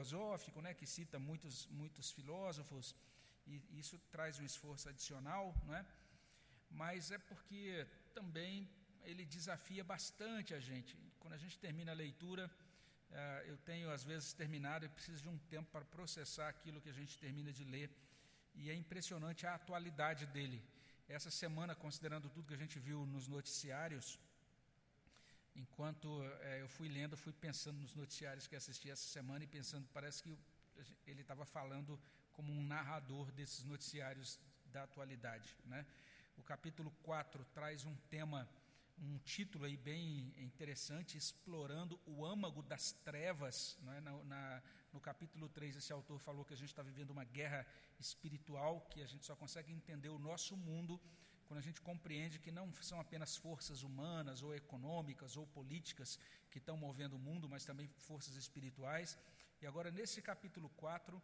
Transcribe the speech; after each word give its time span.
filosófico, 0.00 0.60
né, 0.62 0.72
que 0.72 0.86
cita 0.86 1.18
muitos, 1.18 1.66
muitos 1.80 2.10
filósofos, 2.10 2.94
e 3.46 3.78
isso 3.78 3.98
traz 4.10 4.38
um 4.38 4.44
esforço 4.44 4.88
adicional, 4.88 5.54
não 5.66 5.74
é? 5.74 5.84
mas 6.70 7.10
é 7.10 7.18
porque 7.18 7.86
também 8.14 8.68
ele 9.02 9.24
desafia 9.24 9.82
bastante 9.82 10.54
a 10.54 10.60
gente. 10.60 10.96
Quando 11.18 11.34
a 11.34 11.42
gente 11.42 11.58
termina 11.58 11.90
a 11.92 11.94
leitura, 11.94 12.44
eh, 13.10 13.44
eu 13.50 13.56
tenho 13.70 13.90
às 13.90 14.04
vezes 14.04 14.32
terminado 14.32 14.84
e 14.84 14.88
preciso 14.88 15.22
de 15.22 15.28
um 15.28 15.38
tempo 15.54 15.68
para 15.70 15.84
processar 15.96 16.48
aquilo 16.48 16.80
que 16.80 16.92
a 16.94 16.98
gente 17.00 17.18
termina 17.18 17.52
de 17.52 17.64
ler, 17.64 17.90
e 18.54 18.70
é 18.70 18.74
impressionante 18.74 19.46
a 19.46 19.54
atualidade 19.54 20.26
dele. 20.26 20.62
Essa 21.08 21.30
semana, 21.30 21.74
considerando 21.74 22.28
tudo 22.34 22.48
que 22.48 22.58
a 22.58 22.64
gente 22.64 22.78
viu 22.78 23.04
nos 23.14 23.26
noticiários, 23.36 24.18
enquanto 25.54 26.22
é, 26.42 26.62
eu 26.62 26.68
fui 26.68 26.88
lendo, 26.88 27.16
fui 27.16 27.32
pensando 27.32 27.78
nos 27.78 27.94
noticiários 27.94 28.46
que 28.46 28.56
assisti 28.56 28.90
essa 28.90 29.06
semana 29.08 29.44
e 29.44 29.46
pensando, 29.46 29.88
parece 29.92 30.22
que 30.22 30.36
ele 31.06 31.22
estava 31.22 31.44
falando 31.44 32.00
como 32.32 32.52
um 32.52 32.62
narrador 32.62 33.30
desses 33.32 33.64
noticiários 33.64 34.38
da 34.66 34.84
atualidade. 34.84 35.56
Né? 35.64 35.84
O 36.36 36.42
capítulo 36.42 36.90
4 37.02 37.44
traz 37.52 37.84
um 37.84 37.94
tema, 38.08 38.48
um 38.98 39.18
título 39.18 39.64
aí 39.64 39.76
bem 39.76 40.32
interessante, 40.38 41.18
explorando 41.18 42.00
o 42.06 42.24
âmago 42.24 42.62
das 42.62 42.92
trevas. 42.92 43.76
Né? 43.82 44.00
Na, 44.00 44.12
na, 44.24 44.62
no 44.92 45.00
capítulo 45.00 45.48
3, 45.48 45.76
esse 45.76 45.92
autor 45.92 46.18
falou 46.18 46.44
que 46.44 46.54
a 46.54 46.56
gente 46.56 46.70
está 46.70 46.82
vivendo 46.82 47.10
uma 47.10 47.24
guerra 47.24 47.66
espiritual, 47.98 48.80
que 48.90 49.02
a 49.02 49.06
gente 49.06 49.26
só 49.26 49.36
consegue 49.36 49.72
entender 49.72 50.08
o 50.08 50.18
nosso 50.18 50.56
mundo 50.56 51.00
quando 51.50 51.58
a 51.58 51.68
gente 51.68 51.80
compreende 51.80 52.38
que 52.38 52.52
não 52.52 52.72
são 52.80 53.00
apenas 53.00 53.36
forças 53.36 53.82
humanas 53.82 54.40
ou 54.40 54.54
econômicas 54.54 55.36
ou 55.36 55.44
políticas 55.48 56.16
que 56.48 56.58
estão 56.58 56.76
movendo 56.76 57.16
o 57.16 57.18
mundo, 57.18 57.48
mas 57.48 57.64
também 57.64 57.88
forças 57.98 58.36
espirituais. 58.36 59.18
E 59.60 59.66
agora, 59.66 59.90
nesse 59.90 60.22
capítulo 60.22 60.68
4, 60.76 61.20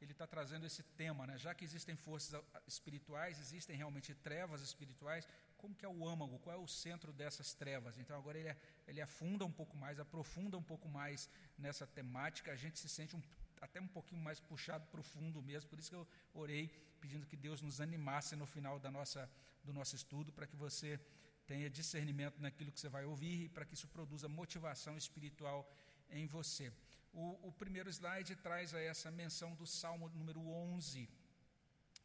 ele 0.00 0.12
está 0.12 0.26
trazendo 0.26 0.64
esse 0.64 0.82
tema, 0.82 1.26
né? 1.26 1.36
já 1.36 1.54
que 1.54 1.62
existem 1.62 1.94
forças 1.94 2.42
espirituais, 2.66 3.38
existem 3.38 3.76
realmente 3.76 4.14
trevas 4.14 4.62
espirituais, 4.62 5.28
como 5.58 5.74
que 5.74 5.84
é 5.84 5.88
o 5.88 6.08
âmago, 6.08 6.38
qual 6.38 6.56
é 6.56 6.58
o 6.58 6.66
centro 6.66 7.12
dessas 7.12 7.52
trevas? 7.52 7.98
Então 7.98 8.16
agora 8.16 8.38
ele, 8.38 8.56
ele 8.88 9.02
afunda 9.02 9.44
um 9.44 9.52
pouco 9.52 9.76
mais, 9.76 10.00
aprofunda 10.00 10.56
um 10.56 10.62
pouco 10.62 10.88
mais 10.88 11.28
nessa 11.58 11.86
temática, 11.86 12.50
a 12.50 12.56
gente 12.56 12.78
se 12.78 12.88
sente 12.88 13.14
um, 13.14 13.22
até 13.66 13.80
um 13.80 13.92
pouquinho 13.96 14.22
mais 14.28 14.38
puxado 14.40 14.86
para 14.86 15.00
o 15.00 15.02
fundo 15.14 15.42
mesmo, 15.42 15.68
por 15.70 15.78
isso 15.78 15.90
que 15.90 15.96
eu 15.96 16.06
orei 16.34 16.64
pedindo 17.00 17.26
que 17.26 17.36
Deus 17.36 17.60
nos 17.60 17.80
animasse 17.80 18.34
no 18.34 18.46
final 18.46 18.78
da 18.78 18.90
nossa 18.90 19.30
do 19.66 19.72
nosso 19.72 19.94
estudo, 19.96 20.32
para 20.32 20.46
que 20.46 20.56
você 20.56 20.98
tenha 21.46 21.68
discernimento 21.68 22.40
naquilo 22.40 22.72
que 22.72 22.80
você 22.80 22.88
vai 22.88 23.04
ouvir 23.04 23.44
e 23.44 23.48
para 23.48 23.64
que 23.64 23.74
isso 23.74 23.88
produza 23.88 24.28
motivação 24.28 24.96
espiritual 24.96 25.68
em 26.08 26.26
você. 26.26 26.72
O, 27.12 27.48
o 27.48 27.52
primeiro 27.52 27.90
slide 27.90 28.36
traz 28.36 28.74
a 28.74 28.80
essa 28.80 29.10
menção 29.10 29.54
do 29.54 29.66
Salmo 29.66 30.08
número 30.10 30.40
11. 30.40 31.08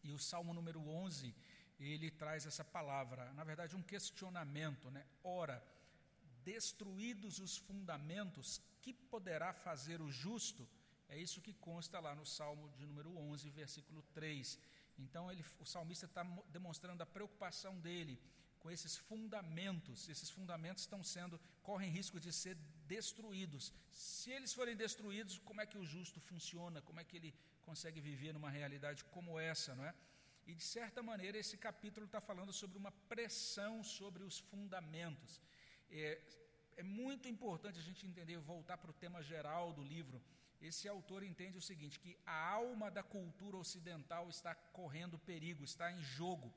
E 0.03 0.11
o 0.11 0.17
Salmo 0.17 0.53
número 0.53 0.81
11, 0.87 1.35
ele 1.79 2.09
traz 2.09 2.45
essa 2.45 2.63
palavra, 2.63 3.31
na 3.33 3.43
verdade, 3.43 3.75
um 3.75 3.83
questionamento, 3.83 4.89
né? 4.89 5.05
Ora, 5.23 5.63
destruídos 6.43 7.39
os 7.39 7.57
fundamentos, 7.57 8.61
que 8.81 8.93
poderá 8.93 9.53
fazer 9.53 10.01
o 10.01 10.09
justo? 10.09 10.67
É 11.11 11.17
isso 11.17 11.41
que 11.45 11.53
consta 11.53 11.99
lá 11.99 12.15
no 12.15 12.25
Salmo 12.25 12.69
de 12.77 12.85
número 12.85 13.09
11, 13.17 13.49
versículo 13.49 14.01
3. 14.13 14.57
Então 14.97 15.29
ele, 15.29 15.43
o 15.59 15.65
salmista 15.65 16.05
está 16.05 16.23
demonstrando 16.49 17.03
a 17.03 17.05
preocupação 17.05 17.77
dele 17.79 18.17
com 18.59 18.71
esses 18.71 18.95
fundamentos. 18.95 20.07
Esses 20.07 20.29
fundamentos 20.29 20.83
estão 20.83 21.03
sendo, 21.03 21.37
correm 21.61 21.91
risco 21.91 22.17
de 22.17 22.31
ser 22.31 22.55
destruídos. 22.87 23.73
Se 23.91 24.31
eles 24.31 24.53
forem 24.53 24.75
destruídos, 24.85 25.37
como 25.39 25.59
é 25.59 25.65
que 25.65 25.77
o 25.77 25.83
justo 25.83 26.21
funciona? 26.21 26.81
Como 26.81 27.01
é 27.01 27.03
que 27.03 27.17
ele 27.17 27.35
consegue 27.61 27.99
viver 27.99 28.31
numa 28.33 28.49
realidade 28.49 29.03
como 29.15 29.37
essa, 29.37 29.75
não 29.75 29.85
é? 29.85 29.93
E 30.47 30.55
de 30.55 30.63
certa 30.63 31.03
maneira 31.03 31.37
esse 31.37 31.57
capítulo 31.57 32.05
está 32.05 32.21
falando 32.21 32.53
sobre 32.53 32.77
uma 32.77 32.91
pressão 33.13 33.83
sobre 33.83 34.23
os 34.23 34.39
fundamentos. 34.39 35.41
É, 35.89 36.21
é 36.77 36.83
muito 36.83 37.27
importante 37.27 37.79
a 37.79 37.88
gente 37.89 38.07
entender, 38.07 38.38
voltar 38.38 38.77
para 38.77 38.91
o 38.91 38.94
tema 38.94 39.21
geral 39.21 39.73
do 39.73 39.83
livro 39.83 40.21
esse 40.61 40.88
autor 40.88 41.23
entende 41.23 41.57
o 41.57 41.61
seguinte: 41.61 41.99
que 41.99 42.17
a 42.25 42.49
alma 42.49 42.91
da 42.91 43.03
cultura 43.03 43.57
ocidental 43.57 44.29
está 44.29 44.53
correndo 44.53 45.17
perigo, 45.17 45.63
está 45.63 45.91
em 45.91 46.01
jogo. 46.01 46.53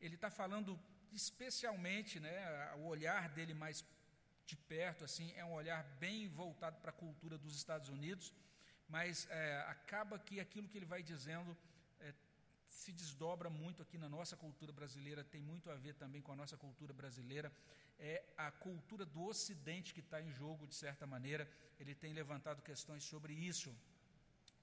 Ele 0.00 0.16
está 0.16 0.30
falando 0.30 0.78
especialmente, 1.12 2.20
né, 2.20 2.74
o 2.76 2.86
olhar 2.86 3.28
dele 3.30 3.54
mais 3.54 3.84
de 4.44 4.56
perto, 4.56 5.04
assim, 5.04 5.32
é 5.34 5.44
um 5.44 5.54
olhar 5.54 5.82
bem 5.98 6.28
voltado 6.28 6.78
para 6.80 6.90
a 6.90 6.94
cultura 6.94 7.36
dos 7.36 7.56
Estados 7.56 7.88
Unidos, 7.88 8.32
mas 8.88 9.26
é, 9.30 9.64
acaba 9.68 10.18
que 10.18 10.38
aquilo 10.38 10.68
que 10.68 10.78
ele 10.78 10.86
vai 10.86 11.02
dizendo 11.02 11.56
é, 12.00 12.12
se 12.82 12.92
desdobra 13.00 13.48
muito 13.62 13.82
aqui 13.84 13.96
na 14.04 14.08
nossa 14.16 14.36
cultura 14.44 14.72
brasileira, 14.78 15.30
tem 15.34 15.42
muito 15.50 15.70
a 15.70 15.76
ver 15.84 15.94
também 16.02 16.22
com 16.26 16.32
a 16.32 16.40
nossa 16.42 16.56
cultura 16.64 16.92
brasileira 16.92 17.50
é 17.98 18.22
a 18.36 18.50
cultura 18.50 19.04
do 19.04 19.22
Ocidente 19.24 19.94
que 19.94 20.00
está 20.00 20.20
em 20.20 20.30
jogo, 20.30 20.66
de 20.66 20.74
certa 20.74 21.06
maneira. 21.06 21.48
Ele 21.80 21.94
tem 21.94 22.12
levantado 22.12 22.62
questões 22.62 23.04
sobre 23.04 23.32
isso. 23.32 23.74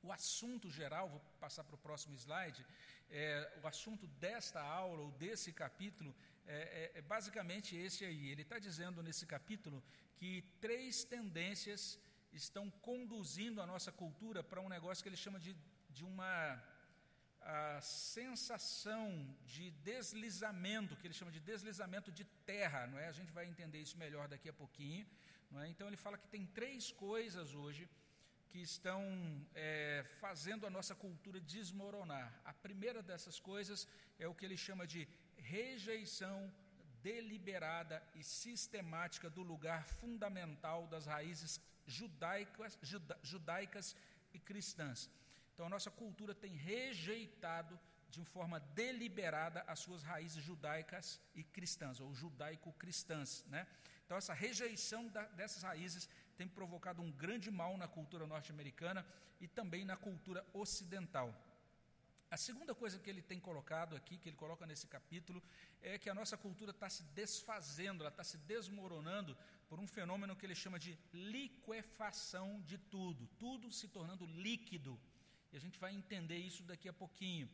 O 0.02 0.12
assunto 0.12 0.70
geral, 0.70 1.10
vou 1.10 1.22
passar 1.40 1.64
para 1.64 1.76
o 1.76 1.86
próximo 1.88 2.16
slide, 2.16 2.66
é, 3.10 3.60
o 3.64 3.68
assunto 3.68 4.06
desta 4.26 4.62
aula, 4.62 5.02
ou 5.04 5.12
desse 5.12 5.52
capítulo, 5.54 6.14
é, 6.46 6.92
é, 6.96 7.00
é 7.00 7.02
basicamente 7.02 7.76
esse 7.76 8.04
aí. 8.04 8.30
Ele 8.30 8.42
está 8.42 8.60
dizendo 8.60 9.02
nesse 9.02 9.26
capítulo 9.26 9.82
que 10.18 10.44
três 10.60 11.04
tendências 11.04 12.00
estão 12.34 12.70
conduzindo 12.70 13.62
a 13.62 13.66
nossa 13.66 13.92
cultura 13.92 14.44
para 14.44 14.60
um 14.60 14.70
negócio 14.70 15.02
que 15.02 15.10
ele 15.10 15.16
chama 15.26 15.40
de, 15.40 15.56
de 15.90 16.04
uma 16.04 16.62
a 17.46 17.82
sensação 17.82 19.36
de 19.46 19.72
deslizamento, 19.72 20.96
que 20.96 21.08
ele 21.08 21.14
chama 21.14 21.32
de 21.32 21.40
deslizamento 21.40 22.12
de 22.12 22.24
terra, 22.46 22.88
não 22.88 22.98
é? 22.98 23.08
A 23.08 23.12
gente 23.12 23.32
vai 23.32 23.46
entender 23.46 23.80
isso 23.80 23.98
melhor 23.98 24.28
daqui 24.28 24.50
a 24.50 24.54
pouquinho, 24.54 25.06
não 25.52 25.62
é? 25.62 25.68
Então 25.68 25.88
ele 25.88 25.98
fala 25.98 26.18
que 26.18 26.28
tem 26.28 26.46
três 26.46 26.92
coisas 26.92 27.54
hoje 27.54 27.90
que 28.50 28.60
estão 28.60 29.02
é, 29.56 30.06
fazendo 30.22 30.66
a 30.68 30.70
nossa 30.70 30.94
cultura 30.94 31.40
desmoronar. 31.40 32.32
A 32.46 32.54
primeira 32.54 33.02
dessas 33.02 33.40
coisas 33.40 33.88
é 34.20 34.28
o 34.28 34.36
que 34.36 34.46
ele 34.46 34.56
chama 34.56 34.86
de 34.86 35.08
rejeição 35.38 36.54
deliberada 37.02 38.02
e 38.16 38.24
sistemática 38.24 39.30
do 39.30 39.42
lugar 39.42 39.84
fundamental 39.86 40.88
das 40.88 41.06
raízes 41.06 41.60
judaicas, 41.86 42.78
juda, 42.82 43.20
judaicas 43.22 43.96
e 44.34 44.40
cristãs. 44.40 45.10
Então, 45.54 45.66
a 45.66 45.70
nossa 45.70 45.92
cultura 45.92 46.34
tem 46.34 46.56
rejeitado 46.56 47.80
de 48.10 48.24
forma 48.26 48.60
deliberada 48.60 49.64
as 49.68 49.80
suas 49.80 50.04
raízes 50.04 50.44
judaicas 50.44 51.20
e 51.36 51.44
cristãs, 51.44 52.00
ou 52.00 52.14
judaico-cristãs. 52.14 53.44
Né? 53.48 53.66
Então, 54.06 54.18
essa 54.18 54.34
rejeição 54.34 55.08
da, 55.08 55.24
dessas 55.26 55.64
raízes 55.64 56.10
tem 56.38 56.48
provocado 56.48 57.02
um 57.02 57.12
grande 57.12 57.50
mal 57.50 57.78
na 57.78 57.88
cultura 57.88 58.28
norte-americana 58.28 59.06
e 59.40 59.48
também 59.48 59.84
na 59.84 59.98
cultura 59.98 60.46
ocidental. 60.54 61.34
A 62.30 62.38
segunda 62.38 62.74
coisa 62.74 62.98
que 62.98 63.10
ele 63.10 63.22
tem 63.22 63.40
colocado 63.40 63.96
aqui, 63.96 64.18
que 64.18 64.28
ele 64.30 64.36
coloca 64.36 64.66
nesse 64.66 64.88
capítulo, 64.88 65.42
é 65.82 66.00
que 66.00 66.10
a 66.10 66.16
nossa 66.16 66.36
cultura 66.36 66.72
está 66.72 66.90
se 66.90 67.04
desfazendo, 67.20 68.02
ela 68.02 68.10
está 68.10 68.24
se 68.24 68.38
desmoronando 68.38 69.38
por 69.70 69.80
um 69.80 69.88
fenômeno 69.88 70.36
que 70.36 70.46
ele 70.46 70.56
chama 70.56 70.80
de 70.80 70.98
liquefação 71.14 72.60
de 72.62 72.78
tudo, 72.78 73.28
tudo 73.38 73.72
se 73.72 73.88
tornando 73.88 74.26
líquido. 74.26 75.00
E 75.54 75.58
a 75.58 75.60
gente 75.60 75.80
vai 75.80 75.94
entender 75.94 76.38
isso 76.38 76.64
daqui 76.64 76.90
a 76.90 76.94
pouquinho. 76.94 77.48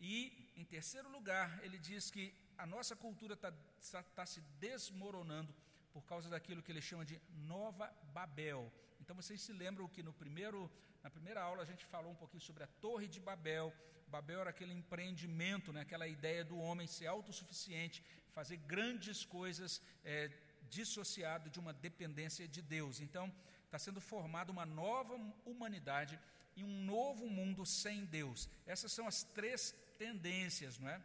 E, 0.00 0.50
em 0.56 0.64
terceiro 0.64 1.08
lugar, 1.08 1.48
ele 1.64 1.78
diz 1.78 2.10
que 2.10 2.34
a 2.58 2.66
nossa 2.66 2.94
cultura 2.96 3.34
está 3.34 3.52
tá, 3.92 4.02
tá 4.02 4.26
se 4.26 4.40
desmoronando 4.60 5.54
por 5.92 6.02
causa 6.04 6.28
daquilo 6.28 6.62
que 6.62 6.72
ele 6.72 6.82
chama 6.82 7.04
de 7.04 7.20
Nova 7.52 7.86
Babel. 8.12 8.70
Então 9.00 9.14
vocês 9.14 9.40
se 9.40 9.52
lembram 9.52 9.88
que 9.88 10.02
no 10.02 10.12
primeiro, 10.12 10.70
na 11.02 11.08
primeira 11.08 11.40
aula 11.40 11.62
a 11.62 11.66
gente 11.66 11.84
falou 11.86 12.10
um 12.10 12.20
pouquinho 12.22 12.42
sobre 12.42 12.64
a 12.64 12.66
Torre 12.66 13.06
de 13.06 13.20
Babel. 13.20 13.72
Babel 14.08 14.40
era 14.40 14.50
aquele 14.50 14.74
empreendimento, 14.74 15.72
né, 15.72 15.82
aquela 15.82 16.06
ideia 16.06 16.44
do 16.44 16.58
homem 16.58 16.86
ser 16.86 17.06
autossuficiente, 17.06 18.04
fazer 18.32 18.56
grandes 18.58 19.24
coisas 19.24 19.80
é, 20.04 20.30
dissociado 20.68 21.48
de 21.48 21.58
uma 21.58 21.72
dependência 21.72 22.46
de 22.46 22.60
Deus. 22.60 23.00
Então 23.00 23.32
está 23.64 23.78
sendo 23.78 24.00
formada 24.00 24.52
uma 24.52 24.66
nova 24.66 25.14
humanidade 25.44 26.18
e 26.56 26.64
um 26.64 26.84
novo 26.84 27.28
mundo 27.28 27.64
sem 27.66 28.04
Deus. 28.06 28.48
Essas 28.66 28.92
são 28.92 29.06
as 29.06 29.22
três 29.22 29.74
tendências, 29.98 30.78
não 30.78 30.88
é? 30.88 31.00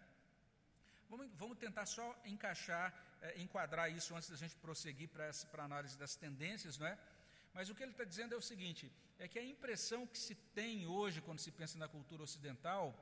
Vamos, 1.09 1.27
vamos 1.35 1.57
tentar 1.57 1.85
só 1.85 2.17
encaixar, 2.25 2.93
é, 3.21 3.39
enquadrar 3.41 3.91
isso 3.91 4.15
antes 4.15 4.29
da 4.29 4.37
gente 4.37 4.55
prosseguir 4.55 5.09
para 5.09 5.29
a 5.29 5.63
análise 5.63 5.97
das 5.97 6.15
tendências, 6.15 6.77
não 6.77 6.87
é? 6.87 6.97
Mas 7.53 7.69
o 7.69 7.75
que 7.75 7.83
ele 7.83 7.91
está 7.91 8.05
dizendo 8.05 8.33
é 8.33 8.37
o 8.37 8.41
seguinte: 8.41 8.89
é 9.19 9.27
que 9.27 9.37
a 9.37 9.43
impressão 9.43 10.07
que 10.07 10.17
se 10.17 10.35
tem 10.35 10.87
hoje 10.87 11.21
quando 11.21 11.39
se 11.39 11.51
pensa 11.51 11.77
na 11.77 11.87
cultura 11.87 12.23
ocidental, 12.23 12.95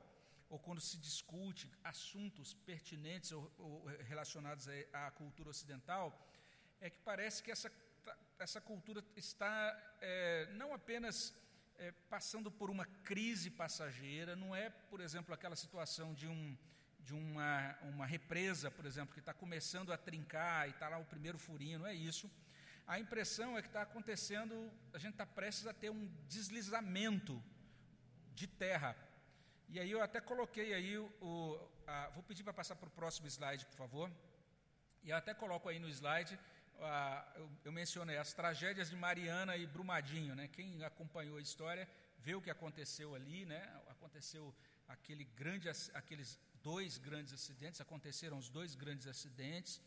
ou 0.48 0.58
quando 0.58 0.80
se 0.80 0.96
discute 0.98 1.70
assuntos 1.84 2.52
pertinentes 2.52 3.30
ou, 3.30 3.50
ou 3.58 3.86
relacionados 4.12 4.66
à, 4.68 5.06
à 5.06 5.10
cultura 5.12 5.50
ocidental, 5.50 6.06
é 6.80 6.90
que 6.90 6.98
parece 7.04 7.40
que 7.42 7.52
essa, 7.52 7.70
essa 8.38 8.60
cultura 8.60 9.04
está 9.14 9.54
é, 10.00 10.48
não 10.54 10.74
apenas 10.74 11.32
é, 11.80 11.92
passando 12.10 12.50
por 12.50 12.68
uma 12.70 12.84
crise 13.02 13.50
passageira, 13.50 14.36
não 14.36 14.54
é, 14.54 14.68
por 14.68 15.00
exemplo, 15.00 15.34
aquela 15.34 15.56
situação 15.56 16.12
de, 16.12 16.28
um, 16.28 16.56
de 17.00 17.14
uma, 17.14 17.74
uma 17.84 18.06
represa, 18.06 18.70
por 18.70 18.84
exemplo, 18.84 19.14
que 19.14 19.20
está 19.20 19.32
começando 19.32 19.90
a 19.90 19.96
trincar 19.96 20.68
e 20.68 20.72
está 20.72 20.90
lá 20.90 20.98
o 20.98 21.06
primeiro 21.06 21.38
furinho, 21.38 21.78
não 21.78 21.86
é 21.86 21.94
isso. 21.94 22.30
A 22.86 23.00
impressão 23.00 23.56
é 23.56 23.62
que 23.62 23.68
está 23.68 23.80
acontecendo, 23.80 24.70
a 24.92 24.98
gente 24.98 25.12
está 25.12 25.24
prestes 25.24 25.66
a 25.66 25.72
ter 25.72 25.90
um 25.90 26.06
deslizamento 26.28 27.42
de 28.34 28.46
terra. 28.46 28.94
E 29.66 29.80
aí 29.80 29.90
eu 29.90 30.02
até 30.02 30.20
coloquei 30.20 30.74
aí 30.74 30.98
o. 30.98 31.70
A, 31.86 32.10
vou 32.10 32.22
pedir 32.22 32.42
para 32.42 32.52
passar 32.52 32.76
para 32.76 32.88
o 32.88 32.92
próximo 32.92 33.26
slide, 33.26 33.64
por 33.64 33.76
favor. 33.76 34.12
E 35.02 35.10
eu 35.10 35.16
até 35.16 35.32
coloco 35.32 35.68
aí 35.68 35.78
no 35.78 35.88
slide 35.88 36.38
eu, 37.36 37.50
eu, 37.64 37.72
mencionei 37.72 38.16
as 38.16 38.32
tragédias 38.32 38.90
de 38.90 38.96
Mariana 38.96 39.56
e 39.56 39.66
Brumadinho, 39.66 40.34
né? 40.34 40.48
Quem 40.48 40.82
acompanhou 40.84 41.36
a 41.38 41.40
história 41.40 41.88
vê 42.18 42.34
o 42.34 42.42
que 42.42 42.50
aconteceu 42.50 43.14
ali, 43.14 43.44
né? 43.44 43.60
Aconteceu 43.88 44.54
aquele 44.88 45.24
grande, 45.24 45.68
aqueles 45.94 46.38
dois 46.62 46.98
grandes 46.98 47.32
acidentes, 47.32 47.80
aconteceram 47.80 48.38
os 48.38 48.48
dois 48.48 48.74
grandes 48.74 49.06
acidentes, 49.06 49.80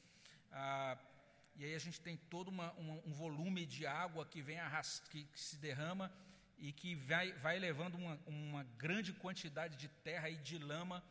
e 1.55 1.65
aí 1.65 1.75
a 1.75 1.79
gente 1.79 2.01
tem 2.01 2.17
todo 2.17 2.47
uma, 2.47 2.73
um 2.79 3.13
volume 3.13 3.65
de 3.65 3.85
água 3.85 4.25
que 4.25 4.41
vem 4.41 4.59
arrast, 4.59 5.03
que, 5.09 5.25
que, 5.25 5.39
se 5.39 5.57
derrama 5.57 6.11
e 6.57 6.71
que 6.71 6.95
vai, 6.95 7.31
vai 7.33 7.59
levando 7.59 7.95
uma, 7.95 8.19
uma 8.25 8.63
grande 8.77 9.13
quantidade 9.13 9.77
de 9.77 9.87
terra 9.87 10.29
e 10.29 10.37
de 10.37 10.57
lama 10.57 11.03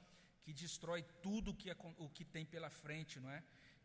que 0.42 0.52
destrói 0.52 1.02
tudo 1.22 1.54
que, 1.54 1.70
o 1.98 2.08
que 2.08 2.24
tem 2.24 2.44
pela 2.44 2.70
frente, 2.70 3.20
não 3.20 3.30
é? 3.30 3.42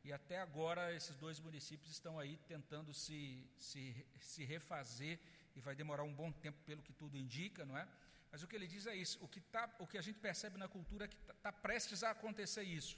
E 0.07 0.13
até 0.13 0.39
agora 0.39 0.93
esses 0.93 1.17
dois 1.17 1.37
municípios 1.37 1.91
estão 1.91 2.17
aí 2.17 2.37
tentando 2.47 2.93
se, 2.93 3.45
se, 3.57 4.05
se 4.21 4.45
refazer 4.45 5.19
e 5.53 5.59
vai 5.59 5.75
demorar 5.75 6.03
um 6.03 6.13
bom 6.13 6.31
tempo, 6.31 6.57
pelo 6.65 6.81
que 6.81 6.93
tudo 6.93 7.17
indica, 7.17 7.65
não 7.65 7.77
é? 7.77 7.85
Mas 8.31 8.41
o 8.41 8.47
que 8.47 8.55
ele 8.55 8.67
diz 8.67 8.87
é 8.87 8.95
isso: 8.95 9.19
o 9.21 9.27
que, 9.27 9.41
tá, 9.41 9.69
o 9.79 9.85
que 9.85 9.97
a 9.97 10.01
gente 10.01 10.17
percebe 10.17 10.57
na 10.57 10.69
cultura 10.69 11.03
é 11.03 11.07
que 11.09 11.17
está 11.17 11.33
tá 11.33 11.51
prestes 11.51 12.03
a 12.03 12.11
acontecer 12.11 12.63
isso. 12.63 12.97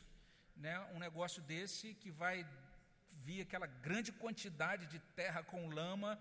Né? 0.56 0.80
Um 0.94 1.00
negócio 1.00 1.42
desse 1.42 1.96
que 1.96 2.12
vai 2.12 2.48
vir 3.24 3.42
aquela 3.42 3.66
grande 3.66 4.12
quantidade 4.12 4.86
de 4.86 5.00
terra 5.16 5.42
com 5.42 5.68
lama 5.68 6.12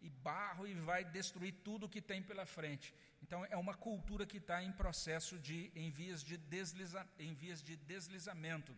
e 0.00 0.08
barro 0.08 0.66
e 0.66 0.72
vai 0.72 1.04
destruir 1.04 1.52
tudo 1.62 1.90
que 1.90 2.00
tem 2.00 2.22
pela 2.22 2.46
frente. 2.46 2.94
Então, 3.22 3.44
é 3.50 3.56
uma 3.58 3.74
cultura 3.74 4.24
que 4.24 4.38
está 4.38 4.62
em 4.62 4.72
processo 4.72 5.38
de, 5.38 5.70
em 5.74 5.90
vias 5.90 6.24
de, 6.24 6.38
desliza, 6.38 7.06
em 7.18 7.34
vias 7.34 7.62
de 7.62 7.76
deslizamento. 7.76 8.74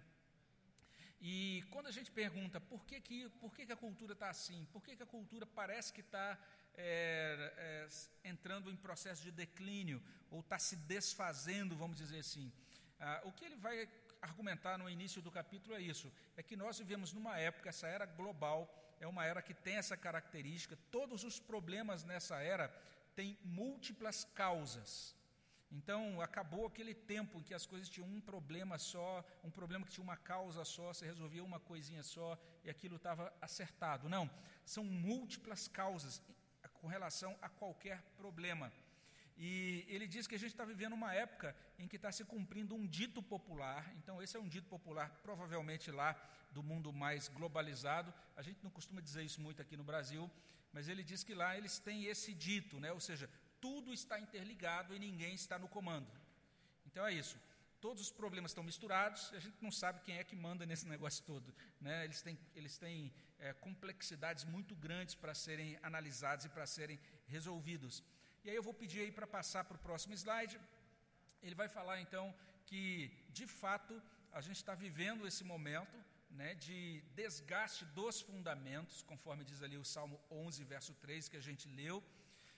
E 1.26 1.64
quando 1.70 1.86
a 1.86 1.90
gente 1.90 2.10
pergunta 2.10 2.60
por 2.60 2.84
que, 2.84 3.00
que, 3.00 3.30
por 3.40 3.54
que, 3.54 3.64
que 3.64 3.72
a 3.72 3.76
cultura 3.76 4.12
está 4.12 4.28
assim, 4.28 4.68
por 4.70 4.82
que, 4.82 4.94
que 4.94 5.02
a 5.02 5.06
cultura 5.06 5.46
parece 5.46 5.90
que 5.90 6.02
está 6.02 6.38
é, 6.76 7.54
é, 7.56 8.28
entrando 8.28 8.70
em 8.70 8.76
processo 8.76 9.22
de 9.22 9.30
declínio, 9.30 10.02
ou 10.30 10.40
está 10.40 10.58
se 10.58 10.76
desfazendo, 10.76 11.74
vamos 11.74 11.96
dizer 11.96 12.18
assim, 12.18 12.52
ah, 13.00 13.22
o 13.24 13.32
que 13.32 13.46
ele 13.46 13.56
vai 13.56 13.88
argumentar 14.20 14.76
no 14.76 14.86
início 14.86 15.22
do 15.22 15.30
capítulo 15.30 15.74
é 15.74 15.80
isso: 15.80 16.12
é 16.36 16.42
que 16.42 16.56
nós 16.56 16.78
vivemos 16.78 17.14
numa 17.14 17.38
época, 17.38 17.70
essa 17.70 17.86
era 17.86 18.04
global, 18.04 18.68
é 19.00 19.06
uma 19.06 19.24
era 19.24 19.40
que 19.40 19.54
tem 19.54 19.76
essa 19.76 19.96
característica, 19.96 20.76
todos 20.90 21.24
os 21.24 21.40
problemas 21.40 22.04
nessa 22.04 22.36
era 22.42 22.68
têm 23.16 23.38
múltiplas 23.42 24.24
causas. 24.34 25.16
Então, 25.70 26.20
acabou 26.20 26.66
aquele 26.66 26.94
tempo 26.94 27.38
em 27.38 27.42
que 27.42 27.54
as 27.54 27.66
coisas 27.66 27.88
tinham 27.88 28.08
um 28.08 28.20
problema 28.20 28.78
só, 28.78 29.24
um 29.42 29.50
problema 29.50 29.84
que 29.84 29.92
tinha 29.92 30.04
uma 30.04 30.16
causa 30.16 30.64
só, 30.64 30.92
você 30.92 31.04
resolvia 31.04 31.42
uma 31.42 31.58
coisinha 31.58 32.02
só 32.02 32.38
e 32.62 32.70
aquilo 32.70 32.96
estava 32.96 33.32
acertado. 33.40 34.08
Não, 34.08 34.30
são 34.64 34.84
múltiplas 34.84 35.66
causas 35.66 36.22
com 36.74 36.86
relação 36.86 37.36
a 37.40 37.48
qualquer 37.48 38.02
problema. 38.16 38.72
E 39.36 39.84
ele 39.88 40.06
diz 40.06 40.26
que 40.26 40.34
a 40.34 40.38
gente 40.38 40.50
está 40.50 40.64
vivendo 40.64 40.92
uma 40.92 41.12
época 41.12 41.56
em 41.78 41.88
que 41.88 41.96
está 41.96 42.12
se 42.12 42.24
cumprindo 42.24 42.74
um 42.74 42.86
dito 42.86 43.22
popular. 43.22 43.92
Então, 43.96 44.22
esse 44.22 44.36
é 44.36 44.40
um 44.40 44.46
dito 44.46 44.68
popular, 44.68 45.10
provavelmente 45.22 45.90
lá 45.90 46.14
do 46.52 46.62
mundo 46.62 46.92
mais 46.92 47.28
globalizado. 47.28 48.14
A 48.36 48.42
gente 48.42 48.62
não 48.62 48.70
costuma 48.70 49.00
dizer 49.00 49.24
isso 49.24 49.40
muito 49.40 49.60
aqui 49.60 49.76
no 49.76 49.82
Brasil, 49.82 50.30
mas 50.72 50.88
ele 50.88 51.02
diz 51.02 51.24
que 51.24 51.34
lá 51.34 51.56
eles 51.56 51.78
têm 51.78 52.04
esse 52.04 52.32
dito, 52.32 52.78
né? 52.78 52.92
ou 52.92 53.00
seja, 53.00 53.28
tudo 53.64 53.94
está 53.94 54.16
interligado 54.20 54.94
e 54.94 54.98
ninguém 54.98 55.34
está 55.34 55.58
no 55.58 55.68
comando. 55.76 56.10
Então 56.88 57.06
é 57.06 57.12
isso. 57.22 57.36
Todos 57.80 58.02
os 58.02 58.10
problemas 58.10 58.50
estão 58.50 58.64
misturados, 58.70 59.32
a 59.32 59.40
gente 59.44 59.56
não 59.66 59.70
sabe 59.70 60.00
quem 60.06 60.18
é 60.18 60.24
que 60.30 60.36
manda 60.36 60.66
nesse 60.66 60.86
negócio 60.94 61.24
todo. 61.24 61.54
Né? 61.80 62.04
Eles 62.04 62.20
têm, 62.20 62.38
eles 62.54 62.76
têm 62.76 62.98
é, 63.38 63.54
complexidades 63.54 64.44
muito 64.44 64.74
grandes 64.76 65.14
para 65.14 65.34
serem 65.34 65.78
analisados 65.82 66.44
e 66.44 66.50
para 66.50 66.66
serem 66.66 67.00
resolvidos. 67.26 68.02
E 68.44 68.50
aí 68.50 68.56
eu 68.56 68.62
vou 68.62 68.74
pedir 68.74 69.00
aí 69.00 69.12
para 69.18 69.26
passar 69.26 69.64
para 69.64 69.76
o 69.76 69.84
próximo 69.86 70.14
slide. 70.14 70.60
Ele 71.42 71.54
vai 71.54 71.68
falar 71.68 71.98
então 72.02 72.34
que, 72.66 73.10
de 73.30 73.46
fato, 73.46 73.94
a 74.30 74.42
gente 74.42 74.56
está 74.56 74.74
vivendo 74.74 75.26
esse 75.26 75.42
momento 75.42 75.96
né, 76.28 76.54
de 76.54 77.02
desgaste 77.14 77.86
dos 77.98 78.20
fundamentos, 78.20 79.02
conforme 79.02 79.42
diz 79.42 79.62
ali 79.62 79.78
o 79.78 79.84
Salmo 79.84 80.20
11, 80.30 80.64
verso 80.64 80.92
3, 80.94 81.28
que 81.30 81.38
a 81.38 81.46
gente 81.48 81.66
leu. 81.68 82.04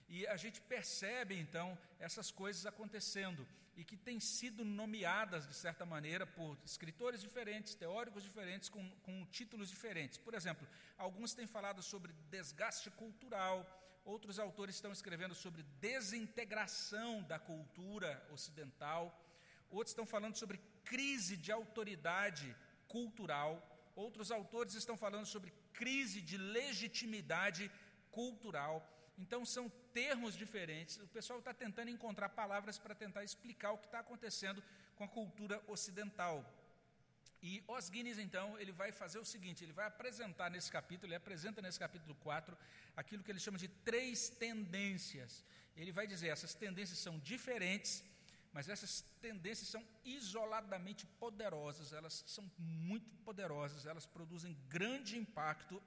E 0.07 0.25
a 0.27 0.37
gente 0.37 0.61
percebe, 0.61 1.37
então, 1.37 1.77
essas 1.99 2.31
coisas 2.31 2.65
acontecendo 2.65 3.47
e 3.75 3.83
que 3.83 3.95
têm 3.95 4.19
sido 4.19 4.65
nomeadas, 4.65 5.47
de 5.47 5.53
certa 5.53 5.85
maneira, 5.85 6.25
por 6.25 6.57
escritores 6.65 7.21
diferentes, 7.21 7.75
teóricos 7.75 8.23
diferentes, 8.23 8.69
com, 8.69 8.89
com 9.01 9.25
títulos 9.27 9.69
diferentes. 9.69 10.17
Por 10.17 10.33
exemplo, 10.33 10.67
alguns 10.97 11.35
têm 11.35 11.45
falado 11.45 11.83
sobre 11.83 12.11
desgaste 12.31 12.89
cultural, 12.89 13.55
outros 14.03 14.39
autores 14.39 14.75
estão 14.75 14.91
escrevendo 14.91 15.35
sobre 15.35 15.61
desintegração 15.79 17.21
da 17.23 17.37
cultura 17.37 18.25
ocidental, 18.31 19.15
outros 19.69 19.91
estão 19.91 20.07
falando 20.07 20.35
sobre 20.35 20.59
crise 20.83 21.37
de 21.37 21.51
autoridade 21.51 22.55
cultural, 22.87 23.51
outros 23.95 24.31
autores 24.31 24.73
estão 24.73 24.97
falando 24.97 25.25
sobre 25.25 25.53
crise 25.73 26.19
de 26.19 26.37
legitimidade 26.37 27.69
cultural. 28.09 28.75
Então, 29.17 29.43
são 29.45 29.69
termos 29.93 30.35
diferentes. 30.35 30.97
O 30.97 31.07
pessoal 31.07 31.39
está 31.39 31.53
tentando 31.53 31.89
encontrar 31.89 32.29
palavras 32.29 32.77
para 32.77 32.93
tentar 32.93 33.23
explicar 33.23 33.71
o 33.71 33.77
que 33.77 33.85
está 33.85 33.99
acontecendo 33.99 34.63
com 34.95 35.03
a 35.03 35.07
cultura 35.07 35.61
ocidental. 35.67 36.45
E 37.41 37.63
Os 37.67 37.89
Guinness, 37.89 38.17
então, 38.17 38.59
ele 38.59 38.71
vai 38.71 38.91
fazer 38.91 39.19
o 39.19 39.25
seguinte: 39.25 39.63
ele 39.63 39.73
vai 39.73 39.85
apresentar 39.85 40.49
nesse 40.49 40.71
capítulo, 40.71 41.07
ele 41.07 41.15
apresenta 41.15 41.61
nesse 41.61 41.79
capítulo 41.79 42.15
4, 42.15 42.57
aquilo 42.95 43.23
que 43.23 43.31
ele 43.31 43.39
chama 43.39 43.57
de 43.57 43.67
três 43.67 44.29
tendências. 44.29 45.43
Ele 45.75 45.91
vai 45.91 46.07
dizer: 46.07 46.29
essas 46.29 46.53
tendências 46.53 46.99
são 46.99 47.19
diferentes, 47.19 48.03
mas 48.51 48.69
essas 48.69 49.01
tendências 49.21 49.69
são 49.69 49.85
isoladamente 50.03 51.05
poderosas, 51.19 51.93
elas 51.93 52.23
são 52.25 52.49
muito 52.57 53.15
poderosas, 53.17 53.85
elas 53.85 54.05
produzem 54.05 54.57
grande 54.67 55.15
impacto 55.17 55.81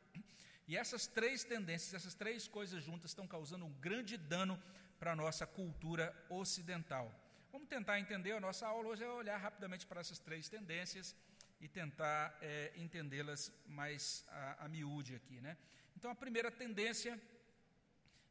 e 0.70 0.76
essas 0.76 1.04
três 1.04 1.42
tendências, 1.42 1.92
essas 1.94 2.14
três 2.14 2.46
coisas 2.46 2.80
juntas 2.84 3.10
estão 3.10 3.26
causando 3.26 3.64
um 3.64 3.72
grande 3.86 4.16
dano 4.16 4.56
para 5.00 5.10
a 5.10 5.16
nossa 5.16 5.44
cultura 5.44 6.04
ocidental. 6.28 7.06
Vamos 7.50 7.68
tentar 7.68 7.98
entender 7.98 8.30
a 8.30 8.38
nossa 8.38 8.68
aula 8.68 8.90
hoje 8.90 9.02
é 9.02 9.08
olhar 9.08 9.36
rapidamente 9.36 9.84
para 9.84 10.00
essas 10.00 10.20
três 10.20 10.48
tendências 10.48 11.16
e 11.60 11.66
tentar 11.66 12.38
é, 12.40 12.72
entendê-las 12.76 13.52
mais 13.66 14.24
a, 14.28 14.66
a 14.66 14.68
miúde 14.68 15.16
aqui. 15.16 15.40
Né? 15.40 15.56
Então, 15.96 16.08
a 16.08 16.14
primeira 16.14 16.52
tendência 16.52 17.20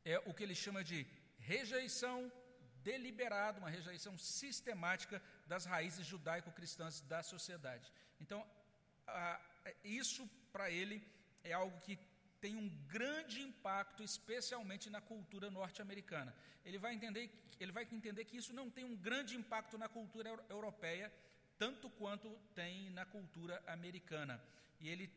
é 0.06 0.18
o 0.20 0.34
que 0.34 0.44
ele 0.44 0.56
chama 0.56 0.82
de 0.82 1.06
rejeição 1.40 2.32
deliberada, 2.82 3.60
uma 3.60 3.70
rejeição 3.70 4.18
sistemática 4.18 5.22
das 5.46 5.66
raízes 5.66 6.08
judaico-cristãs 6.08 7.02
da 7.02 7.22
sociedade. 7.22 7.92
Então, 8.22 8.50
a, 9.06 9.42
isso 9.84 10.26
para 10.54 10.72
ele 10.72 11.06
é 11.44 11.52
algo 11.52 11.78
que 11.82 12.00
tem 12.42 12.56
um 12.56 12.70
grande 12.88 13.42
impacto, 13.42 14.04
especialmente 14.04 14.90
na 14.90 15.02
cultura 15.02 15.50
norte-americana. 15.50 16.34
Ele 16.66 16.78
vai 16.78 16.94
entender, 16.94 17.30
ele 17.60 17.72
vai 17.72 17.84
entender 17.84 18.26
que 18.26 18.38
isso 18.38 18.54
não 18.54 18.70
tem 18.70 18.84
um 18.86 18.96
grande 18.96 19.36
impacto 19.36 19.78
na 19.78 19.90
cultura 19.90 20.30
europeia, 20.50 21.12
tanto 21.58 21.90
quanto 21.90 22.30
tem 22.56 22.90
na 22.92 23.06
cultura 23.06 23.62
americana. 23.68 24.42
E 24.80 24.88
ele 24.90 25.12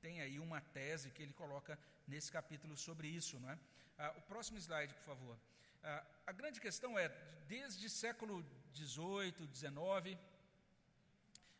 tem 0.00 0.20
aí 0.20 0.38
uma 0.38 0.60
tese 0.60 1.10
que 1.10 1.22
ele 1.22 1.32
coloca 1.32 1.78
nesse 2.06 2.30
capítulo 2.30 2.76
sobre 2.76 3.08
isso, 3.08 3.38
não 3.40 3.50
é? 3.50 3.58
Ah, 3.98 4.14
o 4.16 4.22
próximo 4.22 4.58
slide, 4.58 4.94
por 4.94 5.04
favor. 5.04 5.38
Ah, 5.82 6.04
a 6.26 6.32
grande 6.32 6.60
questão 6.60 6.98
é, 6.98 7.08
desde 7.48 7.88
século 7.90 8.44
XVIII, 8.74 9.48
XIX, 9.54 10.18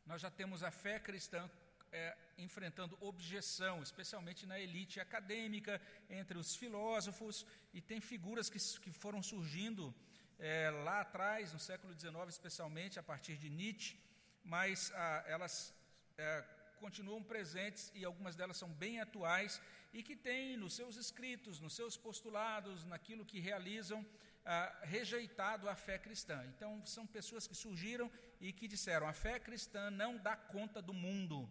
nós 0.04 0.20
já 0.20 0.30
temos 0.30 0.62
a 0.62 0.70
fé 0.70 0.98
cristã 1.00 1.50
é, 1.92 2.16
enfrentando 2.38 2.96
objeção, 3.00 3.82
especialmente 3.82 4.46
na 4.46 4.58
elite 4.58 5.00
acadêmica, 5.00 5.80
entre 6.08 6.36
os 6.38 6.54
filósofos, 6.54 7.46
e 7.72 7.80
tem 7.80 8.00
figuras 8.00 8.50
que, 8.50 8.58
que 8.80 8.92
foram 8.92 9.22
surgindo 9.22 9.94
é, 10.38 10.70
lá 10.84 11.00
atrás, 11.00 11.52
no 11.52 11.58
século 11.58 11.92
XIX, 11.98 12.28
especialmente 12.28 12.98
a 12.98 13.02
partir 13.02 13.36
de 13.36 13.48
Nietzsche, 13.48 13.98
mas 14.44 14.92
ah, 14.94 15.24
elas 15.26 15.74
é, 16.18 16.44
continuam 16.78 17.22
presentes 17.22 17.90
e 17.94 18.04
algumas 18.04 18.36
delas 18.36 18.56
são 18.56 18.68
bem 18.68 19.00
atuais 19.00 19.60
e 19.92 20.02
que 20.02 20.14
têm 20.14 20.56
nos 20.56 20.74
seus 20.74 20.96
escritos, 20.96 21.58
nos 21.58 21.74
seus 21.74 21.96
postulados, 21.96 22.84
naquilo 22.84 23.24
que 23.24 23.40
realizam, 23.40 24.04
ah, 24.44 24.72
rejeitado 24.82 25.68
a 25.68 25.74
fé 25.74 25.98
cristã. 25.98 26.44
Então, 26.54 26.84
são 26.84 27.06
pessoas 27.06 27.46
que 27.46 27.54
surgiram 27.54 28.10
e 28.40 28.52
que 28.52 28.68
disseram: 28.68 29.08
a 29.08 29.12
fé 29.12 29.40
cristã 29.40 29.90
não 29.90 30.16
dá 30.18 30.36
conta 30.36 30.80
do 30.80 30.92
mundo. 30.92 31.50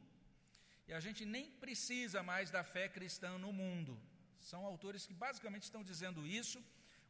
E 0.88 0.94
a 0.94 1.00
gente 1.00 1.26
nem 1.26 1.50
precisa 1.64 2.22
mais 2.22 2.52
da 2.52 2.64
fé 2.64 2.88
cristã 2.88 3.38
no 3.38 3.52
mundo. 3.52 4.00
São 4.40 4.66
autores 4.66 5.06
que 5.08 5.14
basicamente 5.14 5.64
estão 5.64 5.84
dizendo 5.84 6.26
isso. 6.28 6.64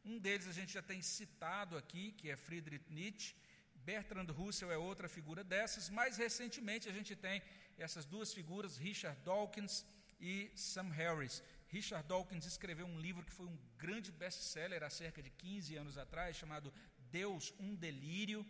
Um 0.03 0.17
deles 0.17 0.47
a 0.47 0.53
gente 0.53 0.71
já 0.73 0.81
tem 0.81 1.01
citado 1.01 1.77
aqui, 1.77 2.11
que 2.13 2.29
é 2.29 2.35
Friedrich 2.35 2.85
Nietzsche. 2.89 3.35
Bertrand 3.75 4.31
Russell 4.31 4.71
é 4.71 4.77
outra 4.77 5.09
figura 5.09 5.43
dessas. 5.43 5.89
Mais 5.89 6.17
recentemente 6.17 6.87
a 6.87 6.93
gente 6.93 7.15
tem 7.15 7.41
essas 7.77 8.05
duas 8.05 8.33
figuras, 8.33 8.77
Richard 8.77 9.19
Dawkins 9.23 9.85
e 10.19 10.49
Sam 10.55 10.89
Harris. 10.91 11.43
Richard 11.67 12.07
Dawkins 12.07 12.45
escreveu 12.45 12.85
um 12.85 12.99
livro 12.99 13.25
que 13.25 13.31
foi 13.31 13.47
um 13.47 13.57
grande 13.77 14.11
best-seller 14.11 14.81
há 14.83 14.89
cerca 14.89 15.21
de 15.21 15.29
15 15.29 15.75
anos 15.75 15.97
atrás, 15.97 16.37
chamado 16.37 16.73
Deus, 17.11 17.53
um 17.59 17.75
Delírio. 17.75 18.45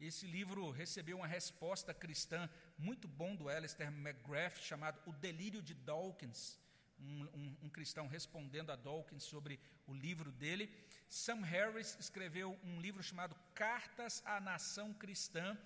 Esse 0.00 0.26
livro 0.26 0.70
recebeu 0.70 1.18
uma 1.18 1.26
resposta 1.26 1.92
cristã 1.92 2.48
muito 2.80 3.06
bom 3.06 3.36
do 3.36 3.48
Alistair 3.48 3.92
McGrath, 3.92 4.58
chamado 4.58 4.98
O 5.06 5.12
Delírio 5.12 5.60
de 5.60 5.74
Dawkins, 5.74 6.58
um, 6.98 7.22
um, 7.34 7.56
um, 7.64 7.68
cristão 7.68 8.06
respondendo 8.06 8.70
a 8.70 8.76
Dawkins 8.76 9.22
sobre 9.22 9.60
o 9.86 9.92
livro 9.92 10.32
dele. 10.32 10.72
Sam 11.08 11.42
Harris 11.42 11.96
escreveu 12.00 12.58
um 12.64 12.80
livro 12.80 13.02
chamado 13.02 13.36
Cartas 13.54 14.22
à 14.24 14.40
Nação 14.40 14.94
Cristã. 14.94 15.56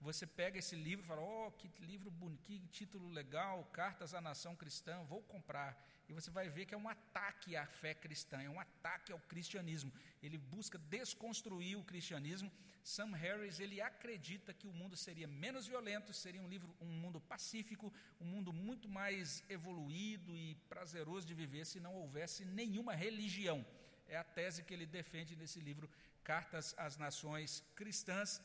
Você 0.00 0.26
pega 0.26 0.58
esse 0.58 0.74
livro 0.74 1.04
e 1.04 1.08
fala: 1.08 1.22
Oh, 1.22 1.52
que 1.52 1.70
livro 1.80 2.10
bonito, 2.10 2.42
que 2.44 2.58
título 2.66 3.08
legal, 3.08 3.64
Cartas 3.72 4.12
à 4.12 4.20
Nação 4.20 4.56
Cristã, 4.56 5.02
vou 5.04 5.22
comprar 5.22 5.80
e 6.08 6.12
você 6.12 6.30
vai 6.30 6.48
ver 6.48 6.66
que 6.66 6.74
é 6.74 6.78
um 6.78 6.88
ataque 6.88 7.56
à 7.56 7.66
fé 7.66 7.94
cristã, 7.94 8.42
é 8.42 8.50
um 8.50 8.60
ataque 8.60 9.12
ao 9.12 9.18
cristianismo. 9.20 9.92
Ele 10.22 10.36
busca 10.36 10.78
desconstruir 10.78 11.78
o 11.78 11.84
cristianismo. 11.84 12.50
Sam 12.84 13.12
Harris 13.12 13.58
ele 13.60 13.80
acredita 13.80 14.52
que 14.52 14.66
o 14.66 14.72
mundo 14.72 14.94
seria 14.94 15.26
menos 15.26 15.66
violento, 15.66 16.12
seria 16.12 16.42
um 16.42 16.46
livro, 16.46 16.68
um 16.82 16.84
mundo 16.84 17.18
pacífico, 17.18 17.90
um 18.20 18.26
mundo 18.26 18.52
muito 18.52 18.90
mais 18.90 19.42
evoluído 19.48 20.36
e 20.36 20.54
prazeroso 20.68 21.26
de 21.26 21.32
viver 21.32 21.64
se 21.64 21.80
não 21.80 21.94
houvesse 21.94 22.44
nenhuma 22.44 22.94
religião. 22.94 23.64
É 24.06 24.18
a 24.18 24.22
tese 24.22 24.62
que 24.62 24.74
ele 24.74 24.84
defende 24.84 25.34
nesse 25.34 25.60
livro 25.60 25.88
Cartas 26.22 26.74
às 26.76 26.98
Nações 26.98 27.64
Cristãs. 27.74 28.42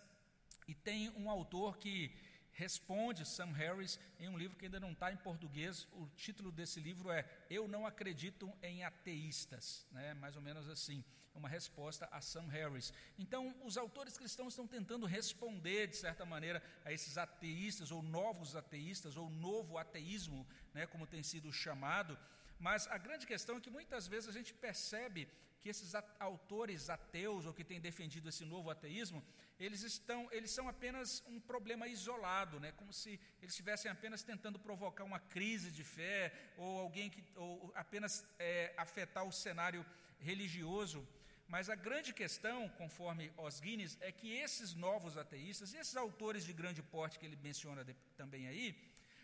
E 0.66 0.74
tem 0.74 1.10
um 1.18 1.30
autor 1.30 1.78
que 1.78 2.10
responde 2.54 3.26
Sam 3.26 3.52
Harris 3.52 4.00
em 4.22 4.30
um 4.30 4.38
livro 4.38 4.58
que 4.58 4.66
ainda 4.66 4.80
não 4.80 4.94
está 4.94 5.12
em 5.12 5.18
português. 5.18 5.86
O 5.92 6.08
título 6.16 6.50
desse 6.50 6.80
livro 6.80 7.12
é 7.12 7.26
Eu 7.50 7.68
Não 7.68 7.86
Acredito 7.86 8.50
em 8.64 8.86
Ateístas, 8.86 9.86
né? 9.92 10.14
mais 10.14 10.38
ou 10.38 10.42
menos 10.42 10.70
assim, 10.70 11.04
uma 11.40 11.50
resposta 11.50 12.08
a 12.12 12.22
Sam 12.22 12.48
Harris. 12.48 12.94
Então, 13.18 13.56
os 13.64 13.78
autores 13.78 14.18
cristãos 14.18 14.54
estão 14.54 14.68
tentando 14.68 15.06
responder, 15.06 15.88
de 15.88 15.96
certa 15.96 16.26
maneira, 16.26 16.62
a 16.86 16.94
esses 16.94 17.18
ateístas, 17.18 17.92
ou 17.92 18.04
novos 18.04 18.56
ateístas, 18.56 19.18
ou 19.18 19.30
novo 19.30 19.78
ateísmo, 19.78 20.46
né? 20.74 20.86
como 20.86 21.08
tem 21.08 21.24
sido 21.24 21.52
chamado. 21.52 22.18
Mas 22.60 22.88
a 22.88 22.98
grande 22.98 23.26
questão 23.26 23.58
é 23.58 23.62
que 23.62 23.70
muitas 23.70 24.06
vezes 24.08 24.30
a 24.30 24.34
gente 24.34 24.54
percebe 24.54 25.28
que 25.62 25.70
esses 25.70 25.94
autores 26.20 26.90
ateus, 26.90 27.46
ou 27.46 27.54
que 27.54 27.64
têm 27.64 27.82
defendido 27.82 28.30
esse 28.30 28.46
novo 28.46 28.70
ateísmo, 28.70 29.24
eles, 29.60 29.82
estão, 29.84 30.30
eles 30.32 30.52
são 30.52 30.70
apenas 30.70 31.22
um 31.28 31.40
problema 31.40 31.88
isolado, 31.88 32.60
né? 32.60 32.72
como 32.74 32.94
se 32.94 33.20
eles 33.42 33.54
estivessem 33.54 33.92
apenas 33.92 34.24
tentando 34.24 34.58
provocar 34.58 35.04
uma 35.04 35.20
crise 35.20 35.70
de 35.72 35.84
fé, 35.84 36.34
ou 36.58 36.80
alguém 36.80 37.10
que 37.10 37.24
ou 37.36 37.72
apenas 37.76 38.26
é, 38.38 38.74
afetar 38.78 39.26
o 39.26 39.34
cenário 39.34 39.86
religioso. 40.20 41.06
Mas 41.54 41.68
a 41.68 41.76
grande 41.88 42.12
questão, 42.14 42.70
conforme 42.82 43.32
Os 43.36 43.60
Guinness, 43.60 43.98
é 44.02 44.12
que 44.12 44.32
esses 44.32 44.76
novos 44.76 45.18
ateístas, 45.18 45.74
esses 45.74 45.96
autores 45.96 46.44
de 46.46 46.54
grande 46.54 46.82
porte 46.84 47.18
que 47.18 47.26
ele 47.26 47.40
menciona 47.48 47.84
de, 47.84 47.96
também 48.16 48.48
aí, 48.48 48.68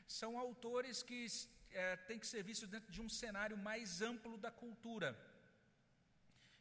são 0.07 0.31
autores 0.45 1.03
que 1.03 1.27
é, 1.69 1.95
têm 2.07 2.17
que 2.17 2.25
ser 2.25 2.43
vistos 2.43 2.67
dentro 2.67 2.91
de 2.91 2.99
um 2.99 3.07
cenário 3.07 3.55
mais 3.55 4.01
amplo 4.01 4.39
da 4.39 4.49
cultura. 4.49 5.09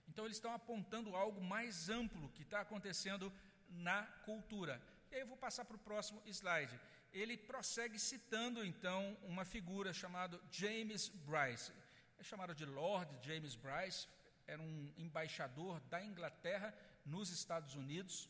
Então, 0.06 0.26
eles 0.26 0.36
estão 0.36 0.52
apontando 0.52 1.16
algo 1.16 1.40
mais 1.40 1.88
amplo 1.88 2.28
que 2.36 2.42
está 2.42 2.60
acontecendo 2.60 3.32
na 3.70 4.02
cultura. 4.28 4.80
E 5.10 5.14
aí 5.14 5.22
eu 5.22 5.26
vou 5.26 5.36
passar 5.36 5.64
para 5.64 5.76
o 5.76 5.86
próximo 5.90 6.22
slide. 6.26 6.78
Ele 7.10 7.38
prossegue 7.38 7.98
citando 7.98 8.62
então 8.64 9.16
uma 9.22 9.46
figura 9.46 9.94
chamada 9.94 10.38
James 10.50 11.08
Bryce. 11.08 11.72
É 12.18 12.22
chamado 12.22 12.54
de 12.54 12.66
Lord 12.66 13.10
James 13.26 13.54
Bryce, 13.54 14.06
era 14.46 14.60
um 14.60 14.92
embaixador 14.96 15.80
da 15.82 16.04
Inglaterra 16.04 16.74
nos 17.04 17.30
Estados 17.30 17.74
Unidos. 17.74 18.28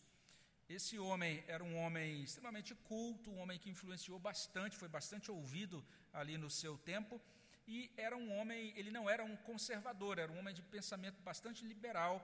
Esse 0.68 0.98
homem 0.98 1.44
era 1.46 1.62
um 1.62 1.76
homem 1.76 2.22
extremamente 2.22 2.74
culto, 2.74 3.30
um 3.30 3.38
homem 3.38 3.58
que 3.58 3.68
influenciou 3.68 4.18
bastante, 4.18 4.76
foi 4.76 4.88
bastante 4.88 5.30
ouvido 5.30 5.84
ali 6.12 6.38
no 6.38 6.50
seu 6.50 6.78
tempo, 6.78 7.20
e 7.66 7.90
era 7.96 8.16
um 8.16 8.36
homem, 8.38 8.72
ele 8.76 8.90
não 8.90 9.08
era 9.08 9.24
um 9.24 9.36
conservador, 9.36 10.18
era 10.18 10.32
um 10.32 10.38
homem 10.38 10.54
de 10.54 10.62
pensamento 10.62 11.20
bastante 11.22 11.66
liberal, 11.66 12.22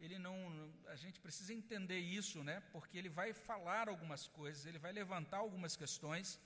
ele 0.00 0.18
não, 0.18 0.36
a 0.88 0.96
gente 0.96 1.20
precisa 1.20 1.52
entender 1.52 1.98
isso, 1.98 2.42
né? 2.42 2.60
Porque 2.72 2.96
ele 2.98 3.08
vai 3.08 3.32
falar 3.32 3.88
algumas 3.88 4.26
coisas, 4.26 4.66
ele 4.66 4.78
vai 4.78 4.92
levantar 4.92 5.38
algumas 5.38 5.76
questões, 5.76 6.40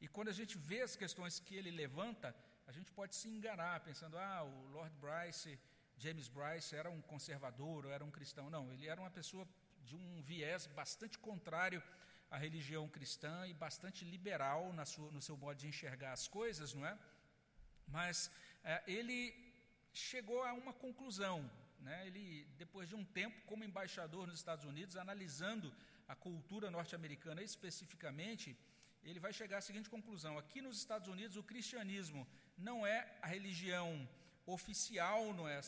e 0.00 0.08
quando 0.08 0.28
a 0.28 0.32
gente 0.32 0.58
vê 0.58 0.82
as 0.82 0.96
questões 0.96 1.38
que 1.38 1.54
ele 1.54 1.70
levanta, 1.70 2.34
a 2.66 2.72
gente 2.72 2.90
pode 2.92 3.14
se 3.14 3.28
enganar 3.28 3.80
pensando, 3.80 4.18
ah, 4.18 4.42
o 4.42 4.66
Lord 4.68 4.94
Bryce, 4.96 5.58
James 6.02 6.28
Bryce 6.28 6.74
era 6.74 6.90
um 6.90 7.02
conservador, 7.12 7.84
ou 7.86 7.92
era 7.92 8.04
um 8.04 8.10
cristão. 8.10 8.48
Não, 8.48 8.72
ele 8.72 8.86
era 8.92 9.00
uma 9.00 9.10
pessoa 9.10 9.46
de 9.84 9.94
um 9.94 10.22
viés 10.22 10.66
bastante 10.80 11.18
contrário 11.18 11.82
à 12.30 12.38
religião 12.38 12.88
cristã 12.88 13.46
e 13.46 13.52
bastante 13.52 14.04
liberal 14.04 14.62
sua, 14.86 15.10
no 15.16 15.20
seu 15.20 15.36
modo 15.36 15.58
de 15.58 15.66
enxergar 15.66 16.12
as 16.12 16.26
coisas, 16.26 16.72
não 16.72 16.86
é? 16.86 16.96
Mas 17.86 18.30
é, 18.64 18.82
ele 18.86 19.18
chegou 19.92 20.42
a 20.44 20.52
uma 20.52 20.72
conclusão, 20.72 21.38
né, 21.80 22.06
ele, 22.06 22.46
depois 22.56 22.88
de 22.88 22.94
um 22.94 23.04
tempo, 23.04 23.38
como 23.46 23.64
embaixador 23.64 24.26
nos 24.26 24.38
Estados 24.42 24.64
Unidos, 24.64 24.96
analisando 24.96 25.74
a 26.08 26.14
cultura 26.14 26.70
norte-americana 26.70 27.42
especificamente, 27.42 28.56
ele 29.02 29.20
vai 29.20 29.32
chegar 29.32 29.58
à 29.58 29.60
seguinte 29.68 29.90
conclusão: 29.90 30.38
aqui 30.38 30.62
nos 30.62 30.78
Estados 30.78 31.08
Unidos, 31.08 31.36
o 31.36 31.42
cristianismo 31.42 32.26
não 32.56 32.86
é 32.86 32.98
a 33.20 33.26
religião 33.26 34.08
oficial, 34.52 35.32
não 35.34 35.48
é 35.48 35.60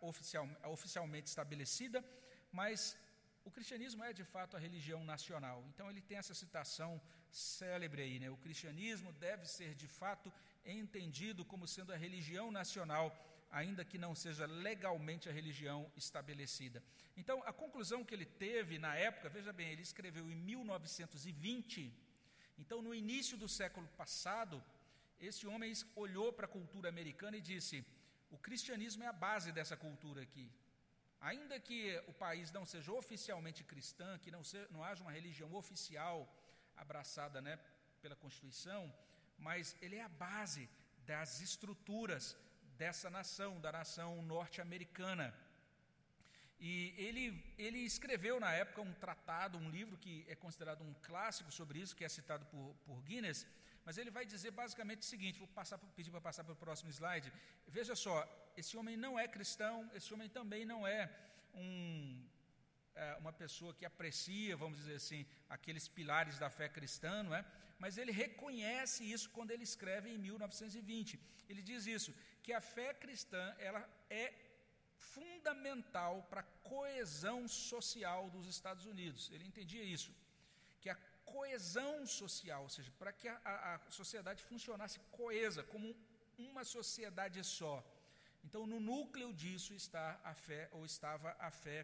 oficial, 0.00 0.48
oficialmente 0.64 1.28
estabelecida, 1.28 2.04
mas 2.50 2.96
o 3.44 3.50
cristianismo 3.50 4.02
é 4.04 4.12
de 4.12 4.24
fato 4.24 4.56
a 4.56 4.60
religião 4.60 5.04
nacional. 5.04 5.64
Então 5.68 5.90
ele 5.90 6.00
tem 6.00 6.18
essa 6.18 6.34
citação 6.34 7.00
célebre 7.30 8.02
aí, 8.02 8.18
né? 8.18 8.30
O 8.30 8.36
cristianismo 8.36 9.12
deve 9.12 9.46
ser 9.46 9.74
de 9.74 9.88
fato 9.88 10.32
entendido 10.64 11.44
como 11.44 11.66
sendo 11.66 11.92
a 11.92 11.96
religião 11.96 12.50
nacional 12.50 13.06
ainda 13.50 13.84
que 13.84 13.98
não 13.98 14.14
seja 14.14 14.46
legalmente 14.46 15.28
a 15.28 15.32
religião 15.32 15.90
estabelecida. 15.96 16.82
Então, 17.16 17.40
a 17.46 17.52
conclusão 17.52 18.04
que 18.04 18.12
ele 18.12 18.26
teve 18.26 18.78
na 18.78 18.96
época, 18.96 19.28
veja 19.28 19.52
bem, 19.52 19.68
ele 19.68 19.82
escreveu 19.82 20.28
em 20.28 20.34
1920, 20.34 21.92
então 22.58 22.82
no 22.82 22.92
início 22.92 23.36
do 23.38 23.48
século 23.48 23.86
passado, 23.96 24.62
esse 25.20 25.46
homem 25.46 25.72
olhou 25.94 26.32
para 26.32 26.46
a 26.46 26.48
cultura 26.56 26.88
americana 26.88 27.36
e 27.36 27.40
disse: 27.40 27.84
o 28.34 28.38
cristianismo 28.46 29.02
é 29.04 29.08
a 29.10 29.20
base 29.26 29.50
dessa 29.56 29.76
cultura 29.84 30.20
aqui. 30.26 30.46
Ainda 31.30 31.58
que 31.66 31.80
o 32.12 32.14
país 32.24 32.50
não 32.56 32.64
seja 32.72 32.92
oficialmente 32.92 33.62
cristã, 33.72 34.08
que 34.22 34.30
não, 34.36 34.42
seja, 34.50 34.68
não 34.74 34.82
haja 34.86 35.02
uma 35.04 35.16
religião 35.18 35.50
oficial 35.54 36.16
abraçada 36.84 37.40
né, 37.46 37.54
pela 38.02 38.16
Constituição, 38.16 38.82
mas 39.38 39.76
ele 39.80 39.96
é 39.96 40.04
a 40.04 40.16
base 40.26 40.68
das 41.06 41.40
estruturas 41.40 42.36
dessa 42.82 43.08
nação, 43.08 43.60
da 43.60 43.72
nação 43.80 44.10
norte-americana. 44.22 45.26
E 46.58 46.94
ele, 47.06 47.24
ele 47.56 47.78
escreveu 47.78 48.38
na 48.40 48.52
época 48.52 48.80
um 48.82 48.94
tratado, 48.94 49.58
um 49.58 49.70
livro 49.70 49.96
que 49.96 50.24
é 50.28 50.34
considerado 50.34 50.82
um 50.82 50.94
clássico 51.08 51.50
sobre 51.52 51.78
isso, 51.78 51.96
que 51.96 52.04
é 52.04 52.08
citado 52.08 52.44
por, 52.46 52.74
por 52.86 53.02
Guinness, 53.02 53.46
mas 53.84 53.98
ele 53.98 54.10
vai 54.10 54.24
dizer 54.24 54.50
basicamente 54.50 55.02
o 55.02 55.04
seguinte: 55.04 55.38
vou 55.38 55.48
passar, 55.48 55.78
pedir 55.98 56.10
para 56.10 56.20
passar 56.20 56.44
para 56.44 56.52
o 56.52 56.56
próximo 56.64 56.90
slide. 56.90 57.32
Veja 57.66 57.94
só, 57.94 58.16
esse 58.56 58.76
homem 58.76 58.96
não 58.96 59.18
é 59.18 59.26
cristão, 59.28 59.90
esse 59.94 60.12
homem 60.14 60.28
também 60.28 60.64
não 60.64 60.86
é 60.86 61.10
um, 61.54 62.24
é, 62.94 63.16
uma 63.16 63.32
pessoa 63.32 63.74
que 63.74 63.84
aprecia, 63.84 64.56
vamos 64.56 64.78
dizer 64.78 64.96
assim, 64.96 65.26
aqueles 65.48 65.86
pilares 65.88 66.38
da 66.38 66.48
fé 66.48 66.68
cristã, 66.68 67.22
não 67.22 67.34
é? 67.34 67.44
Mas 67.78 67.98
ele 67.98 68.12
reconhece 68.12 69.04
isso 69.10 69.30
quando 69.30 69.50
ele 69.50 69.64
escreve 69.64 70.08
em 70.10 70.18
1920. 70.18 71.18
Ele 71.48 71.62
diz 71.62 71.86
isso, 71.86 72.14
que 72.42 72.52
a 72.52 72.60
fé 72.60 72.94
cristã 72.94 73.54
ela 73.58 73.82
é 74.08 74.32
fundamental 74.96 76.22
para 76.30 76.40
a 76.40 76.50
coesão 76.70 77.46
social 77.46 78.30
dos 78.30 78.46
Estados 78.46 78.86
Unidos. 78.86 79.30
Ele 79.32 79.44
entendia 79.44 79.82
isso, 79.82 80.14
coesão 81.34 82.06
social, 82.20 82.62
ou 82.66 82.72
seja, 82.76 82.90
para 83.00 83.12
que 83.18 83.28
a, 83.28 83.38
a, 83.72 83.90
sociedade 84.00 84.40
funcionasse 84.50 84.98
coesa, 85.18 85.62
como 85.72 85.88
uma 86.48 86.64
sociedade 86.76 87.42
só. 87.58 87.76
Então, 88.46 88.62
no 88.72 88.78
núcleo 88.92 89.32
disso 89.42 89.72
está 89.82 90.06
a 90.32 90.34
fé, 90.46 90.62
ou 90.76 90.84
estava 90.84 91.34
a 91.48 91.50
fé 91.50 91.78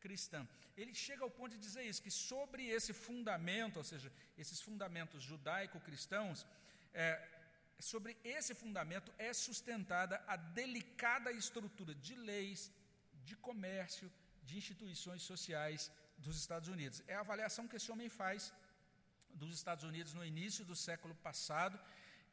cristã. 0.00 0.40
Ele 0.76 0.94
chega 1.06 1.22
ao 1.24 1.30
ponto 1.38 1.52
de 1.56 1.64
dizer 1.66 1.84
isso, 1.90 2.02
que 2.06 2.10
sobre 2.10 2.66
esse 2.76 2.92
fundamento, 3.06 3.76
ou 3.82 3.86
seja, 3.92 4.10
esses 4.42 4.60
fundamentos 4.60 5.22
judaico-cristãos, 5.22 6.46
é, 6.92 7.08
sobre 7.78 8.16
esse 8.24 8.54
fundamento 8.54 9.12
é 9.18 9.32
sustentada 9.32 10.22
a 10.26 10.36
delicada 10.60 11.30
estrutura 11.30 11.94
de 11.94 12.14
leis, 12.30 12.72
de 13.24 13.36
comércio, 13.36 14.10
de 14.42 14.56
instituições 14.56 15.22
sociais 15.22 15.90
dos 16.18 16.36
Estados 16.38 16.68
Unidos. 16.68 17.02
É 17.06 17.14
a 17.14 17.20
avaliação 17.20 17.68
que 17.68 17.76
esse 17.76 17.90
homem 17.92 18.08
faz 18.08 18.52
dos 19.36 19.54
Estados 19.54 19.84
Unidos 19.84 20.12
no 20.14 20.24
início 20.24 20.64
do 20.64 20.74
século 20.74 21.14
passado, 21.28 21.78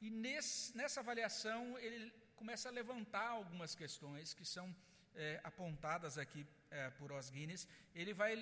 e 0.02 0.10
nesse, 0.10 0.76
nessa 0.78 1.00
avaliação 1.02 1.78
ele 1.80 2.12
começa 2.36 2.68
a 2.70 2.72
levantar 2.72 3.28
algumas 3.28 3.74
questões 3.82 4.34
que 4.34 4.46
são 4.46 4.68
é, 5.16 5.40
apontadas 5.44 6.18
aqui 6.18 6.46
é, 6.70 6.90
por 6.92 7.12
Os 7.12 7.30
Guinness. 7.30 7.68
Ele 7.96 8.14
vai, 8.14 8.34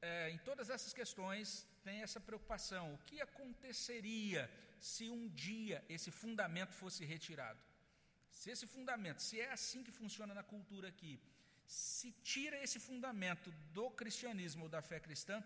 é, 0.00 0.30
em 0.30 0.38
todas 0.38 0.70
essas 0.70 0.92
questões, 0.92 1.66
tem 1.82 2.02
essa 2.02 2.20
preocupação: 2.20 2.94
o 2.94 2.98
que 2.98 3.20
aconteceria 3.20 4.50
se 4.78 5.10
um 5.10 5.28
dia 5.28 5.84
esse 5.88 6.10
fundamento 6.10 6.74
fosse 6.74 7.04
retirado? 7.04 7.60
Se 8.30 8.50
esse 8.50 8.66
fundamento, 8.66 9.20
se 9.20 9.40
é 9.40 9.50
assim 9.52 9.82
que 9.82 9.90
funciona 9.90 10.32
na 10.32 10.42
cultura 10.42 10.88
aqui, 10.88 11.20
se 11.66 12.12
tira 12.22 12.62
esse 12.62 12.78
fundamento 12.78 13.50
do 13.72 13.90
cristianismo 13.90 14.64
ou 14.64 14.68
da 14.68 14.82
fé 14.82 14.98
cristã, 14.98 15.42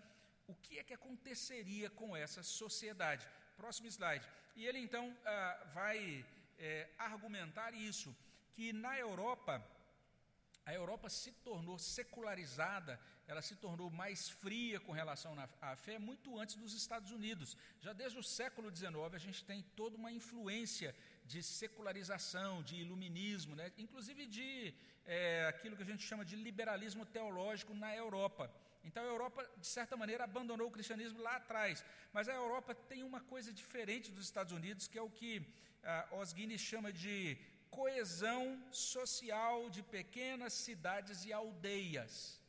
o 0.47 0.55
que 0.55 0.79
é 0.79 0.85
que 0.85 0.95
aconteceria 0.95 1.91
com 1.91 2.17
essa 2.17 2.43
sociedade? 2.43 3.27
Próximo 3.57 3.89
slide. 3.89 4.27
E 4.57 4.67
ele 4.67 4.79
então 4.79 5.17
ah, 5.25 5.71
vai 5.75 6.25
é, 6.59 6.89
argumentar 6.99 7.73
isso, 7.75 8.15
que 8.55 8.73
na 8.73 8.99
Europa, 8.99 9.65
a 10.65 10.73
Europa 10.73 11.09
se 11.09 11.33
tornou 11.33 11.79
secularizada, 11.79 13.01
ela 13.27 13.43
se 13.43 13.57
tornou 13.57 13.91
mais 13.91 14.29
fria 14.29 14.79
com 14.79 14.93
relação 14.93 15.35
à 15.61 15.77
fé 15.77 15.99
muito 15.99 16.39
antes 16.39 16.57
dos 16.57 16.75
Estados 16.75 17.11
Unidos. 17.11 17.57
Já 17.81 17.93
desde 17.93 18.19
o 18.19 18.23
século 18.23 18.75
XIX 18.75 18.95
a 19.13 19.19
gente 19.19 19.45
tem 19.45 19.63
toda 19.75 19.97
uma 19.97 20.13
influência 20.13 20.95
de 21.25 21.43
secularização, 21.43 22.63
de 22.63 22.77
iluminismo, 22.77 23.55
né? 23.57 23.73
inclusive 23.79 24.27
de 24.27 24.75
é, 25.07 25.47
aquilo 25.49 25.77
que 25.77 25.83
a 25.83 25.91
gente 25.93 26.07
chama 26.07 26.25
de 26.25 26.37
liberalismo 26.37 27.05
teológico 27.07 27.75
na 27.75 27.95
Europa. 27.95 28.51
Então 28.85 29.03
a 29.03 29.07
Europa, 29.07 29.49
de 29.57 29.67
certa 29.67 29.97
maneira, 29.97 30.25
abandonou 30.25 30.69
o 30.69 30.71
cristianismo 30.71 31.21
lá 31.23 31.37
atrás. 31.37 31.85
Mas 32.13 32.29
a 32.29 32.35
Europa 32.35 32.75
tem 32.75 33.03
uma 33.03 33.21
coisa 33.21 33.53
diferente 33.53 34.13
dos 34.13 34.25
Estados 34.25 34.53
Unidos, 34.53 34.87
que 34.87 34.99
é 34.99 35.03
o 35.03 35.11
que 35.11 35.33
Os 36.21 36.33
Guinness 36.33 36.61
chama 36.61 36.93
de 36.93 37.37
coesão 37.71 38.63
social 38.71 39.71
de 39.71 39.83
pequenas 39.83 40.53
cidades 40.53 41.25
e 41.25 41.33
aldeias. 41.33 42.41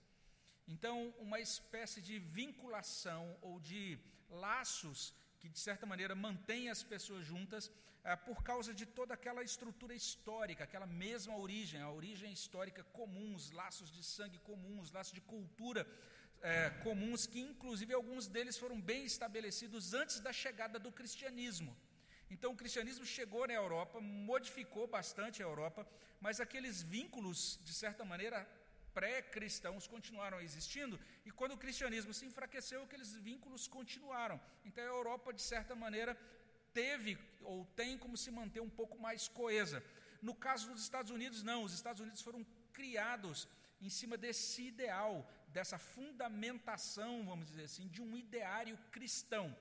Então, 0.68 1.14
uma 1.20 1.40
espécie 1.40 2.02
de 2.02 2.18
vinculação 2.20 3.24
ou 3.42 3.60
de 3.60 3.98
laços 4.30 5.14
que, 5.40 5.48
de 5.48 5.60
certa 5.60 5.86
maneira, 5.86 6.16
mantém 6.16 6.70
as 6.70 6.84
pessoas 6.84 7.26
juntas 7.26 7.72
por 8.16 8.44
causa 8.44 8.72
de 8.72 8.86
toda 8.86 9.16
aquela 9.16 9.44
estrutura 9.44 9.96
histórica, 9.96 10.64
aquela 10.64 10.86
mesma 10.86 11.36
origem, 11.36 11.82
a 11.82 11.90
origem 11.90 12.32
histórica 12.32 12.84
comum, 12.84 13.34
os 13.34 13.50
laços 13.50 13.92
de 13.92 14.04
sangue 14.04 14.38
comuns, 14.40 14.92
laços 14.92 15.14
de 15.14 15.22
cultura 15.22 15.88
é, 16.42 16.70
comuns, 16.84 17.26
que 17.26 17.40
inclusive 17.40 17.94
alguns 17.94 18.28
deles 18.28 18.58
foram 18.58 18.80
bem 18.80 19.06
estabelecidos 19.06 19.96
antes 19.96 20.20
da 20.20 20.32
chegada 20.32 20.78
do 20.78 20.92
cristianismo. 20.92 21.76
Então 22.30 22.52
o 22.52 22.56
cristianismo 22.56 23.06
chegou 23.06 23.48
na 23.48 23.54
Europa, 23.54 24.00
modificou 24.00 24.86
bastante 24.86 25.42
a 25.42 25.46
Europa, 25.46 25.88
mas 26.20 26.40
aqueles 26.40 26.84
vínculos, 26.84 27.60
de 27.64 27.74
certa 27.74 28.06
maneira, 28.06 28.48
pré-cristãos 28.94 29.88
continuaram 29.88 30.40
existindo, 30.40 31.00
e 31.26 31.32
quando 31.32 31.54
o 31.54 31.58
cristianismo 31.58 32.14
se 32.14 32.26
enfraqueceu, 32.26 32.84
aqueles 32.84 33.16
vínculos 33.16 33.68
continuaram. 33.68 34.40
Então 34.64 34.84
a 34.84 34.88
Europa, 34.88 35.34
de 35.34 35.42
certa 35.42 35.76
maneira, 35.76 36.18
teve 36.80 37.18
ou 37.52 37.58
tem 37.80 37.98
como 38.04 38.18
se 38.24 38.30
manter 38.40 38.62
um 38.68 38.74
pouco 38.80 38.98
mais 39.08 39.28
coesa. 39.40 39.80
No 40.28 40.34
caso 40.46 40.72
dos 40.72 40.84
Estados 40.88 41.12
Unidos, 41.18 41.42
não, 41.50 41.60
os 41.64 41.74
Estados 41.80 42.02
Unidos 42.06 42.22
foram 42.28 42.42
criados 42.78 43.48
em 43.82 43.90
cima 43.90 44.16
desse 44.24 44.62
ideal 44.74 45.14
dessa 45.56 45.78
fundamentação, 45.78 47.12
vamos 47.26 47.48
dizer 47.48 47.64
assim, 47.64 47.88
de 47.88 48.02
um 48.02 48.18
ideário 48.18 48.78
cristão. 48.92 49.56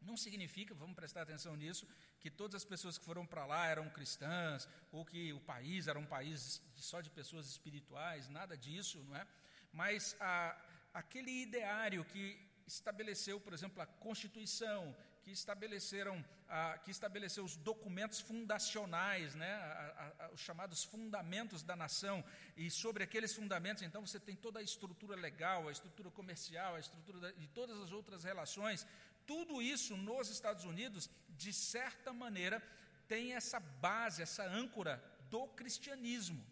Não 0.00 0.16
significa, 0.16 0.72
vamos 0.82 0.94
prestar 0.94 1.22
atenção 1.22 1.56
nisso, 1.56 1.88
que 2.20 2.30
todas 2.30 2.54
as 2.60 2.64
pessoas 2.72 2.96
que 2.98 3.04
foram 3.04 3.26
para 3.26 3.44
lá 3.44 3.66
eram 3.66 3.90
cristãs, 3.90 4.68
ou 4.92 5.04
que 5.04 5.32
o 5.32 5.40
país 5.40 5.88
era 5.88 5.98
um 5.98 6.06
país 6.06 6.62
só 6.76 7.00
de 7.00 7.10
pessoas 7.10 7.48
espirituais, 7.48 8.28
nada 8.28 8.56
disso, 8.56 9.02
não 9.08 9.16
é? 9.16 9.26
Mas 9.72 10.16
a, 10.20 10.56
aquele 11.02 11.32
ideário 11.42 12.04
que 12.04 12.24
estabeleceu, 12.64 13.40
por 13.40 13.52
exemplo, 13.52 13.82
a 13.82 13.86
Constituição, 13.86 14.94
que 15.24 15.32
estabeleceram, 15.32 16.22
a, 16.48 16.76
que 16.78 16.90
estabeleceu 16.90 17.42
os 17.44 17.56
documentos 17.56 18.20
fundacionais, 18.20 19.34
né, 19.34 19.52
a, 19.54 20.12
a, 20.26 20.30
os 20.32 20.40
chamados 20.40 20.84
fundamentos 20.84 21.62
da 21.62 21.74
nação, 21.74 22.22
e 22.56 22.70
sobre 22.70 23.02
aqueles 23.02 23.32
fundamentos, 23.34 23.82
então 23.82 24.06
você 24.06 24.20
tem 24.20 24.36
toda 24.36 24.60
a 24.60 24.62
estrutura 24.62 25.16
legal, 25.16 25.66
a 25.66 25.72
estrutura 25.72 26.10
comercial, 26.10 26.74
a 26.74 26.80
estrutura 26.80 27.32
de 27.32 27.48
todas 27.48 27.80
as 27.80 27.90
outras 27.90 28.22
relações, 28.22 28.86
tudo 29.26 29.62
isso 29.62 29.96
nos 29.96 30.28
Estados 30.28 30.64
Unidos, 30.64 31.08
de 31.30 31.52
certa 31.52 32.12
maneira, 32.12 32.62
tem 33.08 33.34
essa 33.34 33.58
base, 33.58 34.20
essa 34.20 34.44
âncora 34.46 35.02
do 35.30 35.46
cristianismo. 35.48 36.44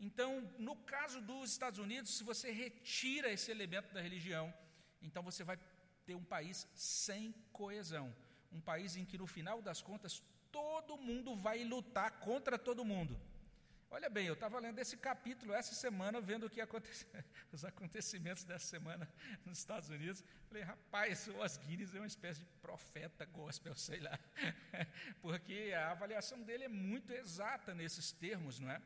Então, 0.00 0.40
no 0.58 0.74
caso 0.76 1.20
dos 1.20 1.52
Estados 1.52 1.78
Unidos, 1.78 2.16
se 2.16 2.24
você 2.24 2.50
retira 2.50 3.30
esse 3.30 3.52
elemento 3.52 3.94
da 3.94 4.00
religião, 4.00 4.52
então 5.00 5.22
você 5.22 5.44
vai 5.44 5.56
ter 6.06 6.14
um 6.14 6.24
país 6.24 6.66
sem 6.74 7.32
coesão. 7.52 8.14
Um 8.52 8.60
país 8.60 8.96
em 8.96 9.04
que, 9.04 9.18
no 9.18 9.26
final 9.26 9.60
das 9.60 9.82
contas, 9.82 10.22
todo 10.52 10.96
mundo 10.96 11.34
vai 11.34 11.64
lutar 11.64 12.10
contra 12.20 12.58
todo 12.58 12.84
mundo. 12.84 13.18
Olha 13.90 14.10
bem, 14.10 14.26
eu 14.26 14.34
estava 14.34 14.58
lendo 14.58 14.80
esse 14.80 14.96
capítulo 14.96 15.54
essa 15.54 15.72
semana, 15.72 16.20
vendo 16.20 16.46
o 16.46 16.50
que 16.50 16.60
os 17.52 17.64
acontecimentos 17.64 18.42
dessa 18.42 18.66
semana 18.66 19.08
nos 19.44 19.58
Estados 19.58 19.88
Unidos. 19.88 20.24
Falei, 20.48 20.64
rapaz, 20.64 21.28
o 21.28 21.36
Osguires 21.38 21.94
é 21.94 21.98
uma 21.98 22.06
espécie 22.06 22.40
de 22.40 22.46
profeta 22.60 23.24
gospel, 23.26 23.72
sei 23.78 24.00
lá. 24.00 24.18
Porque 25.22 25.72
a 25.76 25.92
avaliação 25.92 26.42
dele 26.42 26.64
é 26.64 26.68
muito 26.68 27.12
exata 27.12 27.72
nesses 27.72 28.10
termos, 28.10 28.58
não 28.58 28.68
é? 28.68 28.82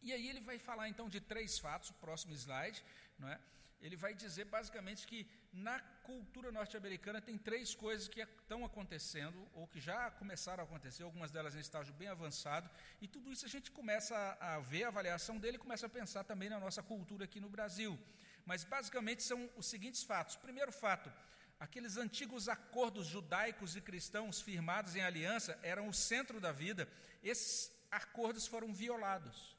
E 0.00 0.14
aí 0.14 0.26
ele 0.26 0.40
vai 0.40 0.58
falar 0.58 0.88
então 0.88 1.10
de 1.10 1.20
três 1.20 1.58
fatos, 1.58 1.90
próximo 1.90 2.32
slide, 2.34 2.82
não 3.18 3.28
é? 3.28 3.38
Ele 3.82 3.96
vai 3.96 4.14
dizer 4.14 4.44
basicamente 4.44 5.06
que 5.06 5.28
na 5.52 5.80
cultura 6.04 6.52
norte-americana 6.52 7.20
tem 7.20 7.36
três 7.36 7.74
coisas 7.74 8.06
que 8.06 8.20
estão 8.20 8.64
acontecendo, 8.64 9.46
ou 9.54 9.66
que 9.66 9.80
já 9.80 10.08
começaram 10.12 10.62
a 10.62 10.66
acontecer, 10.66 11.02
algumas 11.02 11.32
delas 11.32 11.56
em 11.56 11.58
estágio 11.58 11.92
bem 11.94 12.06
avançado, 12.06 12.70
e 13.00 13.08
tudo 13.08 13.32
isso 13.32 13.44
a 13.44 13.48
gente 13.48 13.72
começa 13.72 14.16
a, 14.40 14.60
ver 14.60 14.84
a 14.84 14.88
avaliação 14.88 15.36
dele 15.36 15.56
e 15.56 15.60
começa 15.60 15.86
a 15.86 15.90
pensar 15.90 16.22
também 16.22 16.48
na 16.48 16.60
nossa 16.60 16.80
cultura 16.80 17.24
aqui 17.24 17.40
no 17.40 17.50
Brasil. 17.50 17.98
Mas 18.46 18.62
basicamente 18.62 19.22
são 19.24 19.50
os 19.56 19.66
seguintes 19.66 20.04
fatos. 20.04 20.36
Primeiro 20.36 20.70
fato, 20.70 21.12
aqueles 21.58 21.96
antigos 21.96 22.48
acordos 22.48 23.06
judaicos 23.06 23.74
e 23.74 23.80
cristãos 23.80 24.40
firmados 24.40 24.94
em 24.94 25.02
aliança 25.02 25.58
eram 25.60 25.88
o 25.88 25.94
centro 25.94 26.40
da 26.40 26.52
vida, 26.52 26.88
esses 27.20 27.72
acordos 27.90 28.46
foram 28.46 28.72
violados. 28.72 29.56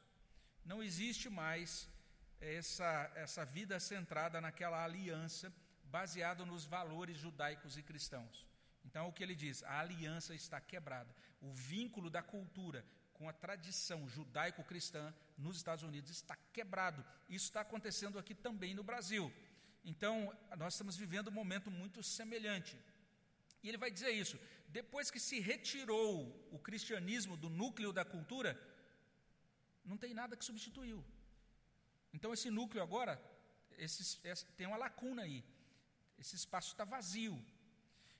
Não 0.66 0.82
existe 0.82 1.30
mais 1.30 1.90
essa, 2.44 3.12
essa 3.16 3.46
vida 3.46 3.80
centrada 3.80 4.42
naquela 4.42 4.84
aliança 4.84 5.54
baseado 5.86 6.46
nos 6.46 6.66
valores 6.66 7.18
judaicos 7.18 7.78
e 7.78 7.84
cristãos. 7.84 8.46
Então, 8.84 9.08
o 9.08 9.14
que 9.14 9.24
ele 9.24 9.36
diz? 9.36 9.64
A 9.64 9.80
aliança 9.80 10.36
está 10.36 10.60
quebrada. 10.60 11.16
O 11.42 11.54
vínculo 11.54 12.10
da 12.10 12.22
cultura 12.22 12.86
com 13.14 13.30
a 13.30 13.34
tradição 13.34 14.08
judaico-cristã 14.10 15.14
nos 15.38 15.56
Estados 15.56 15.84
Unidos 15.84 16.12
está 16.12 16.36
quebrado. 16.52 17.06
Isso 17.30 17.46
está 17.46 17.62
acontecendo 17.62 18.20
aqui 18.20 18.36
também 18.36 18.74
no 18.74 18.84
Brasil. 18.84 19.32
Então, 19.86 20.36
nós 20.58 20.74
estamos 20.74 20.98
vivendo 20.98 21.30
um 21.30 21.32
momento 21.32 21.72
muito 21.72 22.04
semelhante. 22.04 22.78
E 23.62 23.70
ele 23.70 23.78
vai 23.78 23.92
dizer 23.92 24.12
isso: 24.12 24.38
depois 24.68 25.10
que 25.10 25.20
se 25.20 25.40
retirou 25.40 26.48
o 26.52 26.60
cristianismo 26.60 27.38
do 27.38 27.50
núcleo 27.50 27.94
da 27.94 28.04
cultura, 28.04 28.60
não 29.86 29.98
tem 29.98 30.14
nada 30.14 30.36
que 30.36 30.44
substituiu. 30.44 31.04
Então, 32.14 32.34
esse 32.34 32.50
núcleo 32.50 32.84
agora 32.84 33.20
esse, 33.78 34.20
esse, 34.24 34.46
tem 34.58 34.68
uma 34.68 34.78
lacuna 34.78 35.24
aí. 35.24 35.44
Esse 36.18 36.36
espaço 36.36 36.72
está 36.72 36.84
vazio. 36.84 37.44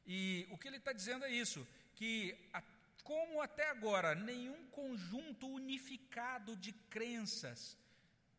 E 0.06 0.48
o 0.52 0.58
que 0.58 0.68
ele 0.68 0.78
está 0.78 0.92
dizendo 0.92 1.26
é 1.26 1.32
isso: 1.32 1.66
que 1.96 2.36
a, 2.52 2.62
como 3.04 3.42
até 3.42 3.70
agora 3.70 4.16
nenhum 4.16 4.68
conjunto 4.68 5.48
unificado 5.48 6.56
de 6.56 6.72
crenças 6.72 7.78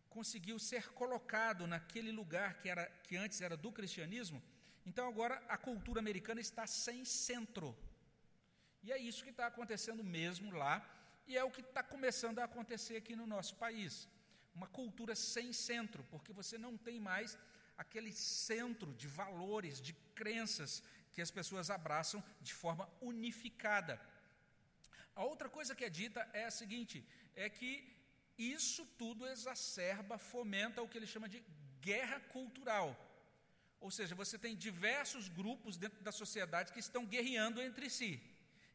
conseguiu 0.09 0.59
ser 0.59 0.93
colocado 0.93 1.67
naquele 1.67 2.13
lugar 2.13 2.55
que, 2.61 2.69
era, 2.69 2.87
que 3.03 3.17
antes 3.17 3.41
era 3.41 3.57
do 3.57 3.73
cristianismo, 3.73 4.41
então 4.87 5.09
agora 5.09 5.43
a 5.49 5.59
cultura 5.59 5.99
americana 5.99 6.41
está 6.41 6.67
sem 6.67 7.05
centro. 7.05 7.77
E 8.83 8.93
é 8.93 8.99
isso 8.99 9.25
que 9.25 9.31
está 9.31 9.47
acontecendo 9.47 10.05
mesmo 10.05 10.53
lá. 10.53 10.89
E 11.27 11.39
é 11.39 11.43
o 11.43 11.51
que 11.51 11.63
está 11.63 11.83
começando 11.83 12.39
a 12.39 12.45
acontecer 12.45 12.97
aqui 12.99 13.17
no 13.17 13.27
nosso 13.27 13.55
país. 13.57 14.07
Uma 14.55 14.67
cultura 14.67 15.15
sem 15.15 15.53
centro, 15.53 16.05
porque 16.11 16.33
você 16.33 16.57
não 16.57 16.77
tem 16.77 17.01
mais 17.01 17.37
aquele 17.77 18.13
centro 18.13 18.93
de 18.95 19.09
valores, 19.09 19.81
de 19.81 19.93
crenças 20.15 20.83
que 21.13 21.23
as 21.23 21.31
pessoas 21.31 21.71
abraçam 21.71 22.23
de 22.41 22.53
forma 22.53 22.89
unificada. 23.01 24.01
A 25.15 25.25
outra 25.25 25.49
coisa 25.49 25.75
que 25.75 25.85
é 25.85 25.91
dita 25.91 26.29
é 26.33 26.45
a 26.45 26.51
seguinte: 26.51 27.07
é 27.35 27.49
que 27.49 27.71
isso 28.37 28.85
tudo 28.99 29.27
exacerba, 29.27 30.19
fomenta 30.19 30.83
o 30.83 30.89
que 30.89 30.99
ele 30.99 31.07
chama 31.07 31.29
de 31.29 31.43
guerra 31.81 32.21
cultural. 32.21 32.89
Ou 33.81 33.91
seja, 33.91 34.15
você 34.15 34.39
tem 34.39 34.57
diversos 34.57 35.29
grupos 35.29 35.77
dentro 35.77 36.03
da 36.03 36.11
sociedade 36.11 36.73
que 36.73 36.81
estão 36.81 37.05
guerreando 37.05 37.61
entre 37.61 37.91
si. 37.91 38.21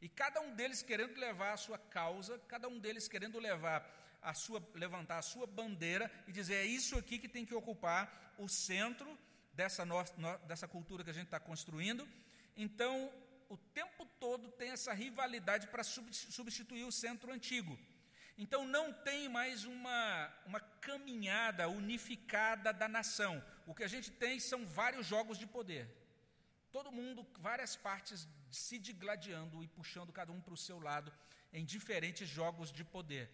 E 0.02 0.08
cada 0.08 0.40
um 0.40 0.56
deles 0.56 0.82
querendo 0.82 1.18
levar 1.18 1.54
a 1.54 1.58
sua 1.58 1.78
causa, 1.78 2.40
cada 2.48 2.68
um 2.70 2.80
deles 2.80 3.08
querendo 3.08 3.38
levar 3.40 3.80
a 4.22 4.34
sua, 4.34 4.62
levantar 4.74 5.18
a 5.18 5.22
sua 5.22 5.48
bandeira 5.48 6.12
e 6.28 6.32
dizer 6.32 6.56
é 6.56 6.66
isso 6.66 6.98
aqui 6.98 7.18
que 7.18 7.28
tem 7.28 7.46
que 7.46 7.56
ocupar 7.56 8.34
o 8.38 8.48
centro 8.48 9.18
dessa, 9.54 9.86
no, 9.86 9.96
no, 10.18 10.38
dessa 10.40 10.68
cultura 10.68 11.04
que 11.04 11.10
a 11.10 11.14
gente 11.14 11.26
está 11.26 11.40
construindo. 11.40 12.08
Então, 12.56 13.12
o 13.50 13.58
tempo 13.58 14.06
todo 14.20 14.50
tem 14.52 14.72
essa 14.72 14.94
rivalidade 14.94 15.68
para 15.68 15.84
substituir 15.84 16.84
o 16.84 16.92
centro 16.92 17.32
antigo. 17.32 17.78
Então 18.38 18.66
não 18.66 18.94
tem 18.94 19.28
mais 19.28 19.66
uma, 19.66 20.34
uma 20.46 20.62
caminhada 20.62 21.68
unificada 21.68 22.72
da 22.72 22.88
nação. 22.88 23.44
O 23.68 23.76
que 23.76 23.84
a 23.84 23.88
gente 23.88 24.10
tem 24.10 24.40
são 24.40 24.66
vários 24.66 25.06
jogos 25.06 25.38
de 25.38 25.46
poder. 25.46 25.94
Todo 26.72 26.90
mundo, 26.90 27.28
várias 27.40 27.76
partes 27.76 28.26
se 28.50 28.80
digladiando 28.80 29.62
e 29.62 29.68
puxando 29.68 30.14
cada 30.14 30.32
um 30.32 30.40
para 30.40 30.54
o 30.54 30.58
seu 30.58 30.80
lado 30.80 31.12
em 31.52 31.66
diferentes 31.66 32.30
jogos 32.30 32.72
de 32.72 32.86
poder. 32.86 33.30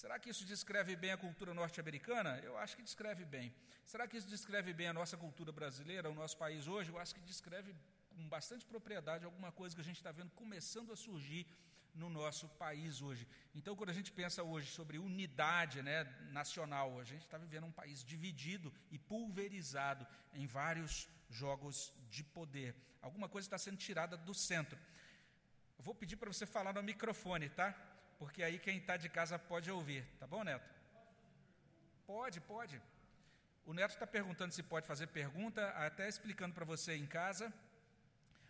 Será 0.00 0.18
que 0.18 0.28
isso 0.28 0.44
descreve 0.44 0.96
bem 0.96 1.12
a 1.12 1.16
cultura 1.16 1.54
norte-americana? 1.54 2.40
Eu 2.42 2.58
acho 2.58 2.74
que 2.76 2.82
descreve 2.82 3.24
bem. 3.24 3.54
Será 3.86 4.08
que 4.08 4.16
isso 4.16 4.26
descreve 4.26 4.72
bem 4.72 4.88
a 4.88 4.92
nossa 4.92 5.16
cultura 5.16 5.52
brasileira, 5.52 6.10
o 6.10 6.14
nosso 6.14 6.36
país 6.36 6.66
hoje? 6.66 6.90
Eu 6.90 6.98
acho 6.98 7.14
que 7.14 7.20
descreve 7.20 7.72
com 8.08 8.28
bastante 8.28 8.66
propriedade 8.66 9.24
alguma 9.24 9.52
coisa 9.52 9.72
que 9.72 9.80
a 9.80 9.84
gente 9.84 9.98
está 9.98 10.10
vendo 10.10 10.32
começando 10.32 10.92
a 10.92 10.96
surgir 10.96 11.46
no 11.94 12.10
nosso 12.10 12.48
país 12.64 13.00
hoje. 13.00 13.24
Então, 13.54 13.76
quando 13.76 13.90
a 13.90 13.92
gente 13.92 14.10
pensa 14.10 14.42
hoje 14.42 14.68
sobre 14.68 14.98
unidade 14.98 15.80
né, 15.80 16.02
nacional, 16.32 16.98
a 16.98 17.04
gente 17.04 17.22
está 17.22 17.38
vivendo 17.38 17.66
um 17.66 17.78
país 17.80 18.02
dividido 18.02 18.74
e 18.90 18.98
pulverizado 18.98 20.04
em 20.32 20.44
vários 20.44 21.08
jogos 21.30 21.94
de 22.10 22.24
poder. 22.24 22.74
Alguma 23.00 23.28
coisa 23.28 23.46
está 23.46 23.58
sendo 23.58 23.76
tirada 23.76 24.16
do 24.16 24.34
centro. 24.34 24.76
Vou 25.78 25.94
pedir 25.94 26.16
para 26.16 26.32
você 26.32 26.46
falar 26.46 26.72
no 26.72 26.82
microfone, 26.82 27.48
tá? 27.48 27.93
Porque 28.18 28.42
aí 28.42 28.58
quem 28.58 28.78
está 28.78 28.96
de 28.96 29.08
casa 29.08 29.38
pode 29.38 29.70
ouvir, 29.70 30.04
tá 30.18 30.26
bom, 30.26 30.42
Neto? 30.44 30.68
Pode, 32.06 32.40
pode. 32.40 32.80
O 33.66 33.72
Neto 33.72 33.92
está 33.92 34.06
perguntando 34.06 34.52
se 34.52 34.62
pode 34.62 34.86
fazer 34.86 35.06
pergunta, 35.06 35.68
até 35.70 36.08
explicando 36.08 36.54
para 36.54 36.64
você 36.64 36.94
em 36.94 37.06
casa. 37.06 37.52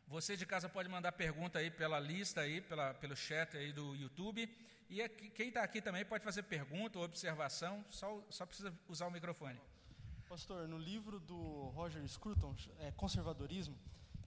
Você 0.08 0.36
de 0.36 0.44
casa 0.44 0.68
pode 0.68 0.88
mandar 0.88 1.12
pergunta 1.12 1.58
aí 1.58 1.70
pela 1.70 1.98
lista 1.98 2.40
aí, 2.40 2.60
pela, 2.60 2.92
pelo 2.94 3.16
chat 3.16 3.56
aí 3.56 3.72
do 3.72 3.94
YouTube. 3.94 4.48
E 4.90 5.00
aqui, 5.02 5.30
quem 5.30 5.48
está 5.48 5.62
aqui 5.62 5.80
também 5.80 6.04
pode 6.04 6.22
fazer 6.22 6.42
pergunta 6.42 6.98
ou 6.98 7.04
observação, 7.04 7.84
só, 7.88 8.22
só 8.28 8.44
precisa 8.44 8.72
usar 8.88 9.06
o 9.06 9.10
microfone. 9.10 9.60
Pastor, 10.28 10.68
no 10.68 10.78
livro 10.78 11.20
do 11.20 11.68
Roger 11.70 12.06
Scruton, 12.08 12.54
é, 12.80 12.90
Conservadorismo, 12.92 13.78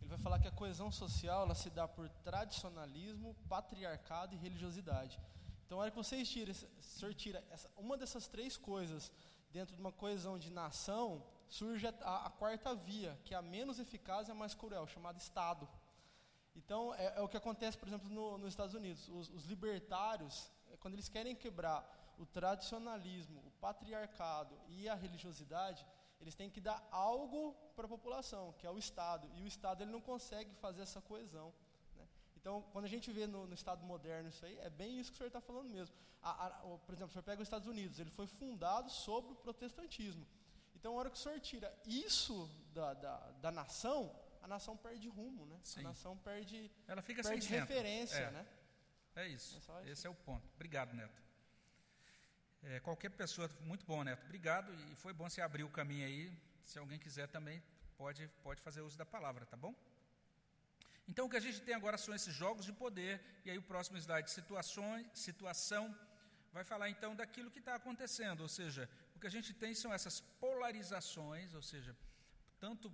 ele 0.08 0.16
vai 0.16 0.24
falar 0.24 0.40
que 0.40 0.48
a 0.48 0.52
coesão 0.52 0.90
social 0.90 1.42
ela 1.44 1.54
se 1.54 1.70
dá 1.70 1.86
por 1.86 2.08
tradicionalismo, 2.24 3.36
patriarcado 3.50 4.34
e 4.34 4.38
religiosidade. 4.38 5.20
Então, 5.66 5.78
a 5.78 5.82
hora 5.82 5.92
que 5.92 6.00
o 6.00 6.04
senhor 6.04 7.14
tira 7.14 7.44
essa, 7.52 7.70
uma 7.76 7.98
dessas 7.98 8.26
três 8.26 8.56
coisas 8.56 9.12
dentro 9.52 9.76
de 9.76 9.82
uma 9.82 9.92
coesão 9.92 10.40
de 10.40 10.50
nação, 10.50 11.22
surge 11.50 11.86
a, 11.88 12.26
a, 12.26 12.30
quarta 12.30 12.74
via, 12.74 13.20
que 13.26 13.34
é 13.34 13.38
a 13.38 13.42
menos 13.42 13.80
eficaz 13.80 14.30
e 14.30 14.32
a 14.32 14.34
mais 14.34 14.54
cruel, 14.54 14.88
chamada 14.88 15.18
Estado. 15.18 15.68
Então, 16.56 16.94
é, 16.94 17.18
é 17.18 17.22
o 17.22 17.28
que 17.28 17.36
acontece, 17.36 17.78
por 17.78 17.90
exemplo, 17.90 18.10
no, 18.10 18.38
nos 18.38 18.54
Estados 18.54 18.76
Unidos. 18.76 19.10
Os, 19.10 19.30
os 19.30 19.44
libertários, 19.44 20.50
é, 20.72 20.78
quando 20.78 20.94
eles 20.94 21.10
querem 21.10 21.36
quebrar 21.36 21.84
o 22.18 22.26
tradicionalismo, 22.26 23.44
o 23.46 23.52
patriarcado 23.60 24.58
e 24.70 24.88
a 24.88 24.96
religiosidade, 24.96 25.86
eles 26.22 26.34
têm 26.34 26.50
que 26.50 26.62
dar 26.62 26.88
algo 26.92 27.54
para 27.78 27.86
a 27.86 27.90
população, 27.90 28.54
que 28.58 28.66
é 28.66 28.72
o 28.72 28.80
Estado. 28.80 29.30
E 29.36 29.44
o 29.44 29.48
Estado 29.48 29.84
ele 29.84 29.92
não 29.92 30.02
consegue 30.02 30.52
fazer 30.56 30.82
essa 30.82 31.00
coesão. 31.00 31.54
Né? 31.96 32.06
Então, 32.36 32.64
quando 32.74 32.86
a 32.86 32.88
gente 32.96 33.12
vê 33.12 33.28
no, 33.28 33.46
no, 33.46 33.54
Estado 33.54 33.86
moderno 33.86 34.30
isso 34.30 34.44
aí, 34.44 34.58
é 34.58 34.70
bem 34.70 35.00
isso 35.00 35.12
que 35.12 35.16
o 35.16 35.20
senhor 35.20 35.28
está 35.28 35.40
falando 35.40 35.70
mesmo. 35.70 35.96
A, 36.24 36.48
a, 36.48 36.50
por 36.86 36.94
exemplo, 36.96 37.12
o 37.12 37.14
senhor 37.14 37.24
pega 37.24 37.42
os 37.42 37.48
Estados 37.48 37.68
Unidos, 37.68 38.00
ele 38.00 38.10
foi 38.10 38.26
fundado 38.26 38.90
sobre 38.90 39.32
o 39.32 39.36
protestantismo. 39.36 40.26
Então, 40.76 40.94
a 40.94 41.00
hora 41.00 41.10
que 41.12 41.18
o 41.18 41.20
senhor 41.20 41.40
tira 41.40 41.72
isso 41.86 42.50
da, 42.74 42.96
da, 42.96 43.18
da 43.44 43.52
nação, 43.52 44.12
a 44.42 44.48
nação 44.48 44.76
perde 44.76 45.08
rumo, 45.08 45.46
né? 45.46 45.60
Sim. 45.64 45.82
A 45.82 45.84
nação 45.84 46.18
perde, 46.18 46.72
Ela 46.88 47.04
fica 47.04 47.22
perde 47.22 47.46
sem 47.46 47.60
referência, 47.60 48.18
é. 48.18 48.32
né? 48.32 48.48
É 49.16 49.28
isso. 49.28 49.62
É 49.86 49.90
Esse 49.92 50.08
é 50.08 50.10
o 50.10 50.16
ponto. 50.16 50.48
Obrigado, 50.56 50.94
Neto. 50.96 51.22
É, 52.64 52.80
qualquer 52.80 53.10
pessoa, 53.12 53.50
muito 53.62 53.86
bom, 53.86 54.04
Neto. 54.04 54.24
Obrigado. 54.26 54.74
E 54.74 54.96
foi 54.96 55.14
bom 55.14 55.30
você 55.30 55.42
abrir 55.42 55.64
o 55.64 55.70
caminho 55.70 56.06
aí. 56.06 56.48
Se 56.70 56.78
alguém 56.82 57.00
quiser 57.06 57.28
também, 57.36 57.58
pode, 58.02 58.22
pode 58.46 58.62
fazer 58.68 58.82
uso 58.88 58.98
da 59.02 59.06
palavra, 59.16 59.46
tá 59.46 59.58
bom? 59.66 59.74
Então, 61.10 61.26
o 61.26 61.30
que 61.32 61.40
a 61.42 61.46
gente 61.46 61.62
tem 61.68 61.74
agora 61.74 61.98
são 62.06 62.14
esses 62.18 62.34
jogos 62.42 62.66
de 62.70 62.74
poder. 62.84 63.14
E 63.46 63.50
aí, 63.50 63.58
o 63.58 63.68
próximo 63.72 63.98
slide, 63.98 64.30
situações, 64.30 65.06
situação, 65.28 65.84
vai 66.52 66.66
falar 66.72 66.90
então 66.90 67.12
daquilo 67.22 67.54
que 67.56 67.62
está 67.64 67.76
acontecendo. 67.76 68.42
Ou 68.42 68.52
seja, 68.58 68.90
o 69.16 69.20
que 69.20 69.30
a 69.32 69.36
gente 69.38 69.54
tem 69.54 69.74
são 69.74 69.94
essas 69.98 70.20
polarizações, 70.44 71.54
ou 71.54 71.62
seja, 71.72 71.96
tanto 72.60 72.94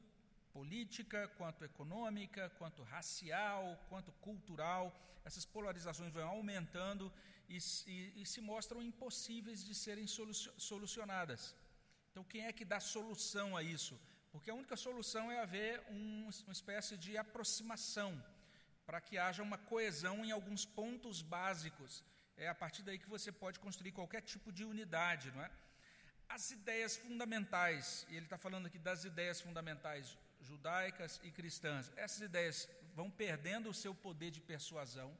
política, 0.58 1.28
quanto 1.40 1.66
econômica, 1.72 2.52
quanto 2.60 2.84
racial, 2.84 3.64
quanto 3.90 4.12
cultural, 4.28 4.84
essas 5.26 5.46
polarizações 5.56 6.14
vão 6.14 6.30
aumentando 6.30 7.12
e, 7.50 7.58
e, 7.88 8.22
e 8.22 8.26
se 8.34 8.40
mostram 8.40 8.84
impossíveis 8.84 9.66
de 9.66 9.74
serem 9.74 10.06
solucionadas. 10.70 11.56
Então, 12.14 12.24
quem 12.24 12.46
é 12.46 12.54
que 12.54 12.64
dá 12.64 12.80
solução 12.80 13.58
a 13.58 13.64
isso? 13.64 14.00
Porque 14.32 14.50
a 14.50 14.56
única 14.56 14.78
solução 14.78 15.32
é 15.32 15.40
haver 15.40 15.82
um, 15.90 16.30
uma 16.46 16.54
espécie 16.54 16.96
de 16.96 17.18
aproximação, 17.18 18.12
para 18.86 19.02
que 19.02 19.18
haja 19.18 19.42
uma 19.44 19.58
coesão 19.58 20.24
em 20.24 20.32
alguns 20.32 20.64
pontos 20.64 21.22
básicos. 21.22 22.04
É 22.38 22.48
a 22.48 22.56
partir 22.56 22.84
daí 22.84 23.00
que 23.00 23.10
você 23.10 23.32
pode 23.32 23.60
construir 23.60 23.92
qualquer 23.92 24.22
tipo 24.22 24.52
de 24.52 24.64
unidade, 24.64 25.32
não 25.32 25.44
é? 25.44 25.52
as 26.30 26.52
ideias 26.52 26.96
fundamentais, 26.98 28.06
e 28.10 28.16
ele 28.16 28.26
está 28.26 28.38
falando 28.38 28.66
aqui 28.66 28.80
das 28.80 29.04
ideias 29.04 29.42
fundamentais 29.42 30.18
judaicas 30.42 31.20
e 31.24 31.32
cristãs, 31.32 31.92
essas 31.96 32.22
ideias 32.22 32.70
vão 32.96 33.10
perdendo 33.10 33.70
o 33.70 33.74
seu 33.74 33.94
poder 33.94 34.32
de 34.32 34.42
persuasão, 34.42 35.16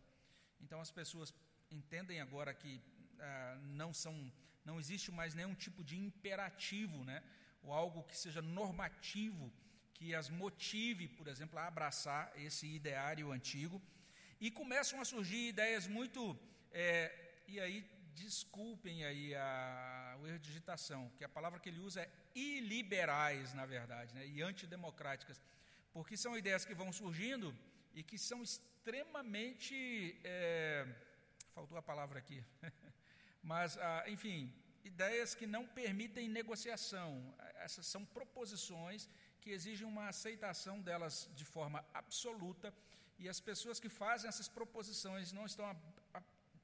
então 0.60 0.80
as 0.82 0.92
pessoas 0.92 1.34
entendem 1.72 2.20
agora 2.20 2.54
que 2.54 2.82
ah, 3.20 3.58
não 3.62 3.94
são, 3.94 4.32
não 4.66 4.80
existe 4.80 5.12
mais 5.12 5.34
nenhum 5.34 5.56
tipo 5.56 5.84
de 5.84 5.98
imperativo, 5.98 7.04
né, 7.04 7.24
ou 7.62 7.72
algo 7.74 8.04
que 8.04 8.18
seja 8.18 8.42
normativo, 8.42 9.52
que 9.94 10.14
as 10.14 10.30
motive, 10.30 11.08
por 11.08 11.28
exemplo, 11.28 11.58
a 11.60 11.68
abraçar 11.68 12.32
esse 12.36 12.68
ideário 12.68 13.32
antigo, 13.32 13.82
e 14.40 14.52
começam 14.52 15.00
a 15.00 15.06
surgir 15.06 15.48
ideias 15.48 15.88
muito, 15.88 16.38
é, 16.72 17.44
e 17.48 17.60
aí 17.60 17.88
desculpem 18.16 19.06
aí 19.06 19.34
a, 19.36 20.18
o 20.20 20.28
erro 20.28 20.40
de 20.40 20.48
digitação, 20.48 21.12
que 21.18 21.24
a 21.24 21.30
palavra 21.30 21.60
que 21.60 21.70
ele 21.70 21.80
usa 21.80 22.02
é 22.02 22.10
iliberais, 22.36 23.54
na 23.54 23.66
verdade, 23.66 24.14
né, 24.14 24.26
e 24.28 24.42
antidemocráticas, 24.42 25.42
porque 25.92 26.18
são 26.18 26.38
ideias 26.38 26.66
que 26.66 26.74
vão 26.74 26.92
surgindo 26.92 27.56
e 27.94 28.02
que 28.04 28.18
são 28.18 28.42
extremamente. 28.42 30.20
É, 30.24 30.88
faltou 31.54 31.78
a 31.78 31.82
palavra 31.82 32.20
aqui. 32.20 32.44
Mas, 33.44 33.78
ah, 33.78 34.04
enfim, 34.08 34.54
ideias 34.84 35.36
que 35.36 35.46
não 35.46 35.66
permitem 35.68 36.30
negociação. 36.30 37.10
Essas 37.56 37.86
são 37.86 38.04
proposições 38.06 39.10
que 39.42 39.52
exigem 39.52 39.86
uma 39.86 40.08
aceitação 40.08 40.80
delas 40.82 41.30
de 41.36 41.44
forma 41.44 41.86
absoluta, 41.94 42.74
e 43.20 43.28
as 43.30 43.40
pessoas 43.40 43.80
que 43.80 43.90
fazem 43.90 44.28
essas 44.28 44.48
proposições 44.48 45.32
não 45.32 45.46
estão 45.46 45.68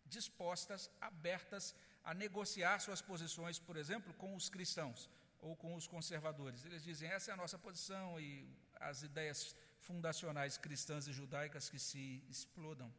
dispostas, 0.05 0.89
abertas 0.99 1.75
a 2.03 2.13
negociar 2.13 2.79
suas 2.79 3.01
posições, 3.01 3.59
por 3.59 3.75
exemplo, 3.77 4.13
com 4.13 4.35
os 4.35 4.49
cristãos 4.49 5.09
ou 5.39 5.55
com 5.55 5.75
os 5.75 5.87
conservadores. 5.87 6.65
Eles 6.65 6.83
dizem: 6.83 7.09
essa 7.09 7.31
é 7.31 7.33
a 7.33 7.37
nossa 7.37 7.57
posição 7.57 8.19
e 8.19 8.47
as 8.79 9.03
ideias 9.03 9.55
fundacionais 9.79 10.57
cristãs 10.57 11.07
e 11.07 11.13
judaicas 11.13 11.69
que 11.69 11.79
se 11.79 12.23
explodam. 12.29 12.91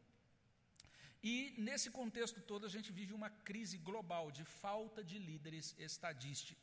E 1.23 1.53
nesse 1.55 1.91
contexto 1.91 2.41
todo 2.41 2.65
a 2.65 2.69
gente 2.69 2.91
vive 2.91 3.13
uma 3.13 3.29
crise 3.29 3.77
global 3.77 4.31
de 4.31 4.43
falta 4.43 5.03
de 5.03 5.19
líderes 5.19 5.75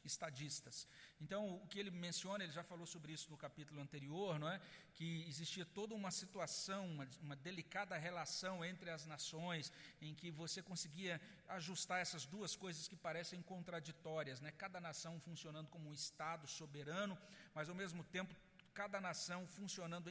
estadistas. 0.05 0.89
Então, 1.21 1.55
o 1.63 1.67
que 1.69 1.79
ele 1.79 1.93
menciona, 1.93 2.43
ele 2.43 2.53
já 2.53 2.65
falou 2.65 2.85
sobre 2.85 3.13
isso 3.13 3.31
no 3.31 3.37
capítulo 3.37 3.81
anterior, 3.81 4.37
não 4.37 4.49
é? 4.49 4.61
Que 4.95 5.25
existia 5.29 5.65
toda 5.65 5.95
uma 5.95 6.11
situação, 6.11 6.87
uma, 6.87 7.09
uma 7.23 7.37
delicada 7.37 7.97
relação 7.97 8.65
entre 8.65 8.91
as 8.91 9.07
nações, 9.07 9.73
em 10.03 10.13
que 10.13 10.29
você 10.29 10.61
conseguia 10.61 11.21
ajustar 11.49 12.01
essas 12.01 12.27
duas 12.27 12.57
coisas 12.57 12.89
que 12.89 12.97
parecem 12.97 13.41
contraditórias, 13.41 14.41
né? 14.41 14.51
Cada 14.51 14.81
nação 14.81 15.21
funcionando 15.21 15.69
como 15.69 15.89
um 15.89 15.95
estado 15.95 16.49
soberano, 16.49 17.17
mas 17.55 17.69
ao 17.69 17.77
mesmo 17.77 18.03
tempo 18.03 18.35
cada 18.81 19.01
nação 19.01 19.41
funcionando 19.59 20.09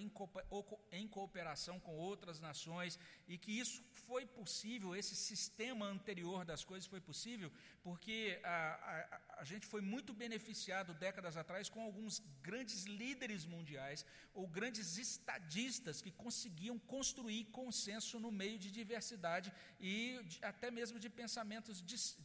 em 1.00 1.08
cooperação 1.18 1.76
com 1.86 1.96
outras 2.10 2.38
nações, 2.48 3.00
e 3.32 3.38
que 3.44 3.54
isso 3.64 3.82
foi 4.08 4.24
possível, 4.40 4.90
esse 5.02 5.16
sistema 5.30 5.86
anterior 5.96 6.44
das 6.52 6.64
coisas 6.70 6.88
foi 6.94 7.00
possível, 7.10 7.50
porque 7.82 8.18
a, 8.44 8.58
a, 8.94 9.42
a 9.42 9.44
gente 9.52 9.66
foi 9.74 9.82
muito 9.94 10.12
beneficiado 10.24 10.94
décadas 10.94 11.38
atrás 11.38 11.70
com 11.70 11.82
alguns 11.82 12.22
grandes 12.50 12.84
líderes 13.02 13.46
mundiais 13.46 14.06
ou 14.34 14.46
grandes 14.60 14.98
estadistas 14.98 16.02
que 16.02 16.12
conseguiam 16.26 16.78
construir 16.96 17.46
consenso 17.62 18.20
no 18.20 18.32
meio 18.42 18.60
de 18.64 18.70
diversidade 18.80 19.50
e 19.80 20.22
de, 20.26 20.44
até 20.44 20.70
mesmo 20.80 21.00
de 21.00 21.10
pensamentos 21.10 21.82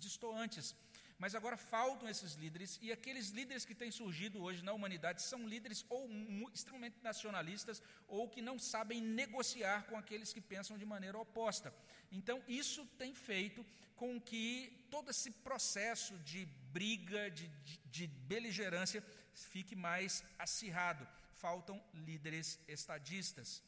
distoantes. 0.07 0.75
Mas 1.23 1.37
agora 1.37 1.57
faltam 1.57 2.09
esses 2.09 2.33
líderes, 2.35 2.81
e 2.83 2.91
aqueles 2.91 3.29
líderes 3.29 3.65
que 3.65 3.77
têm 3.81 3.93
surgido 3.93 4.43
hoje 4.43 4.61
na 4.69 4.73
humanidade 4.73 5.23
são 5.23 5.47
líderes 5.47 5.85
ou 5.89 6.11
extremamente 6.53 6.97
nacionalistas, 7.01 7.81
ou 8.09 8.29
que 8.29 8.43
não 8.43 8.59
sabem 8.59 9.01
negociar 9.01 9.85
com 9.85 9.97
aqueles 9.97 10.33
que 10.33 10.41
pensam 10.41 10.77
de 10.77 10.85
maneira 10.85 11.17
oposta. 11.17 11.73
Então, 12.11 12.43
isso 12.49 12.85
tem 12.99 13.15
feito 13.15 13.65
com 13.95 14.21
que 14.21 14.85
todo 14.91 15.13
esse 15.13 15.31
processo 15.31 16.19
de 16.31 16.45
briga, 16.73 17.31
de, 17.31 17.47
de, 17.85 18.09
beligerância, 18.09 19.01
fique 19.33 19.77
mais 19.77 20.25
acirrado. 20.37 21.07
Faltam 21.35 21.81
líderes 21.95 22.59
estadistas. 22.67 23.63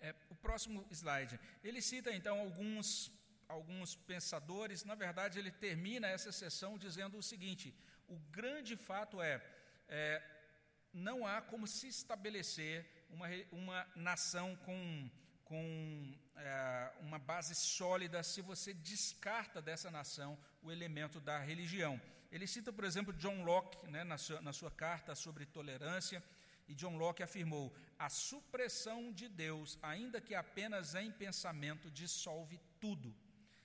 É, 0.00 0.16
o 0.28 0.34
próximo 0.34 0.84
slide. 0.90 1.38
Ele 1.62 1.80
cita 1.80 2.12
então 2.12 2.40
alguns 2.40 3.12
alguns 3.50 3.96
pensadores, 3.96 4.84
na 4.84 4.94
verdade, 4.94 5.38
ele 5.38 5.50
termina 5.50 6.06
essa 6.08 6.32
sessão 6.32 6.78
dizendo 6.78 7.18
o 7.18 7.22
seguinte: 7.22 7.74
o 8.08 8.16
grande 8.30 8.76
fato 8.76 9.20
é, 9.20 9.42
é 9.88 10.22
não 10.92 11.26
há 11.26 11.40
como 11.40 11.66
se 11.66 11.88
estabelecer 11.88 12.86
uma, 13.10 13.26
uma 13.52 13.86
nação 13.94 14.56
com, 14.56 15.10
com 15.44 16.14
é, 16.36 16.92
uma 17.00 17.18
base 17.18 17.54
sólida 17.54 18.22
se 18.22 18.40
você 18.40 18.72
descarta 18.72 19.60
dessa 19.60 19.90
nação 19.90 20.38
o 20.62 20.70
elemento 20.70 21.20
da 21.20 21.38
religião. 21.38 22.00
Ele 22.30 22.46
cita, 22.46 22.72
por 22.72 22.84
exemplo, 22.84 23.12
John 23.14 23.42
Locke, 23.42 23.86
né, 23.88 24.04
na, 24.04 24.16
sua, 24.16 24.40
na 24.40 24.52
sua 24.52 24.70
carta 24.70 25.14
sobre 25.14 25.44
tolerância, 25.46 26.22
e 26.68 26.74
John 26.74 26.96
Locke 26.96 27.22
afirmou: 27.22 27.74
a 27.98 28.08
supressão 28.08 29.12
de 29.12 29.28
Deus, 29.28 29.78
ainda 29.82 30.20
que 30.20 30.34
apenas 30.34 30.94
em 30.94 31.10
pensamento, 31.10 31.90
dissolve 31.90 32.60
tudo. 32.80 33.12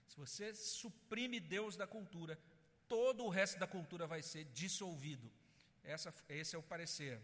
Se 0.08 0.18
você 0.18 0.54
suprime 0.54 1.40
Deus 1.40 1.76
da 1.76 1.88
cultura, 1.88 2.40
todo 2.88 3.24
o 3.24 3.30
resto 3.30 3.60
da 3.60 3.68
cultura 3.68 4.08
vai 4.08 4.22
ser 4.22 4.46
dissolvido. 4.46 5.32
Essa, 5.84 6.14
esse 6.30 6.56
é 6.56 6.60
o 6.60 6.64
parecer. 6.64 7.20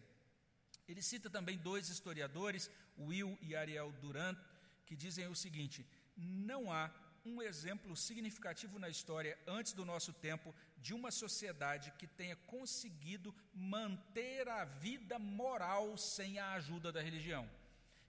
Ele 0.87 1.01
cita 1.01 1.29
também 1.29 1.57
dois 1.57 1.89
historiadores, 1.89 2.69
Will 2.97 3.37
e 3.41 3.55
Ariel 3.55 3.91
Durant, 3.93 4.37
que 4.85 4.95
dizem 4.95 5.27
o 5.27 5.35
seguinte: 5.35 5.85
não 6.17 6.71
há 6.71 6.91
um 7.23 7.41
exemplo 7.41 7.95
significativo 7.95 8.79
na 8.79 8.89
história 8.89 9.37
antes 9.47 9.73
do 9.73 9.85
nosso 9.85 10.11
tempo 10.11 10.53
de 10.77 10.93
uma 10.93 11.11
sociedade 11.11 11.93
que 11.97 12.07
tenha 12.07 12.35
conseguido 12.35 13.33
manter 13.53 14.49
a 14.49 14.65
vida 14.65 15.19
moral 15.19 15.97
sem 15.97 16.39
a 16.39 16.53
ajuda 16.53 16.91
da 16.91 17.01
religião. 17.01 17.49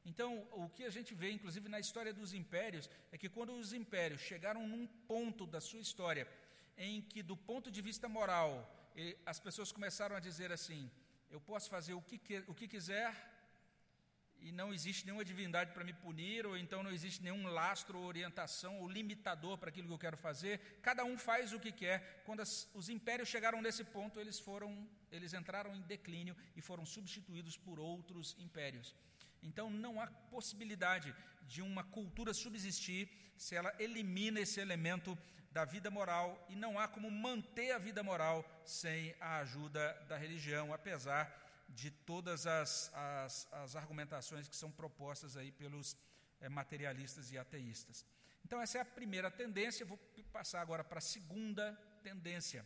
Então, 0.05 0.47
o 0.53 0.69
que 0.69 0.85
a 0.85 0.91
gente 0.91 1.15
vê, 1.15 1.31
inclusive 1.31 1.69
na 1.69 1.79
história 1.79 2.13
dos 2.13 2.35
impérios, 2.35 2.91
é 3.13 3.19
que 3.19 3.29
quando 3.29 3.53
os 3.55 3.73
impérios 3.73 4.21
chegaram 4.21 4.67
num 4.67 4.87
ponto 4.87 5.47
da 5.47 5.61
sua 5.61 5.81
história 5.81 6.27
em 6.77 7.01
que, 7.01 7.23
do 7.23 7.37
ponto 7.37 7.71
de 7.71 7.81
vista 7.81 8.09
moral, 8.09 8.51
as 9.25 9.39
pessoas 9.39 9.71
começaram 9.71 10.17
a 10.17 10.21
dizer 10.21 10.51
assim: 10.51 10.91
eu 11.31 11.41
posso 11.41 11.71
fazer 11.71 11.95
o 11.95 12.03
que, 12.03 12.45
o 12.47 12.55
que 12.55 12.67
quiser 12.67 13.33
e 14.43 14.51
não 14.51 14.75
existe 14.75 15.05
nenhuma 15.05 15.25
divindade 15.25 15.73
para 15.73 15.85
me 15.85 15.93
punir, 15.93 16.45
ou 16.45 16.57
então 16.57 16.83
não 16.83 16.91
existe 16.91 17.23
nenhum 17.23 17.47
lastro, 17.47 17.99
orientação 18.01 18.81
ou 18.81 18.89
limitador 18.89 19.57
para 19.57 19.69
aquilo 19.69 19.87
que 19.87 19.95
eu 19.95 19.99
quero 19.99 20.17
fazer. 20.17 20.59
Cada 20.83 21.05
um 21.05 21.17
faz 21.17 21.53
o 21.53 21.61
que 21.61 21.71
quer. 21.71 22.23
Quando 22.27 22.41
as, 22.41 22.69
os 22.75 22.89
impérios 22.89 23.29
chegaram 23.29 23.63
nesse 23.63 23.85
ponto, 23.85 24.19
eles 24.19 24.41
foram, 24.41 24.89
eles 25.13 25.33
entraram 25.33 25.73
em 25.77 25.81
declínio 25.83 26.37
e 26.57 26.61
foram 26.61 26.85
substituídos 26.85 27.57
por 27.57 27.79
outros 27.79 28.37
impérios. 28.39 28.93
Então 29.43 29.71
não 29.71 30.01
há 30.01 30.07
possibilidade 30.07 31.15
de 31.47 31.61
uma 31.63 31.85
cultura 31.85 32.33
subsistir 32.33 33.11
se 33.37 33.55
ela 33.55 33.75
elimina 33.79 34.41
esse 34.41 34.61
elemento 34.61 35.19
da 35.51 35.65
vida 35.65 35.91
moral 35.91 36.47
e 36.49 36.57
não 36.57 36.79
há 36.79 36.89
como 36.89 37.11
manter 37.11 37.73
a 37.73 37.79
vida 37.79 38.03
moral 38.03 38.45
sem 38.65 39.15
a 39.21 39.39
ajuda 39.39 39.93
da 40.09 40.17
religião, 40.17 40.73
apesar 40.73 41.39
de 41.69 41.91
todas 41.91 42.47
as, 42.47 42.91
as, 42.95 43.49
as 43.53 43.77
argumentações 43.77 44.49
que 44.49 44.57
são 44.57 44.71
propostas 44.71 45.37
aí 45.37 45.51
pelos 45.53 45.97
é, 46.41 46.49
materialistas 46.49 47.33
e 47.33 47.39
ateístas. 47.39 48.07
Então 48.45 48.61
essa 48.61 48.79
é 48.79 48.81
a 48.81 48.85
primeira 48.85 49.31
tendência, 49.31 49.85
vou 49.85 49.99
passar 50.33 50.61
agora 50.61 50.83
para 50.83 50.99
a 50.99 51.03
segunda 51.03 51.73
tendência. 52.03 52.65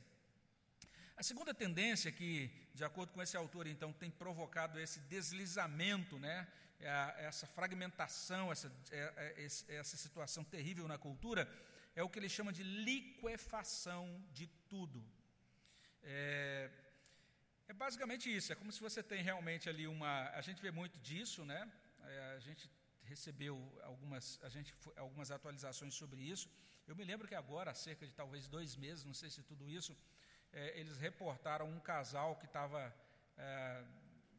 A 1.17 1.23
segunda 1.23 1.55
tendência 1.55 2.12
que, 2.12 2.51
de 2.75 2.85
acordo 2.85 3.12
com 3.12 3.23
esse 3.23 3.37
autor, 3.39 3.67
então, 3.67 3.91
tem 3.91 4.11
provocado 4.11 4.79
esse 4.79 5.01
deslizamento, 5.01 6.19
né, 6.19 6.47
essa 6.79 7.47
fragmentação, 7.47 8.53
essa, 8.53 8.71
é, 8.91 9.35
é, 9.37 9.75
essa 9.77 9.97
situação 9.97 10.45
terrível 10.45 10.87
na 10.87 10.99
cultura, 10.99 11.49
é 11.95 12.03
o 12.03 12.09
que 12.09 12.19
ele 12.19 12.29
chama 12.29 12.53
de 12.53 12.62
liquefação 12.62 14.23
de 14.33 14.47
tudo. 14.69 15.03
É, 16.03 16.71
é 17.69 17.73
basicamente 17.73 18.35
isso, 18.35 18.53
é 18.53 18.55
como 18.55 18.71
se 18.71 18.81
você 18.81 19.03
tem 19.03 19.23
realmente 19.23 19.69
ali 19.69 19.87
uma. 19.87 20.29
A 20.31 20.41
gente 20.41 20.61
vê 20.61 20.71
muito 20.71 20.99
disso, 21.01 21.45
né? 21.45 21.71
É, 22.05 22.35
a 22.37 22.39
gente 22.39 22.71
recebeu 23.03 23.57
algumas, 23.83 24.39
a 24.43 24.49
gente, 24.49 24.75
algumas 24.97 25.31
atualizações 25.31 25.95
sobre 25.95 26.21
isso. 26.21 26.49
Eu 26.87 26.95
me 26.95 27.05
lembro 27.05 27.27
que 27.27 27.35
agora, 27.35 27.71
há 27.71 27.75
cerca 27.75 28.07
de 28.07 28.12
talvez 28.12 28.47
dois 28.47 28.77
meses, 28.77 29.05
não 29.05 29.15
sei 29.15 29.31
se 29.31 29.43
tudo 29.43 29.69
isso, 29.69 29.97
é, 30.53 30.79
eles 30.79 30.97
reportaram 30.99 31.69
um 31.69 31.81
casal 31.81 32.37
que 32.37 32.47
estava 32.47 32.95
é, 33.37 33.85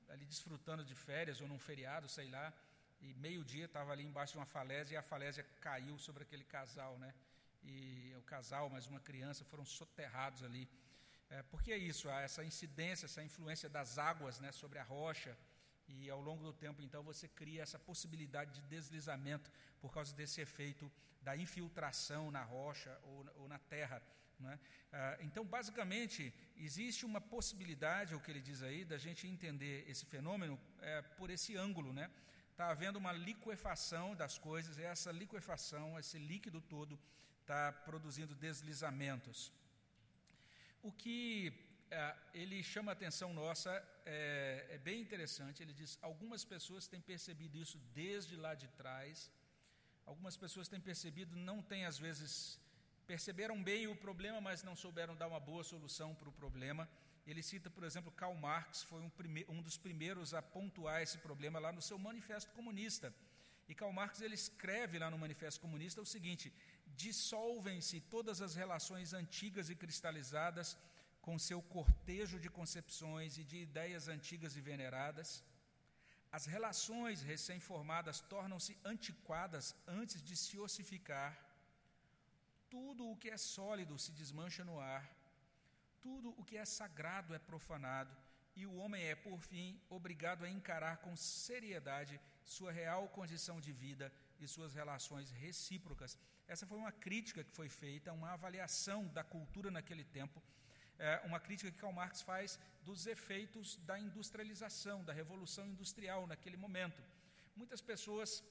ali 0.10 0.26
desfrutando 0.26 0.84
de 0.84 0.96
férias 0.96 1.42
ou 1.42 1.48
num 1.48 1.60
feriado, 1.60 2.08
sei 2.08 2.30
lá, 2.30 2.54
e 3.00 3.14
meio-dia 3.16 3.66
estava 3.66 3.92
ali 3.92 4.04
embaixo 4.04 4.34
de 4.34 4.40
uma 4.40 4.46
falésia 4.46 4.96
e 4.96 4.98
a 4.98 5.02
falésia 5.02 5.44
caiu 5.62 5.98
sobre 5.98 6.24
aquele 6.24 6.44
casal, 6.44 6.98
né? 6.98 7.14
E 7.64 8.14
o 8.18 8.22
casal, 8.24 8.70
mais 8.70 8.88
uma 8.88 9.00
criança, 9.00 9.44
foram 9.46 9.66
soterrados 9.66 10.44
ali. 10.44 10.70
É, 11.30 11.44
porque 11.44 11.72
é 11.72 11.78
isso, 11.78 12.10
há 12.10 12.22
essa 12.22 12.44
incidência, 12.44 13.06
essa 13.06 13.22
influência 13.22 13.70
das 13.70 13.98
águas 13.98 14.40
né, 14.40 14.52
sobre 14.52 14.80
a 14.80 14.84
rocha, 14.84 15.38
e 15.88 16.10
ao 16.10 16.22
longo 16.22 16.44
do 16.44 16.54
tempo, 16.54 16.82
então, 16.82 17.02
você 17.02 17.28
cria 17.28 17.62
essa 17.64 17.80
possibilidade 17.80 18.54
de 18.56 18.62
deslizamento 18.68 19.50
por 19.80 19.94
causa 19.94 20.14
desse 20.14 20.42
efeito 20.42 20.92
da 21.22 21.36
infiltração 21.36 22.30
na 22.30 22.44
rocha 22.44 22.98
ou 23.04 23.48
na 23.48 23.58
terra. 23.58 24.02
Né? 24.40 24.60
Ah, 24.92 25.18
então, 25.22 25.44
basicamente, 25.44 26.34
existe 26.56 27.06
uma 27.06 27.20
possibilidade, 27.20 28.16
o 28.16 28.20
que 28.20 28.32
ele 28.32 28.42
diz 28.42 28.62
aí, 28.62 28.86
da 28.86 28.98
gente 28.98 29.28
entender 29.28 29.90
esse 29.90 30.06
fenômeno 30.06 30.60
é, 30.82 31.02
por 31.02 31.30
esse 31.30 31.56
ângulo. 31.56 31.90
Está 31.90 32.02
né? 32.02 32.12
Tá 32.56 32.70
havendo 32.70 32.98
uma 32.98 33.12
liquefação 33.12 34.16
das 34.16 34.38
coisas, 34.38 34.78
e 34.78 34.84
essa 34.84 35.12
liquefação, 35.12 35.98
esse 36.00 36.18
líquido 36.18 36.62
todo, 36.62 37.00
está 37.42 37.72
produzindo 37.72 38.36
deslizamentos. 38.36 39.52
O 40.82 40.92
que 40.92 41.54
é, 41.90 42.16
ele 42.34 42.62
chama 42.62 42.92
a 42.92 42.94
atenção 42.94 43.34
nossa 43.34 43.72
é, 44.06 44.68
é 44.72 44.78
bem 44.78 45.02
interessante. 45.02 45.64
Ele 45.64 45.74
diz: 45.74 45.98
algumas 46.02 46.44
pessoas 46.44 46.88
têm 46.88 47.02
percebido 47.02 47.58
isso 47.58 47.78
desde 47.94 48.36
lá 48.36 48.54
de 48.54 48.68
trás, 48.70 49.32
algumas 50.06 50.36
pessoas 50.38 50.68
têm 50.68 50.80
percebido, 50.80 51.36
não 51.36 51.62
têm 51.62 51.86
às 51.86 51.98
vezes 51.98 52.60
perceberam 53.08 53.58
bem 53.64 53.88
o 53.88 53.96
problema, 53.96 54.40
mas 54.42 54.64
não 54.64 54.76
souberam 54.76 55.16
dar 55.16 55.28
uma 55.28 55.40
boa 55.40 55.64
solução 55.64 56.14
para 56.14 56.30
o 56.30 56.32
problema. 56.32 56.88
Ele 57.26 57.42
cita, 57.42 57.70
por 57.70 57.84
exemplo, 57.84 58.12
Karl 58.12 58.36
Marx, 58.36 58.84
foi 58.84 59.02
um, 59.02 59.12
um, 59.50 59.62
dos 59.62 59.78
primeiros 59.78 60.34
a 60.34 60.42
pontuar 60.42 61.02
esse 61.02 61.18
problema 61.18 61.58
lá 61.60 61.72
no 61.72 61.82
seu 61.82 61.98
Manifesto 61.98 62.52
Comunista. 62.52 63.14
E 63.70 63.74
Karl 63.74 63.92
Marx 63.92 64.22
ele 64.22 64.36
escreve 64.36 65.00
lá 65.00 65.10
no 65.10 65.18
Manifesto 65.18 65.60
Comunista 65.60 66.02
o 66.02 66.06
seguinte: 66.06 66.54
dissolvem-se 67.04 68.00
todas 68.02 68.42
as 68.42 68.56
relações 68.56 69.14
antigas 69.14 69.70
e 69.70 69.76
cristalizadas 69.76 70.78
com 71.22 71.38
seu 71.38 71.62
cortejo 71.62 72.40
de 72.40 72.50
concepções 72.50 73.38
e 73.38 73.44
de 73.44 73.58
ideias 73.58 74.08
antigas 74.08 74.56
e 74.56 74.62
veneradas. 74.62 75.44
As 76.32 76.46
relações 76.46 77.22
recém-formadas 77.22 78.20
tornam-se 78.22 78.78
antiquadas 78.84 79.76
antes 79.88 80.22
de 80.22 80.36
se 80.36 80.58
ossificar. 80.60 81.47
Tudo 82.70 83.10
o 83.10 83.18
que 83.18 83.30
é 83.30 83.38
sólido 83.38 83.98
se 83.98 84.12
desmancha 84.12 84.64
no 84.64 84.80
ar. 84.80 85.06
Tudo 86.02 86.34
o 86.38 86.44
que 86.44 86.58
é 86.58 86.66
sagrado 86.66 87.34
é 87.34 87.40
profanado. 87.40 88.16
E 88.56 88.66
o 88.66 88.76
homem 88.76 89.04
é, 89.04 89.16
por 89.16 89.40
fim, 89.40 89.80
obrigado 89.90 90.44
a 90.44 90.50
encarar 90.50 90.98
com 90.98 91.16
seriedade 91.16 92.20
sua 92.44 92.72
real 92.72 93.08
condição 93.10 93.60
de 93.62 93.72
vida 93.72 94.12
e 94.40 94.48
suas 94.48 94.74
relações 94.74 95.32
recíprocas. 95.32 96.18
Essa 96.48 96.66
foi 96.66 96.78
uma 96.78 96.92
crítica 96.92 97.44
que 97.44 97.52
foi 97.52 97.70
feita, 97.70 98.14
uma 98.14 98.32
avaliação 98.32 99.08
da 99.10 99.24
cultura 99.24 99.70
naquele 99.70 100.04
tempo, 100.04 100.42
é 101.00 101.22
uma 101.26 101.40
crítica 101.40 101.72
que 101.72 101.78
Karl 101.78 101.94
Marx 101.94 102.22
faz 102.22 102.60
dos 102.84 103.06
efeitos 103.06 103.76
da 103.86 104.00
industrialização, 104.00 105.04
da 105.04 105.14
revolução 105.14 105.66
industrial 105.68 106.26
naquele 106.26 106.58
momento. 106.58 107.02
Muitas 107.56 107.82
pessoas 107.82 108.44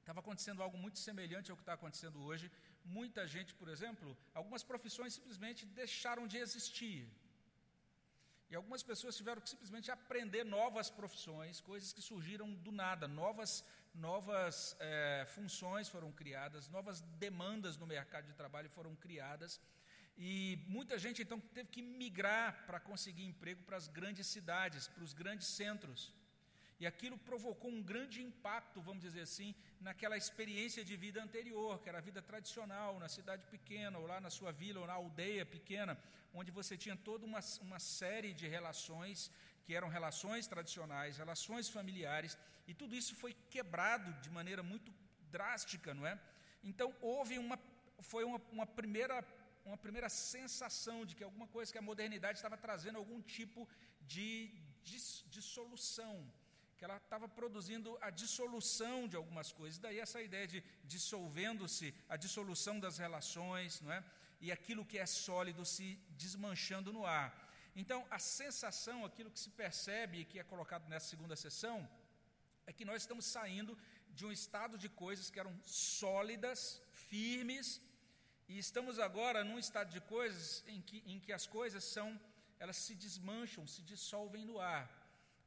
estava 0.00 0.20
acontecendo 0.20 0.62
algo 0.62 0.78
muito 0.78 0.98
semelhante 0.98 1.50
ao 1.50 1.56
que 1.56 1.62
está 1.62 1.74
acontecendo 1.74 2.22
hoje. 2.22 2.50
Muita 2.84 3.26
gente, 3.26 3.54
por 3.54 3.68
exemplo, 3.68 4.16
algumas 4.34 4.62
profissões 4.62 5.14
simplesmente 5.14 5.64
deixaram 5.66 6.26
de 6.26 6.36
existir. 6.36 7.08
E 8.50 8.54
algumas 8.54 8.82
pessoas 8.82 9.16
tiveram 9.16 9.40
que 9.40 9.50
simplesmente 9.50 9.90
aprender 9.90 10.44
novas 10.44 10.90
profissões, 10.90 11.60
coisas 11.60 11.92
que 11.92 12.02
surgiram 12.02 12.52
do 12.52 12.70
nada, 12.70 13.08
novas, 13.08 13.64
novas 13.94 14.76
é, 14.78 15.26
funções 15.34 15.88
foram 15.88 16.12
criadas, 16.12 16.68
novas 16.68 17.00
demandas 17.18 17.76
no 17.76 17.86
mercado 17.86 18.26
de 18.26 18.34
trabalho 18.34 18.68
foram 18.68 18.94
criadas. 18.94 19.60
E 20.16 20.58
muita 20.68 20.98
gente 20.98 21.22
então 21.22 21.40
teve 21.40 21.68
que 21.70 21.82
migrar 21.82 22.64
para 22.66 22.78
conseguir 22.78 23.24
emprego 23.24 23.62
para 23.64 23.76
as 23.76 23.88
grandes 23.88 24.26
cidades, 24.26 24.86
para 24.86 25.02
os 25.02 25.12
grandes 25.12 25.48
centros. 25.48 26.12
E 26.78 26.86
aquilo 26.86 27.16
provocou 27.18 27.70
um 27.70 27.82
grande 27.82 28.22
impacto, 28.22 28.80
vamos 28.80 29.02
dizer 29.02 29.22
assim, 29.22 29.54
naquela 29.86 30.16
experiência 30.22 30.82
de 30.88 30.94
vida 31.04 31.18
anterior, 31.26 31.72
que 31.80 31.88
era 31.90 31.98
a 31.98 32.06
vida 32.08 32.20
tradicional, 32.30 32.98
na 33.04 33.08
cidade 33.16 33.44
pequena, 33.54 33.98
ou 34.00 34.06
lá 34.12 34.18
na 34.26 34.30
sua 34.38 34.50
vila, 34.60 34.80
ou 34.80 34.86
na 34.90 34.94
aldeia 34.94 35.44
pequena, 35.56 35.92
onde 36.32 36.50
você 36.58 36.74
tinha 36.84 36.96
toda 37.08 37.26
uma, 37.30 37.40
uma 37.66 37.78
série 37.78 38.32
de 38.40 38.46
relações 38.56 39.30
que 39.64 39.74
eram 39.78 39.88
relações 39.98 40.46
tradicionais, 40.46 41.18
relações 41.24 41.68
familiares, 41.68 42.32
e 42.66 42.72
tudo 42.80 42.94
isso 43.00 43.14
foi 43.22 43.32
quebrado 43.54 44.10
de 44.24 44.30
maneira 44.38 44.62
muito 44.62 44.90
drástica, 45.36 45.92
não 45.98 46.06
é? 46.06 46.18
Então 46.70 46.88
houve 47.00 47.38
uma, 47.38 47.58
foi 48.12 48.24
uma, 48.24 48.40
uma 48.52 48.66
primeira 48.66 49.16
uma 49.64 49.78
primeira 49.84 50.08
sensação 50.10 51.06
de 51.06 51.14
que 51.16 51.24
alguma 51.24 51.46
coisa 51.46 51.72
que 51.72 51.78
a 51.78 51.88
modernidade 51.90 52.36
estava 52.38 52.56
trazendo 52.64 52.98
algum 52.98 53.20
tipo 53.22 53.66
de 54.14 54.28
dissolução, 55.34 56.14
que 56.84 56.90
ela 56.90 56.98
estava 56.98 57.26
produzindo 57.26 57.96
a 58.02 58.10
dissolução 58.10 59.08
de 59.08 59.16
algumas 59.16 59.50
coisas. 59.50 59.78
Daí 59.78 59.98
essa 59.98 60.20
ideia 60.20 60.46
de 60.46 60.62
dissolvendo-se, 60.84 61.94
a 62.10 62.16
dissolução 62.24 62.78
das 62.78 62.98
relações, 62.98 63.80
não 63.80 63.90
é? 63.90 64.04
E 64.38 64.52
aquilo 64.52 64.84
que 64.84 64.98
é 64.98 65.06
sólido 65.06 65.64
se 65.64 65.98
desmanchando 66.10 66.92
no 66.92 67.06
ar. 67.06 67.30
Então, 67.74 68.06
a 68.10 68.18
sensação, 68.18 69.02
aquilo 69.02 69.30
que 69.30 69.40
se 69.40 69.48
percebe 69.48 70.18
e 70.18 70.24
que 70.26 70.38
é 70.38 70.44
colocado 70.44 70.86
nessa 70.90 71.08
segunda 71.08 71.34
sessão, 71.34 71.88
é 72.66 72.72
que 72.72 72.84
nós 72.84 73.00
estamos 73.02 73.24
saindo 73.24 73.78
de 74.10 74.26
um 74.26 74.32
estado 74.40 74.76
de 74.76 74.90
coisas 74.90 75.30
que 75.30 75.40
eram 75.40 75.54
sólidas, 75.62 76.82
firmes, 76.92 77.80
e 78.46 78.58
estamos 78.58 78.98
agora 78.98 79.42
num 79.42 79.58
estado 79.58 79.90
de 79.90 80.02
coisas 80.02 80.62
em 80.66 80.82
que, 80.82 81.02
em 81.06 81.18
que 81.18 81.32
as 81.32 81.46
coisas 81.46 81.82
são, 81.82 82.20
elas 82.58 82.76
se 82.76 82.94
desmancham, 82.94 83.66
se 83.66 83.80
dissolvem 83.80 84.44
no 84.44 84.60
ar. 84.60 85.03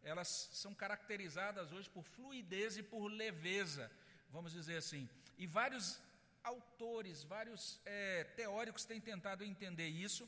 Elas 0.08 0.50
são 0.54 0.74
caracterizadas 0.74 1.74
hoje 1.74 1.89
por 1.89 2.04
fluidez 2.04 2.78
e 2.78 2.84
por 2.84 3.08
leveza, 3.10 3.91
vamos 4.30 4.54
dizer 4.54 4.78
assim. 4.78 5.10
E 5.38 5.46
vários 5.46 6.00
autores, 6.41 7.24
vários 7.24 7.82
é, 7.84 8.24
teóricos 8.24 8.86
têm 8.86 9.02
tentado 9.02 9.43
entender 9.43 9.89
isso. 9.89 10.26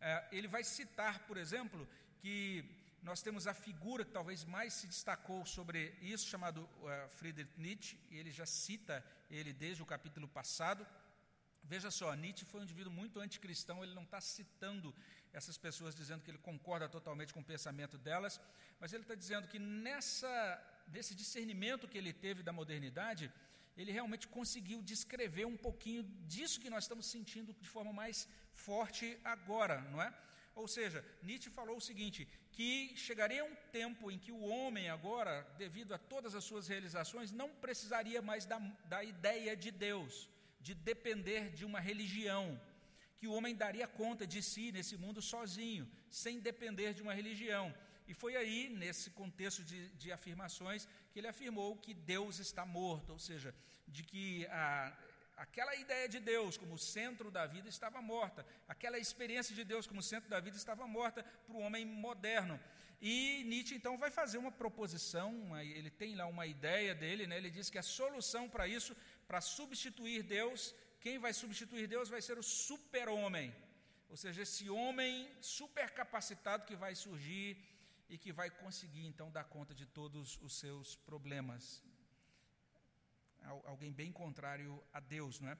É, 0.00 0.28
ele 0.30 0.46
vai 0.46 0.62
citar, 0.62 1.26
por 1.26 1.36
exemplo, 1.36 1.88
que 2.20 2.64
nós 3.02 3.20
temos 3.20 3.48
a 3.48 3.54
figura 3.54 4.04
que 4.04 4.12
talvez 4.12 4.44
mais 4.44 4.72
se 4.72 4.86
destacou 4.86 5.44
sobre 5.44 5.96
isso, 6.00 6.28
chamado 6.28 6.62
uh, 6.62 7.08
Friedrich 7.16 7.50
Nietzsche, 7.56 7.98
e 8.10 8.18
ele 8.18 8.30
já 8.30 8.46
cita 8.46 9.04
ele 9.28 9.52
desde 9.52 9.82
o 9.82 9.86
capítulo 9.86 10.28
passado. 10.28 10.86
Veja 11.64 11.90
só, 11.90 12.14
Nietzsche 12.14 12.44
foi 12.44 12.60
um 12.60 12.64
indivíduo 12.64 12.92
muito 12.92 13.18
anticristão, 13.18 13.82
ele 13.82 13.94
não 13.94 14.04
está 14.04 14.20
citando 14.20 14.94
essas 15.32 15.56
pessoas 15.58 15.94
dizendo 15.94 16.22
que 16.22 16.30
ele 16.30 16.38
concorda 16.38 16.88
totalmente 16.88 17.32
com 17.32 17.40
o 17.40 17.44
pensamento 17.44 17.96
delas, 17.98 18.40
mas 18.80 18.92
ele 18.92 19.02
está 19.02 19.14
dizendo 19.14 19.48
que 19.48 19.58
nessa, 19.58 20.30
nesse 20.88 21.14
discernimento 21.14 21.88
que 21.88 21.98
ele 21.98 22.12
teve 22.12 22.42
da 22.42 22.52
modernidade, 22.52 23.32
ele 23.76 23.92
realmente 23.92 24.26
conseguiu 24.26 24.82
descrever 24.82 25.46
um 25.46 25.56
pouquinho 25.56 26.02
disso 26.26 26.60
que 26.60 26.70
nós 26.70 26.84
estamos 26.84 27.06
sentindo 27.06 27.52
de 27.52 27.68
forma 27.68 27.92
mais 27.92 28.28
forte 28.52 29.18
agora, 29.24 29.80
não 29.92 30.02
é? 30.02 30.12
Ou 30.54 30.66
seja, 30.66 31.04
Nietzsche 31.22 31.50
falou 31.50 31.76
o 31.76 31.80
seguinte: 31.80 32.26
que 32.50 32.92
chegaria 32.96 33.44
um 33.44 33.54
tempo 33.70 34.10
em 34.10 34.18
que 34.18 34.32
o 34.32 34.40
homem, 34.40 34.90
agora, 34.90 35.46
devido 35.56 35.94
a 35.94 35.98
todas 35.98 36.34
as 36.34 36.42
suas 36.42 36.66
realizações, 36.66 37.30
não 37.30 37.48
precisaria 37.48 38.20
mais 38.20 38.44
da, 38.44 38.58
da 38.86 39.04
ideia 39.04 39.56
de 39.56 39.70
Deus 39.70 40.28
de 40.60 40.74
depender 40.74 41.50
de 41.50 41.64
uma 41.64 41.78
religião, 41.78 42.60
que 43.18 43.26
o 43.26 43.32
homem 43.32 43.54
daria 43.54 43.86
conta 43.86 44.26
de 44.26 44.40
si 44.42 44.70
nesse 44.72 44.96
mundo 44.96 45.20
sozinho, 45.20 45.90
sem 46.10 46.38
depender 46.38 46.94
de 46.94 47.02
uma 47.02 47.14
religião. 47.14 47.74
E 48.06 48.14
foi 48.14 48.36
aí, 48.36 48.70
nesse 48.70 49.10
contexto 49.10 49.62
de, 49.62 49.88
de 49.90 50.10
afirmações, 50.10 50.88
que 51.12 51.18
ele 51.18 51.28
afirmou 51.28 51.76
que 51.76 51.92
Deus 51.92 52.38
está 52.38 52.64
morto, 52.64 53.12
ou 53.12 53.18
seja, 53.18 53.54
de 53.86 54.02
que 54.02 54.46
a, 54.46 54.96
aquela 55.36 55.74
ideia 55.76 56.08
de 56.08 56.18
Deus 56.18 56.56
como 56.56 56.78
centro 56.78 57.30
da 57.30 57.44
vida 57.46 57.68
estava 57.68 58.00
morta, 58.00 58.46
aquela 58.66 58.98
experiência 58.98 59.54
de 59.54 59.64
Deus 59.64 59.86
como 59.86 60.02
centro 60.02 60.30
da 60.30 60.40
vida 60.40 60.56
estava 60.56 60.86
morta 60.86 61.22
para 61.46 61.56
o 61.56 61.60
homem 61.60 61.84
moderno. 61.84 62.58
E 63.00 63.44
Nietzsche 63.44 63.76
então 63.76 63.96
vai 63.96 64.10
fazer 64.10 64.38
uma 64.38 64.50
proposição, 64.50 65.56
ele 65.60 65.90
tem 65.90 66.16
lá 66.16 66.26
uma 66.26 66.46
ideia 66.46 66.94
dele, 66.94 67.26
né? 67.26 67.36
ele 67.36 67.50
diz 67.50 67.70
que 67.70 67.78
a 67.78 67.82
solução 67.82 68.48
para 68.48 68.66
isso 68.66 68.96
para 69.28 69.40
substituir 69.40 70.22
Deus, 70.22 70.74
quem 71.08 71.18
vai 71.18 71.32
substituir 71.32 71.86
Deus 71.86 72.10
vai 72.14 72.20
ser 72.20 72.36
o 72.38 72.42
super-homem. 72.42 73.48
Ou 74.10 74.16
seja, 74.22 74.42
esse 74.42 74.68
homem 74.68 75.14
super 75.40 75.88
capacitado 75.90 76.66
que 76.66 76.76
vai 76.76 76.94
surgir 76.94 77.56
e 78.10 78.18
que 78.18 78.30
vai 78.30 78.50
conseguir 78.50 79.06
então 79.06 79.30
dar 79.30 79.44
conta 79.44 79.74
de 79.74 79.86
todos 79.86 80.38
os 80.42 80.58
seus 80.58 80.96
problemas. 80.96 81.82
Alguém 83.64 83.90
bem 83.90 84.12
contrário 84.12 84.72
a 84.92 85.00
Deus, 85.00 85.40
não 85.40 85.48
é? 85.48 85.56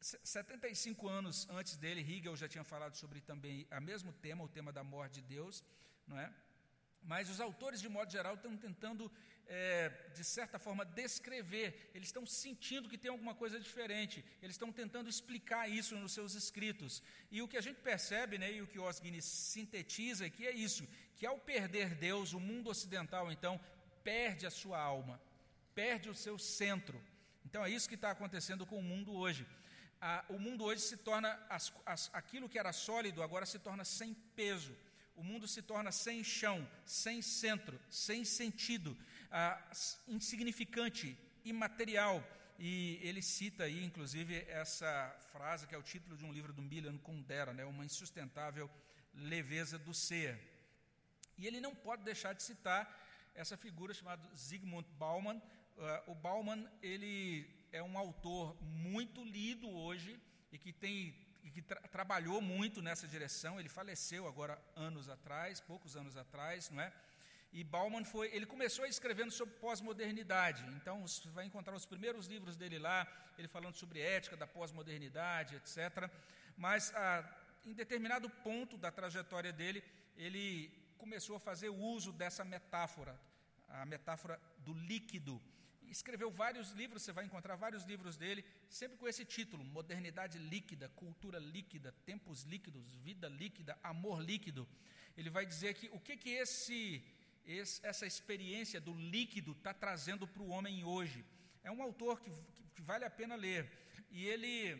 75 0.00 1.08
anos 1.08 1.48
antes 1.48 1.78
dele, 1.78 2.02
Hegel 2.02 2.36
já 2.36 2.48
tinha 2.54 2.64
falado 2.64 2.94
sobre 2.94 3.22
também 3.22 3.66
o 3.70 3.80
mesmo 3.80 4.12
tema, 4.12 4.44
o 4.44 4.48
tema 4.48 4.70
da 4.78 4.84
morte 4.84 5.14
de 5.14 5.22
Deus, 5.22 5.64
não 6.06 6.18
é? 6.18 6.30
Mas 7.02 7.30
os 7.30 7.40
autores, 7.40 7.80
de 7.80 7.88
modo 7.88 8.12
geral, 8.12 8.34
estão 8.34 8.54
tentando 8.58 9.10
é, 9.48 9.90
de 10.14 10.24
certa 10.24 10.58
forma, 10.58 10.84
descrever, 10.84 11.90
eles 11.94 12.08
estão 12.08 12.24
sentindo 12.24 12.88
que 12.88 12.98
tem 12.98 13.10
alguma 13.10 13.34
coisa 13.34 13.60
diferente, 13.60 14.24
eles 14.42 14.54
estão 14.54 14.72
tentando 14.72 15.10
explicar 15.10 15.68
isso 15.68 15.96
nos 15.96 16.12
seus 16.12 16.34
escritos. 16.34 17.02
E 17.30 17.42
o 17.42 17.48
que 17.48 17.56
a 17.56 17.60
gente 17.60 17.80
percebe, 17.80 18.38
né, 18.38 18.52
e 18.52 18.62
o 18.62 18.66
que 18.66 18.78
Os 18.78 19.00
Guinness 19.00 19.24
sintetiza, 19.24 20.28
que 20.30 20.46
é 20.46 20.52
isso, 20.52 20.88
que 21.16 21.26
ao 21.26 21.38
perder 21.38 21.94
Deus, 21.94 22.32
o 22.32 22.40
mundo 22.40 22.70
ocidental, 22.70 23.30
então, 23.30 23.60
perde 24.02 24.46
a 24.46 24.50
sua 24.50 24.80
alma, 24.80 25.20
perde 25.74 26.08
o 26.08 26.14
seu 26.14 26.38
centro. 26.38 27.00
Então, 27.44 27.64
é 27.64 27.70
isso 27.70 27.88
que 27.88 27.94
está 27.94 28.10
acontecendo 28.10 28.64
com 28.64 28.78
o 28.78 28.82
mundo 28.82 29.12
hoje. 29.12 29.46
o 30.28 30.38
mundo 30.38 30.64
hoje 30.64 30.80
se 30.80 30.96
torna, 30.96 31.38
as, 31.48 31.72
as, 31.84 32.10
aquilo 32.12 32.48
que 32.48 32.58
era 32.58 32.72
sólido, 32.72 33.22
agora 33.22 33.46
se 33.46 33.58
torna 33.58 33.84
sem 33.84 34.14
peso. 34.34 34.74
O 35.14 35.22
mundo 35.22 35.46
se 35.46 35.60
torna 35.60 35.92
sem 35.92 36.24
chão, 36.24 36.66
sem 36.86 37.20
centro, 37.20 37.78
sem 37.90 38.24
sentido 38.24 38.96
ah, 39.32 39.58
insignificante, 40.06 41.18
imaterial. 41.44 42.22
E 42.58 43.00
ele 43.02 43.22
cita 43.22 43.64
aí, 43.64 43.82
inclusive, 43.82 44.44
essa 44.48 45.16
frase 45.32 45.66
que 45.66 45.74
é 45.74 45.78
o 45.78 45.82
título 45.82 46.16
de 46.16 46.24
um 46.24 46.32
livro 46.32 46.52
do 46.52 46.62
Milan 46.62 46.98
Kundera, 46.98 47.52
né, 47.52 47.64
uma 47.64 47.84
insustentável 47.84 48.70
leveza 49.14 49.78
do 49.78 49.92
ser. 49.92 50.38
E 51.36 51.46
ele 51.46 51.60
não 51.60 51.74
pode 51.74 52.04
deixar 52.04 52.34
de 52.34 52.42
citar 52.42 52.82
essa 53.34 53.56
figura 53.56 53.94
chamada 53.94 54.22
Zygmunt 54.36 54.86
Bauman. 54.98 55.38
Uh, 55.76 56.12
o 56.12 56.14
Bauman 56.14 56.70
ele 56.82 57.48
é 57.72 57.82
um 57.82 57.96
autor 57.96 58.54
muito 58.62 59.24
lido 59.24 59.68
hoje 59.68 60.20
e 60.52 60.58
que 60.58 60.72
tem 60.72 61.14
e 61.42 61.50
que 61.50 61.62
tra 61.62 61.80
trabalhou 61.88 62.40
muito 62.40 62.80
nessa 62.80 63.08
direção. 63.08 63.58
Ele 63.58 63.68
faleceu 63.68 64.28
agora 64.28 64.62
anos 64.76 65.08
atrás, 65.08 65.60
poucos 65.60 65.96
anos 65.96 66.16
atrás, 66.16 66.70
não 66.70 66.80
é? 66.80 66.92
E 67.52 67.62
Bauman 67.62 68.04
foi, 68.04 68.34
ele 68.34 68.46
começou 68.46 68.86
escrevendo 68.86 69.30
sobre 69.30 69.54
pós-modernidade. 69.56 70.64
Então 70.76 71.06
você 71.06 71.28
vai 71.28 71.44
encontrar 71.44 71.74
os 71.74 71.84
primeiros 71.84 72.26
livros 72.26 72.56
dele 72.56 72.78
lá, 72.78 73.06
ele 73.36 73.46
falando 73.46 73.74
sobre 73.74 74.00
ética 74.00 74.36
da 74.36 74.46
pós-modernidade, 74.46 75.56
etc. 75.56 76.10
Mas 76.56 76.92
ah, 76.94 77.22
em 77.66 77.74
determinado 77.74 78.28
ponto 78.28 78.78
da 78.78 78.90
trajetória 78.90 79.52
dele, 79.52 79.84
ele 80.16 80.72
começou 80.96 81.36
a 81.36 81.40
fazer 81.40 81.68
uso 81.68 82.10
dessa 82.10 82.44
metáfora, 82.44 83.18
a 83.68 83.84
metáfora 83.84 84.40
do 84.58 84.72
líquido. 84.72 85.40
Escreveu 85.82 86.30
vários 86.30 86.70
livros, 86.70 87.02
você 87.02 87.12
vai 87.12 87.26
encontrar 87.26 87.54
vários 87.56 87.84
livros 87.84 88.16
dele, 88.16 88.42
sempre 88.68 88.96
com 88.96 89.06
esse 89.06 89.26
título: 89.26 89.62
Modernidade 89.62 90.38
líquida, 90.38 90.88
cultura 90.90 91.38
líquida, 91.38 91.92
tempos 92.06 92.44
líquidos, 92.44 92.94
vida 92.94 93.28
líquida, 93.28 93.78
amor 93.82 94.22
líquido. 94.22 94.66
Ele 95.16 95.28
vai 95.28 95.44
dizer 95.44 95.74
que 95.74 95.88
o 95.92 96.00
que, 96.00 96.16
que 96.16 96.30
esse, 96.30 97.04
esse 97.44 97.84
essa 97.84 98.06
experiência 98.06 98.80
do 98.80 98.94
líquido 98.94 99.52
está 99.52 99.74
trazendo 99.74 100.26
para 100.26 100.42
o 100.42 100.48
homem 100.48 100.84
hoje. 100.84 101.24
É 101.62 101.70
um 101.70 101.82
autor 101.82 102.20
que, 102.20 102.30
que 102.74 102.82
vale 102.82 103.04
a 103.04 103.10
pena 103.10 103.34
ler. 103.34 103.70
E 104.10 104.26
ele 104.26 104.74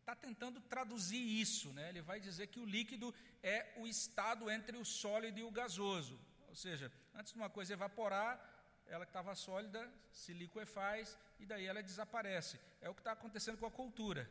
está 0.00 0.14
tentando 0.14 0.60
traduzir 0.60 1.18
isso. 1.18 1.72
Né? 1.72 1.88
Ele 1.88 2.02
vai 2.02 2.20
dizer 2.20 2.46
que 2.46 2.60
o 2.60 2.64
líquido 2.64 3.14
é 3.42 3.74
o 3.76 3.86
estado 3.86 4.50
entre 4.50 4.76
o 4.76 4.84
sólido 4.84 5.38
e 5.38 5.44
o 5.44 5.50
gasoso. 5.50 6.18
Ou 6.48 6.54
seja, 6.54 6.92
antes 7.14 7.32
de 7.32 7.38
uma 7.38 7.50
coisa 7.50 7.72
evaporar, 7.72 8.40
ela 8.86 9.04
que 9.04 9.10
estava 9.10 9.34
sólida 9.34 9.90
se 10.12 10.32
liquefaz 10.32 11.18
e 11.40 11.46
daí 11.46 11.66
ela 11.66 11.82
desaparece. 11.82 12.60
É 12.80 12.88
o 12.88 12.94
que 12.94 13.00
está 13.00 13.12
acontecendo 13.12 13.58
com 13.58 13.66
a 13.66 13.70
cultura. 13.70 14.30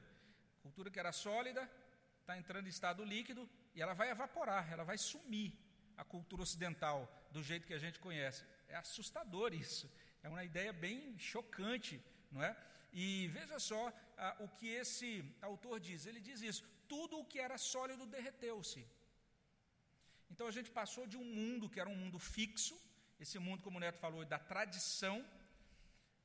A 0.59 0.61
cultura 0.63 0.89
que 0.89 0.99
era 0.99 1.11
sólida 1.11 1.69
está 2.21 2.37
entrando 2.37 2.65
em 2.65 2.69
estado 2.69 3.03
líquido 3.03 3.47
e 3.75 3.81
ela 3.81 3.93
vai 3.93 4.09
evaporar, 4.09 4.71
ela 4.71 4.83
vai 4.83 4.97
sumir. 4.97 5.53
A 5.97 6.03
cultura 6.03 6.43
ocidental 6.43 6.99
do 7.31 7.43
jeito 7.43 7.67
que 7.67 7.73
a 7.73 7.79
gente 7.79 7.99
conhece. 7.99 8.43
É 8.67 8.75
assustador 8.75 9.53
isso. 9.53 9.89
É 10.23 10.29
uma 10.29 10.43
ideia 10.43 10.73
bem 10.73 11.17
chocante, 11.17 12.01
não 12.31 12.43
é? 12.43 12.55
E 12.91 13.27
veja 13.27 13.59
só 13.59 13.81
ah, 14.17 14.35
o 14.39 14.47
que 14.47 14.67
esse 14.67 15.09
autor 15.41 15.79
diz. 15.79 16.05
Ele 16.05 16.19
diz 16.19 16.41
isso: 16.41 16.63
tudo 16.87 17.19
o 17.19 17.25
que 17.25 17.39
era 17.39 17.57
sólido 17.57 18.05
derreteu-se. 18.05 18.85
Então 20.29 20.47
a 20.47 20.51
gente 20.51 20.71
passou 20.71 21.05
de 21.05 21.17
um 21.17 21.23
mundo 21.23 21.69
que 21.69 21.79
era 21.79 21.89
um 21.89 21.95
mundo 21.95 22.19
fixo, 22.19 22.75
esse 23.19 23.37
mundo, 23.39 23.63
como 23.63 23.77
o 23.77 23.79
Neto 23.79 23.99
falou, 23.99 24.25
da 24.25 24.39
tradição, 24.39 25.25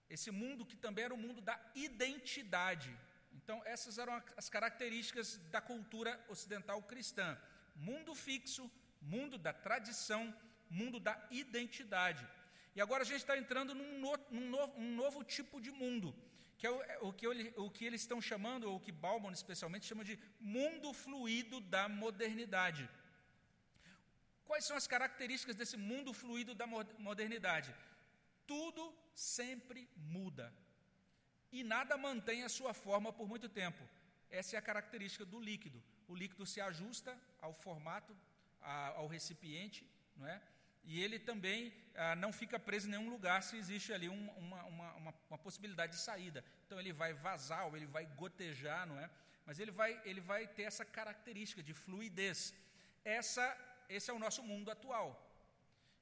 esse 0.08 0.30
mundo 0.30 0.66
que 0.66 0.76
também 0.76 1.04
era 1.04 1.14
o 1.14 1.22
mundo 1.24 1.40
da 1.40 1.58
identidade. 1.74 2.90
Então, 3.32 3.62
essas 3.64 3.98
eram 3.98 4.20
as 4.36 4.48
características 4.48 5.36
da 5.50 5.60
cultura 5.60 6.12
ocidental 6.28 6.82
cristã: 6.82 7.38
mundo 7.76 8.14
fixo, 8.14 8.70
mundo 9.01 9.38
da 9.38 9.53
tradição, 9.53 10.34
mundo 10.68 11.01
da 11.01 11.14
identidade. 11.30 12.26
E 12.74 12.80
agora 12.80 13.03
a 13.03 13.07
gente 13.07 13.18
está 13.18 13.36
entrando 13.36 13.74
num, 13.74 13.98
no, 13.98 14.12
num 14.30 14.48
novo, 14.51 14.78
um 14.78 14.94
novo 14.94 15.24
tipo 15.24 15.61
de 15.61 15.70
mundo, 15.70 16.14
que 16.57 16.66
é 16.66 16.70
o, 16.70 16.82
é 16.82 16.98
o, 17.01 17.12
que 17.12 17.26
o 17.57 17.70
que 17.70 17.84
eles 17.84 18.03
estão 18.03 18.20
chamando, 18.20 18.70
ou 18.70 18.78
que 18.78 18.92
Bauman 18.92 19.32
especialmente 19.32 19.86
chama 19.86 20.05
de 20.05 20.18
mundo 20.38 20.92
fluido 20.92 21.61
da 21.61 21.88
modernidade. 21.88 22.88
Quais 24.44 24.64
são 24.64 24.76
as 24.76 24.86
características 24.86 25.57
desse 25.57 25.76
mundo 25.76 26.12
fluido 26.12 26.55
da 26.55 26.66
modernidade? 26.66 27.74
Tudo 28.46 28.94
sempre 29.14 29.88
muda. 29.96 30.53
E 31.53 31.62
nada 31.64 31.96
mantém 31.96 32.42
a 32.42 32.48
sua 32.48 32.72
forma 32.74 33.12
por 33.12 33.28
muito 33.28 33.48
tempo. 33.48 33.82
Essa 34.28 34.57
é 34.57 34.59
a 34.59 34.62
característica 34.62 35.24
do 35.24 35.40
líquido. 35.40 35.82
O 36.09 36.14
líquido 36.14 36.46
se 36.46 36.61
ajusta 36.61 37.16
ao 37.40 37.53
formato, 37.53 38.16
ao 38.62 39.06
recipiente, 39.06 39.88
não 40.16 40.26
é? 40.26 40.40
E 40.84 41.02
ele 41.02 41.18
também 41.18 41.72
ah, 41.94 42.16
não 42.16 42.32
fica 42.32 42.58
preso 42.58 42.88
em 42.88 42.92
nenhum 42.92 43.11
lugar 43.11 43.42
se 43.42 43.56
existe 43.56 43.92
ali 43.92 44.08
um, 44.08 44.30
uma, 44.30 44.64
uma, 44.64 44.92
uma, 44.94 45.14
uma, 45.28 45.38
possibilidade 45.38 45.92
de 45.92 45.98
saída. 45.98 46.44
Então 46.66 46.80
ele 46.80 46.92
vai 46.92 47.12
vazar 47.12 47.66
ou 47.66 47.76
ele 47.76 47.86
vai 47.86 48.06
gotejar, 48.06 48.86
não 48.86 48.98
é? 48.98 49.11
Mas 49.44 49.58
ele 49.58 49.70
vai, 49.70 50.00
ele 50.04 50.20
vai 50.20 50.46
ter 50.46 50.62
essa 50.62 50.84
característica 50.84 51.62
de 51.62 51.74
fluidez. 51.74 52.54
Essa, 53.04 53.56
esse 53.88 54.11
é 54.11 54.14
o 54.14 54.18
nosso 54.18 54.42
mundo 54.42 54.70
atual. 54.70 55.29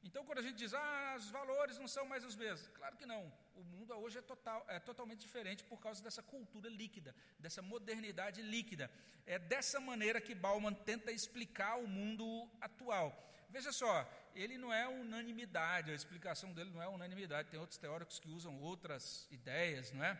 Então, 0.09 0.25
quando 0.25 0.39
a 0.39 0.43
gente 0.43 0.57
diz, 0.57 0.73
ah, 0.73 1.17
os 1.19 1.29
valores 1.29 1.79
não 1.79 1.87
são 1.87 2.07
mais 2.07 2.25
os 2.25 2.35
mesmos, 2.35 2.67
claro 2.69 2.97
que 2.97 3.05
não. 3.05 3.31
O 3.55 3.63
mundo 3.63 3.93
hoje 3.95 4.17
é, 4.19 4.23
total, 4.23 4.65
é 4.67 4.79
totalmente 4.81 5.21
diferente 5.21 5.63
por 5.63 5.79
causa 5.79 6.03
dessa 6.03 6.23
cultura 6.23 6.71
líquida, 6.71 7.15
dessa 7.39 7.61
modernidade 7.61 8.41
líquida. 8.41 8.91
É 9.27 9.39
dessa 9.39 9.79
maneira 9.79 10.19
que 10.19 10.35
Bauman 10.35 10.73
tenta 10.73 11.13
explicar 11.13 11.77
o 11.77 11.87
mundo 11.87 12.27
atual. 12.59 13.09
Veja 13.51 13.71
só, 13.71 13.95
ele 14.35 14.57
não 14.57 14.73
é 14.73 14.89
unanimidade, 14.89 15.91
a 15.91 15.95
explicação 15.95 16.55
dele 16.55 16.71
não 16.71 16.83
é 16.83 16.89
unanimidade. 16.89 17.51
Tem 17.51 17.61
outros 17.61 17.79
teóricos 17.79 18.19
que 18.19 18.31
usam 18.31 18.59
outras 18.63 19.29
ideias, 19.31 19.93
não 19.93 20.03
é? 20.03 20.19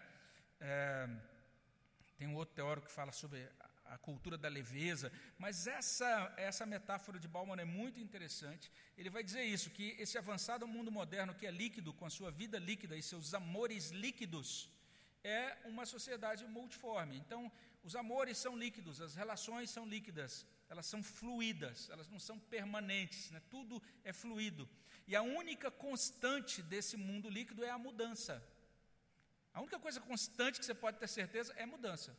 é 0.61 1.09
tem 2.19 2.29
um 2.29 2.35
outro 2.35 2.55
teórico 2.55 2.89
que 2.89 2.93
fala 2.93 3.13
sobre 3.13 3.49
a 3.89 3.99
cultura 3.99 4.37
da 4.37 4.49
leveza, 4.49 5.13
mas 5.39 5.67
essa, 5.67 6.33
essa 6.37 6.65
metáfora 6.67 7.19
de 7.19 7.29
Bauman 7.29 7.61
é 7.61 7.65
muito 7.65 8.01
interessante. 8.01 8.71
Ele 8.97 9.11
vai 9.11 9.23
dizer 9.23 9.45
isso, 9.45 9.71
que 9.71 9.97
esse 9.99 10.19
avançado 10.19 10.67
mundo 10.67 10.91
moderno 10.91 11.35
que 11.35 11.47
é 11.47 11.51
líquido, 11.51 11.93
com 11.93 12.07
a 12.07 12.11
sua 12.11 12.31
vida 12.31 12.59
líquida 12.59 12.97
e 12.97 13.03
seus 13.03 13.35
amores 13.35 13.91
líquidos, 13.91 14.71
é 15.25 15.57
uma 15.65 15.85
sociedade 15.87 16.45
multiforme. 16.47 17.17
Então, 17.17 17.51
os 17.83 17.97
amores 17.97 18.39
são 18.39 18.57
líquidos, 18.57 19.01
as 19.01 19.15
relações 19.15 19.71
são 19.71 19.87
líquidas, 19.87 20.47
elas 20.69 20.87
são 20.87 21.03
fluídas, 21.03 21.89
elas 21.91 22.09
não 22.09 22.19
são 22.19 22.39
permanentes, 22.39 23.31
né? 23.31 23.41
tudo 23.49 23.83
é 24.05 24.13
fluido. 24.13 24.69
E 25.07 25.17
a 25.17 25.23
única 25.23 25.71
constante 25.71 26.61
desse 26.63 26.97
mundo 26.97 27.31
líquido 27.31 27.65
é 27.65 27.71
a 27.71 27.79
mudança. 27.79 28.43
A 29.55 29.61
única 29.61 29.79
coisa 29.79 30.01
constante 30.01 30.59
que 30.59 30.67
você 30.67 30.75
pode 30.75 30.99
ter 30.99 31.09
certeza 31.09 31.53
é 31.57 31.65
mudança. 31.65 32.17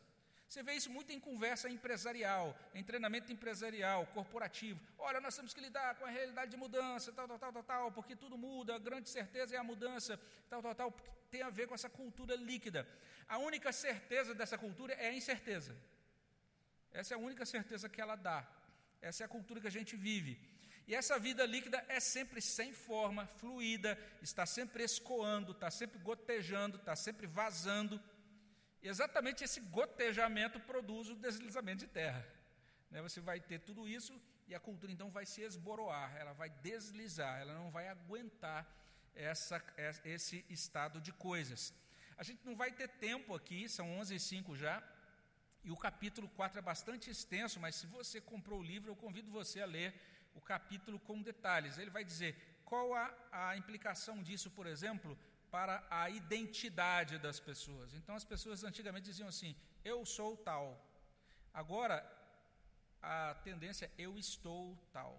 Você 0.50 0.64
vê 0.64 0.74
isso 0.74 0.90
muito 0.90 1.12
em 1.12 1.20
conversa 1.20 1.70
empresarial, 1.70 2.58
em 2.74 2.84
treinamento 2.84 3.32
empresarial, 3.32 4.08
corporativo. 4.08 4.80
Olha, 4.98 5.22
nós 5.22 5.36
temos 5.36 5.54
que 5.54 5.62
lidar 5.62 5.94
com 5.94 6.06
a 6.06 6.10
realidade 6.10 6.50
de 6.50 6.58
mudança, 6.58 7.12
tal, 7.12 7.28
tal, 7.28 7.38
tal, 7.38 7.54
tal, 7.54 7.64
tal, 7.64 7.92
porque 7.92 8.16
tudo 8.16 8.36
muda, 8.36 8.74
a 8.74 8.80
grande 8.80 9.10
certeza 9.10 9.56
é 9.56 9.60
a 9.60 9.64
mudança, 9.64 10.20
tal, 10.50 10.60
tal, 10.64 10.74
tal, 10.74 10.92
tem 11.30 11.44
a 11.44 11.52
ver 11.52 11.68
com 11.68 11.76
essa 11.76 11.88
cultura 11.88 12.36
líquida. 12.36 12.88
A 13.28 13.38
única 13.38 13.72
certeza 13.72 14.34
dessa 14.34 14.58
cultura 14.58 14.94
é 14.94 15.10
a 15.10 15.14
incerteza. 15.14 15.76
Essa 16.92 17.14
é 17.14 17.16
a 17.16 17.20
única 17.20 17.46
certeza 17.46 17.88
que 17.88 18.02
ela 18.02 18.16
dá. 18.16 18.44
Essa 19.04 19.24
é 19.24 19.26
a 19.26 19.30
cultura 19.30 19.62
que 19.62 19.68
a 19.68 19.78
gente 19.80 19.96
vive. 19.96 20.42
E 20.88 20.96
essa 20.96 21.20
vida 21.20 21.46
líquida 21.46 21.86
é 21.88 22.00
sempre 22.00 22.42
sem 22.42 22.74
forma, 22.74 23.28
fluida, 23.28 23.96
está 24.20 24.48
sempre 24.48 24.84
escoando, 24.84 25.52
está 25.52 25.70
sempre 25.70 26.00
gotejando, 26.00 26.78
está 26.78 26.96
sempre 26.96 27.28
vazando. 27.28 28.02
E 28.82 28.88
exatamente 28.88 29.44
esse 29.44 29.60
gotejamento 29.60 30.60
produz 30.60 31.10
o 31.10 31.16
deslizamento 31.16 31.80
de 31.80 31.88
terra. 31.88 32.26
Né? 32.90 33.02
Você 33.02 33.20
vai 33.20 33.40
ter 33.40 33.60
tudo 33.60 33.88
isso 33.88 34.20
e 34.48 34.56
a 34.56 34.60
cultura 34.60 34.92
então 34.92 35.10
vai 35.12 35.26
se 35.26 35.42
esboroar, 35.42 36.16
ela 36.18 36.34
vai 36.34 36.50
deslizar, 36.50 37.40
ela 37.40 37.54
não 37.54 37.70
vai 37.70 37.88
aguentar 37.88 38.66
essa, 39.14 39.62
esse 40.04 40.46
estado 40.50 41.00
de 41.00 41.12
coisas. 41.12 41.74
A 42.18 42.24
gente 42.24 42.46
não 42.46 42.56
vai 42.56 42.72
ter 42.72 42.88
tempo 42.88 43.36
aqui, 43.36 43.70
são 43.70 43.98
11 44.00 44.16
e 44.16 44.20
5 44.20 44.56
já, 44.56 44.84
e 45.64 45.72
o 45.72 45.78
capítulo 45.78 46.28
4 46.30 46.60
é 46.60 46.62
bastante 46.62 47.10
extenso, 47.10 47.60
mas 47.60 47.76
se 47.76 47.86
você 47.86 48.20
comprou 48.20 48.60
o 48.60 48.64
livro, 48.64 48.92
eu 48.92 48.96
convido 48.96 49.30
você 49.30 49.62
a 49.62 49.66
ler 49.66 49.94
o 50.34 50.42
capítulo 50.42 51.00
com 51.00 51.22
detalhes. 51.22 51.78
Ele 51.78 51.90
vai 51.90 52.04
dizer 52.04 52.36
qual 52.66 52.94
a, 52.94 53.14
a 53.32 53.58
implicação 53.58 54.22
disso, 54.24 54.50
por 54.52 54.66
exemplo, 54.66 55.18
para 55.52 55.86
a 55.90 56.10
identidade 56.10 57.18
das 57.18 57.40
pessoas. 57.40 57.94
Então, 57.94 58.16
as 58.16 58.24
pessoas 58.24 58.64
antigamente 58.64 59.06
diziam 59.06 59.30
assim: 59.30 59.56
eu 59.84 60.06
sou 60.06 60.38
tal. 60.38 60.68
Agora, 61.54 61.98
a 63.02 63.36
tendência 63.44 63.86
é 63.86 63.92
eu 63.98 64.18
estou 64.18 64.78
tal. 64.92 65.12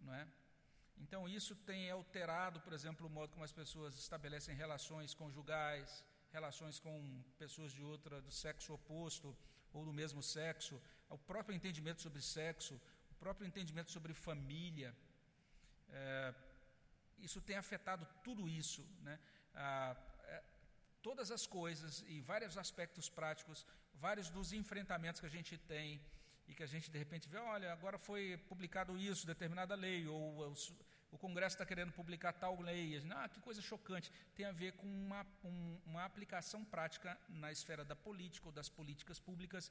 Não 0.00 0.14
é? 0.14 0.26
Então, 0.98 1.28
isso 1.28 1.54
tem 1.70 1.90
alterado, 1.90 2.60
por 2.60 2.72
exemplo, 2.72 3.06
o 3.06 3.10
modo 3.10 3.32
como 3.32 3.44
as 3.44 3.52
pessoas 3.52 3.96
estabelecem 3.96 4.54
relações 4.54 5.12
conjugais, 5.12 6.04
relações 6.32 6.78
com 6.78 7.22
pessoas 7.38 7.72
de 7.72 7.82
outra, 7.82 8.20
do 8.20 8.30
sexo 8.30 8.74
oposto 8.74 9.36
ou 9.72 9.84
do 9.84 9.92
mesmo 9.92 10.22
sexo, 10.22 10.80
o 11.08 11.18
próprio 11.18 11.54
entendimento 11.54 12.00
sobre 12.00 12.22
sexo, 12.22 12.80
o 13.10 13.14
próprio 13.14 13.46
entendimento 13.46 13.90
sobre 13.90 14.14
família. 14.14 14.94
É, 15.90 16.34
isso 17.18 17.40
tem 17.40 17.56
afetado 17.56 18.06
tudo 18.22 18.48
isso, 18.48 18.86
né? 19.02 19.18
Ah, 19.54 19.96
é, 20.24 20.42
todas 21.02 21.30
as 21.30 21.46
coisas 21.46 22.04
e 22.08 22.20
vários 22.20 22.56
aspectos 22.56 23.08
práticos, 23.08 23.66
vários 23.94 24.30
dos 24.30 24.52
enfrentamentos 24.52 25.20
que 25.20 25.26
a 25.26 25.30
gente 25.30 25.56
tem 25.58 26.00
e 26.46 26.54
que 26.54 26.62
a 26.62 26.66
gente 26.66 26.90
de 26.90 26.98
repente 26.98 27.28
vê, 27.28 27.38
olha, 27.38 27.72
agora 27.72 27.98
foi 27.98 28.36
publicado 28.48 28.96
isso, 28.96 29.26
determinada 29.26 29.74
lei, 29.74 30.06
ou, 30.06 30.36
ou 30.36 30.54
o 31.14 31.18
Congresso 31.18 31.54
está 31.54 31.64
querendo 31.64 31.92
publicar 31.92 32.32
tal 32.32 32.60
lei. 32.60 33.00
Ah, 33.14 33.28
que 33.28 33.40
coisa 33.40 33.62
chocante. 33.62 34.10
Tem 34.34 34.46
a 34.46 34.50
ver 34.50 34.72
com 34.72 34.86
uma, 34.86 35.24
um, 35.44 35.78
uma 35.86 36.04
aplicação 36.04 36.64
prática 36.64 37.16
na 37.28 37.52
esfera 37.52 37.84
da 37.84 37.94
política 37.94 38.48
ou 38.48 38.52
das 38.52 38.68
políticas 38.68 39.20
públicas 39.20 39.70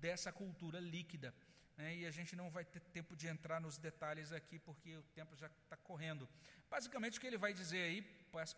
dessa 0.00 0.30
cultura 0.30 0.78
líquida. 0.78 1.34
Né? 1.76 1.96
E 1.96 2.06
a 2.06 2.10
gente 2.10 2.34
não 2.34 2.50
vai 2.50 2.64
ter 2.64 2.80
tempo 2.80 3.14
de 3.14 3.26
entrar 3.26 3.60
nos 3.60 3.78
detalhes 3.78 4.32
aqui, 4.32 4.58
porque 4.58 4.96
o 4.96 5.02
tempo 5.02 5.36
já 5.36 5.46
está 5.46 5.76
correndo. 5.76 6.28
Basicamente, 6.70 7.18
o 7.18 7.20
que 7.20 7.26
ele 7.26 7.38
vai 7.38 7.52
dizer 7.52 7.82
aí, 7.82 8.02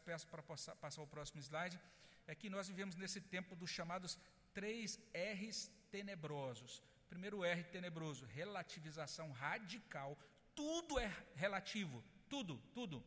peço, 0.04 0.26
para 0.28 0.42
passar, 0.42 0.76
passar 0.76 1.02
o 1.02 1.06
próximo 1.06 1.40
slide, 1.40 1.80
é 2.26 2.34
que 2.34 2.50
nós 2.50 2.68
vivemos 2.68 2.94
nesse 2.94 3.20
tempo 3.20 3.56
dos 3.56 3.70
chamados 3.70 4.18
três 4.52 4.98
R's 5.14 5.70
tenebrosos. 5.90 6.82
Primeiro 7.08 7.44
R 7.44 7.64
tenebroso, 7.64 8.26
relativização 8.26 9.32
radical. 9.32 10.18
Tudo 10.54 10.98
é 10.98 11.10
relativo 11.34 12.04
tudo, 12.28 12.60
tudo. 12.72 13.02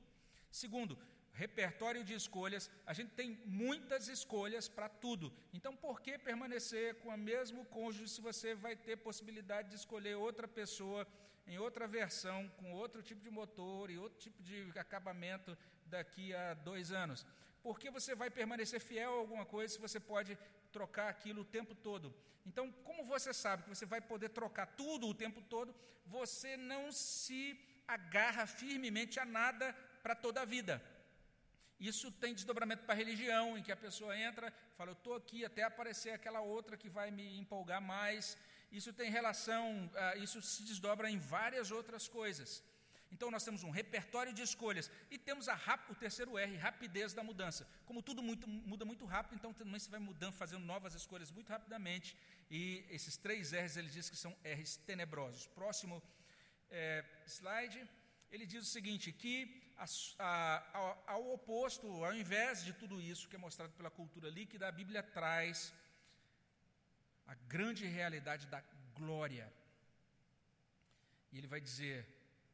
Segundo, 0.52 0.98
repertório 1.34 2.04
de 2.04 2.14
escolhas, 2.14 2.70
a 2.86 2.94
gente 2.94 3.12
tem 3.12 3.40
muitas 3.46 4.08
escolhas 4.08 4.68
para 4.68 4.90
tudo. 4.90 5.34
Então, 5.54 5.76
por 5.76 6.02
que 6.02 6.18
permanecer 6.18 6.96
com 6.96 7.10
o 7.10 7.18
mesmo 7.18 7.66
cônjuge 7.66 8.10
se 8.10 8.22
você 8.22 8.54
vai 8.54 8.76
ter 8.76 8.98
possibilidade 8.98 9.70
de 9.70 9.76
escolher 9.76 10.16
outra 10.16 10.48
pessoa 10.48 11.08
em 11.48 11.58
outra 11.58 11.88
versão, 11.88 12.48
com 12.58 12.74
outro 12.74 13.02
tipo 13.02 13.22
de 13.22 13.30
motor 13.30 13.90
e 13.90 13.98
outro 13.98 14.20
tipo 14.20 14.42
de 14.44 14.72
acabamento 14.78 15.58
daqui 15.86 16.34
a 16.34 16.54
dois 16.54 16.92
anos? 16.92 17.26
Por 17.64 17.80
que 17.80 17.90
você 17.90 18.16
vai 18.16 18.30
permanecer 18.30 18.80
fiel 18.80 19.14
a 19.14 19.18
alguma 19.18 19.46
coisa 19.46 19.74
se 19.74 19.80
você 19.80 20.00
pode 20.00 20.38
trocar 20.72 21.10
aquilo 21.10 21.42
o 21.42 21.46
tempo 21.46 21.76
todo? 21.76 22.14
Então, 22.46 22.72
como 22.84 23.06
você 23.06 23.34
sabe 23.34 23.64
que 23.64 23.70
você 23.70 23.86
vai 23.86 24.02
poder 24.02 24.30
trocar 24.30 24.66
tudo 24.66 25.08
o 25.08 25.14
tempo 25.14 25.42
todo, 25.42 25.76
você 26.06 26.58
não 26.58 26.92
se 26.92 27.60
agarra 27.88 28.48
firmemente 28.48 29.20
a 29.20 29.26
nada 29.26 29.74
para 30.02 30.16
toda 30.16 30.42
a 30.42 30.46
vida. 30.46 30.82
Isso 31.90 32.12
tem 32.12 32.36
desdobramento 32.36 32.84
para 32.84 32.94
a 32.94 33.02
religião, 33.04 33.58
em 33.58 33.64
que 33.64 33.72
a 33.72 33.76
pessoa 33.76 34.16
entra, 34.16 34.54
fala, 34.78 34.92
eu 34.92 34.94
estou 35.00 35.16
aqui 35.16 35.44
até 35.44 35.64
aparecer 35.64 36.12
aquela 36.12 36.40
outra 36.40 36.78
que 36.78 36.88
vai 36.88 37.10
me 37.10 37.26
empolgar 37.40 37.82
mais. 37.82 38.38
Isso 38.72 38.94
tem 38.94 39.10
relação, 39.10 39.64
uh, 39.88 40.24
isso 40.24 40.40
se 40.44 40.62
desdobra 40.62 41.10
em 41.10 41.18
várias 41.18 41.72
outras 41.72 42.08
coisas. 42.08 42.64
Então 43.12 43.32
nós 43.32 43.44
temos 43.44 43.64
um 43.64 43.72
repertório 43.72 44.32
de 44.32 44.44
escolhas 44.44 44.92
e 45.10 45.18
temos 45.18 45.48
o 45.90 45.96
terceiro 45.96 46.38
R, 46.38 46.56
rapidez 46.56 47.14
da 47.14 47.24
mudança. 47.24 47.68
Como 47.88 48.04
tudo 48.04 48.22
muito, 48.22 48.48
muda 48.48 48.86
muito 48.86 49.06
rápido, 49.06 49.36
então 49.36 49.52
também 49.52 49.80
você 49.80 49.90
vai 49.90 50.00
mudando, 50.00 50.34
fazendo 50.34 50.64
novas 50.64 50.94
escolhas 50.94 51.32
muito 51.32 51.50
rapidamente. 51.50 52.16
E 52.50 52.86
esses 52.92 53.18
três 53.18 53.52
R's 53.52 53.76
ele 53.76 53.90
diz 53.90 54.08
que 54.08 54.16
são 54.16 54.38
R's 54.44 54.78
tenebrosos. 54.78 55.48
Próximo 55.48 56.02
é, 56.70 57.04
slide, 57.26 57.90
ele 58.32 58.46
diz 58.46 58.62
o 58.68 58.72
seguinte: 58.72 59.12
que 59.12 59.61
a, 59.78 59.86
a, 60.20 60.78
ao, 60.78 61.04
ao 61.08 61.34
oposto, 61.34 61.88
ao 62.04 62.14
invés 62.14 62.64
de 62.64 62.74
tudo 62.74 63.02
isso 63.02 63.28
que 63.28 63.36
é 63.36 63.40
mostrado 63.40 63.74
pela 63.74 63.90
cultura 63.90 64.30
líquida, 64.30 64.68
a 64.68 64.72
Bíblia 64.72 65.02
traz 65.02 65.74
a 67.28 67.36
grande 67.48 67.86
realidade 67.86 68.48
da 68.48 68.62
glória. 68.94 69.52
E 71.32 71.38
ele 71.38 71.48
vai 71.48 71.62
dizer: 71.62 72.08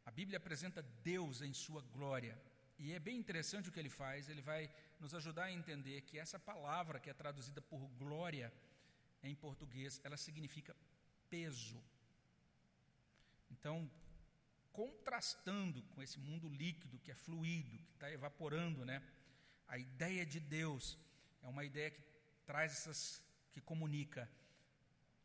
a 0.06 0.12
Bíblia 0.12 0.38
apresenta 0.38 0.82
Deus 1.04 1.42
em 1.42 1.54
sua 1.54 1.82
glória. 1.82 2.40
E 2.80 2.94
é 2.94 3.00
bem 3.00 3.18
interessante 3.18 3.70
o 3.70 3.72
que 3.72 3.80
ele 3.80 3.90
faz, 3.90 4.30
ele 4.30 4.42
vai 4.42 4.70
nos 5.00 5.14
ajudar 5.14 5.46
a 5.46 5.52
entender 5.52 6.02
que 6.02 6.20
essa 6.20 6.40
palavra 6.40 7.00
que 7.00 7.10
é 7.10 7.14
traduzida 7.14 7.62
por 7.62 7.80
glória 8.04 8.54
em 9.24 9.36
português, 9.36 10.00
ela 10.04 10.16
significa 10.16 10.76
peso. 11.30 11.82
Então, 13.50 13.90
contrastando 14.78 15.82
com 15.94 16.04
esse 16.04 16.20
mundo 16.20 16.48
líquido 16.48 17.00
que 17.00 17.10
é 17.10 17.16
fluido, 17.16 17.80
que 17.88 17.94
está 17.94 18.12
evaporando, 18.12 18.86
né? 18.86 19.02
A 19.68 19.76
ideia 19.76 20.24
de 20.24 20.40
Deus 20.40 21.00
é 21.42 21.48
uma 21.48 21.66
ideia 21.66 21.90
que 21.90 22.04
traz 22.46 22.74
essas, 22.74 23.02
que 23.52 23.60
comunica 23.60 24.30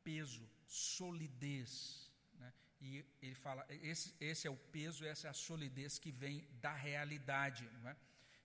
peso, 0.03 0.49
solidez, 0.67 2.11
né? 2.41 2.51
E 2.81 3.05
ele 3.21 3.35
fala, 3.35 3.67
esse, 3.69 4.15
esse 4.19 4.47
é 4.47 4.51
o 4.51 4.57
peso, 4.57 5.05
essa 5.05 5.27
é 5.27 5.31
a 5.31 5.35
solidez 5.35 5.99
que 5.99 6.11
vem 6.11 6.49
da 6.63 6.73
realidade, 6.73 7.69
não 7.75 7.91
é? 7.91 7.97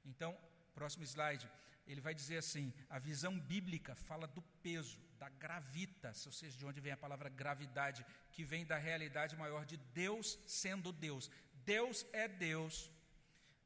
Então, 0.03 0.37
próximo 0.73 1.05
slide, 1.05 1.49
ele 1.87 2.01
vai 2.01 2.13
dizer 2.13 2.39
assim: 2.39 2.73
a 2.89 2.99
visão 2.99 3.39
bíblica 3.39 3.95
fala 3.95 4.27
do 4.27 4.41
peso, 4.61 4.99
da 5.17 5.29
gravitas, 5.29 6.25
ou 6.25 6.31
seja, 6.31 6.57
de 6.57 6.65
onde 6.65 6.79
vem 6.79 6.91
a 6.91 6.97
palavra 7.05 7.29
gravidade, 7.29 8.05
que 8.31 8.43
vem 8.43 8.65
da 8.65 8.77
realidade 8.77 9.35
maior 9.35 9.65
de 9.65 9.77
Deus 10.03 10.39
sendo 10.45 10.91
Deus. 10.91 11.29
Deus 11.65 12.05
é 12.13 12.27
Deus. 12.27 12.91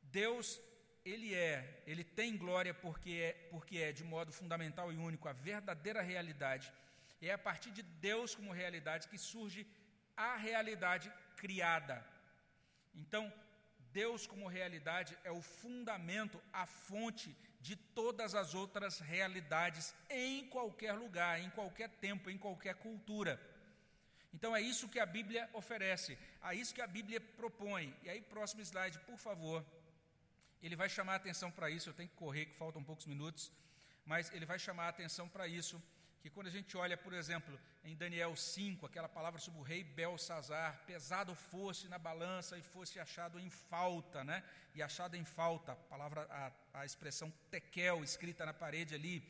Deus, 0.04 0.60
ele 1.06 1.34
é, 1.34 1.84
ele 1.86 2.04
tem 2.04 2.38
glória 2.38 2.74
porque 2.74 3.12
é, 3.12 3.34
porque 3.52 3.78
é 3.78 3.91
de 3.91 4.04
modo 4.04 4.32
fundamental 4.32 4.91
e 4.91 4.97
único 4.97 5.28
a 5.28 5.34
verdadeira 5.34 6.02
realidade. 6.02 6.72
E 7.22 7.30
é 7.30 7.34
a 7.34 7.38
partir 7.38 7.72
de 7.72 7.84
Deus 7.84 8.34
como 8.34 8.52
realidade 8.52 9.08
que 9.08 9.18
surge 9.18 9.68
a 10.16 10.36
realidade 10.36 11.12
criada. 11.38 12.06
Então, 12.93 13.32
Deus 13.91 14.26
como 14.26 14.47
realidade 14.47 15.18
é 15.24 15.32
o 15.32 15.41
fundamento, 15.41 16.41
a 16.52 16.66
fonte 16.66 17.36
de 17.62 17.76
todas 17.76 18.34
as 18.34 18.53
outras 18.55 18.99
realidades 18.99 19.93
em 20.09 20.47
qualquer 20.47 20.93
lugar, 20.93 21.39
em 21.39 21.49
qualquer 21.51 21.89
tempo, 21.89 22.30
em 22.30 22.38
qualquer 22.38 22.76
cultura. 22.76 23.39
Então 24.34 24.55
é 24.55 24.62
isso 24.62 24.89
que 24.89 24.99
a 24.99 25.05
Bíblia 25.05 25.49
oferece, 25.53 26.18
é 26.43 26.55
isso 26.55 26.74
que 26.74 26.82
a 26.82 26.88
Bíblia 26.88 27.22
propõe. 27.22 27.95
E 28.03 28.09
aí, 28.09 28.22
próximo 28.22 28.62
slide, 28.62 28.97
por 28.99 29.18
favor. 29.18 29.64
Ele 30.62 30.76
vai 30.76 30.89
chamar 30.89 31.14
a 31.14 31.16
atenção 31.18 31.51
para 31.51 31.70
isso, 31.70 31.89
eu 31.89 31.93
tenho 31.93 32.09
que 32.09 32.16
correr, 32.16 32.45
que 32.45 32.55
faltam 32.55 32.84
poucos 32.84 33.05
minutos, 33.05 33.51
mas 34.05 34.32
ele 34.34 34.45
vai 34.45 34.59
chamar 34.59 34.86
a 34.86 34.89
atenção 34.89 35.28
para 35.28 35.47
isso 35.47 35.82
que 36.22 36.30
quando 36.30 36.48
a 36.48 36.52
gente 36.52 36.78
olha, 36.78 36.96
por 36.96 37.14
exemplo, 37.14 37.60
em 37.84 37.96
Daniel 37.96 38.36
5, 38.36 38.86
aquela 38.86 39.10
palavra 39.10 39.40
sobre 39.40 39.60
o 39.60 39.64
rei 39.64 39.84
Belsazar, 39.84 40.84
pesado 40.86 41.34
fosse 41.34 41.88
na 41.88 41.98
balança 41.98 42.58
e 42.58 42.62
fosse 42.62 43.00
achado 43.00 43.40
em 43.40 43.50
falta, 43.50 44.24
né? 44.24 44.44
E 44.76 44.84
achado 44.84 45.16
em 45.16 45.26
falta, 45.26 45.72
a 45.72 45.76
palavra, 45.76 46.28
a, 46.30 46.82
a 46.82 46.86
expressão 46.86 47.34
tekel 47.50 48.04
escrita 48.04 48.46
na 48.46 48.54
parede 48.54 48.94
ali, 48.94 49.24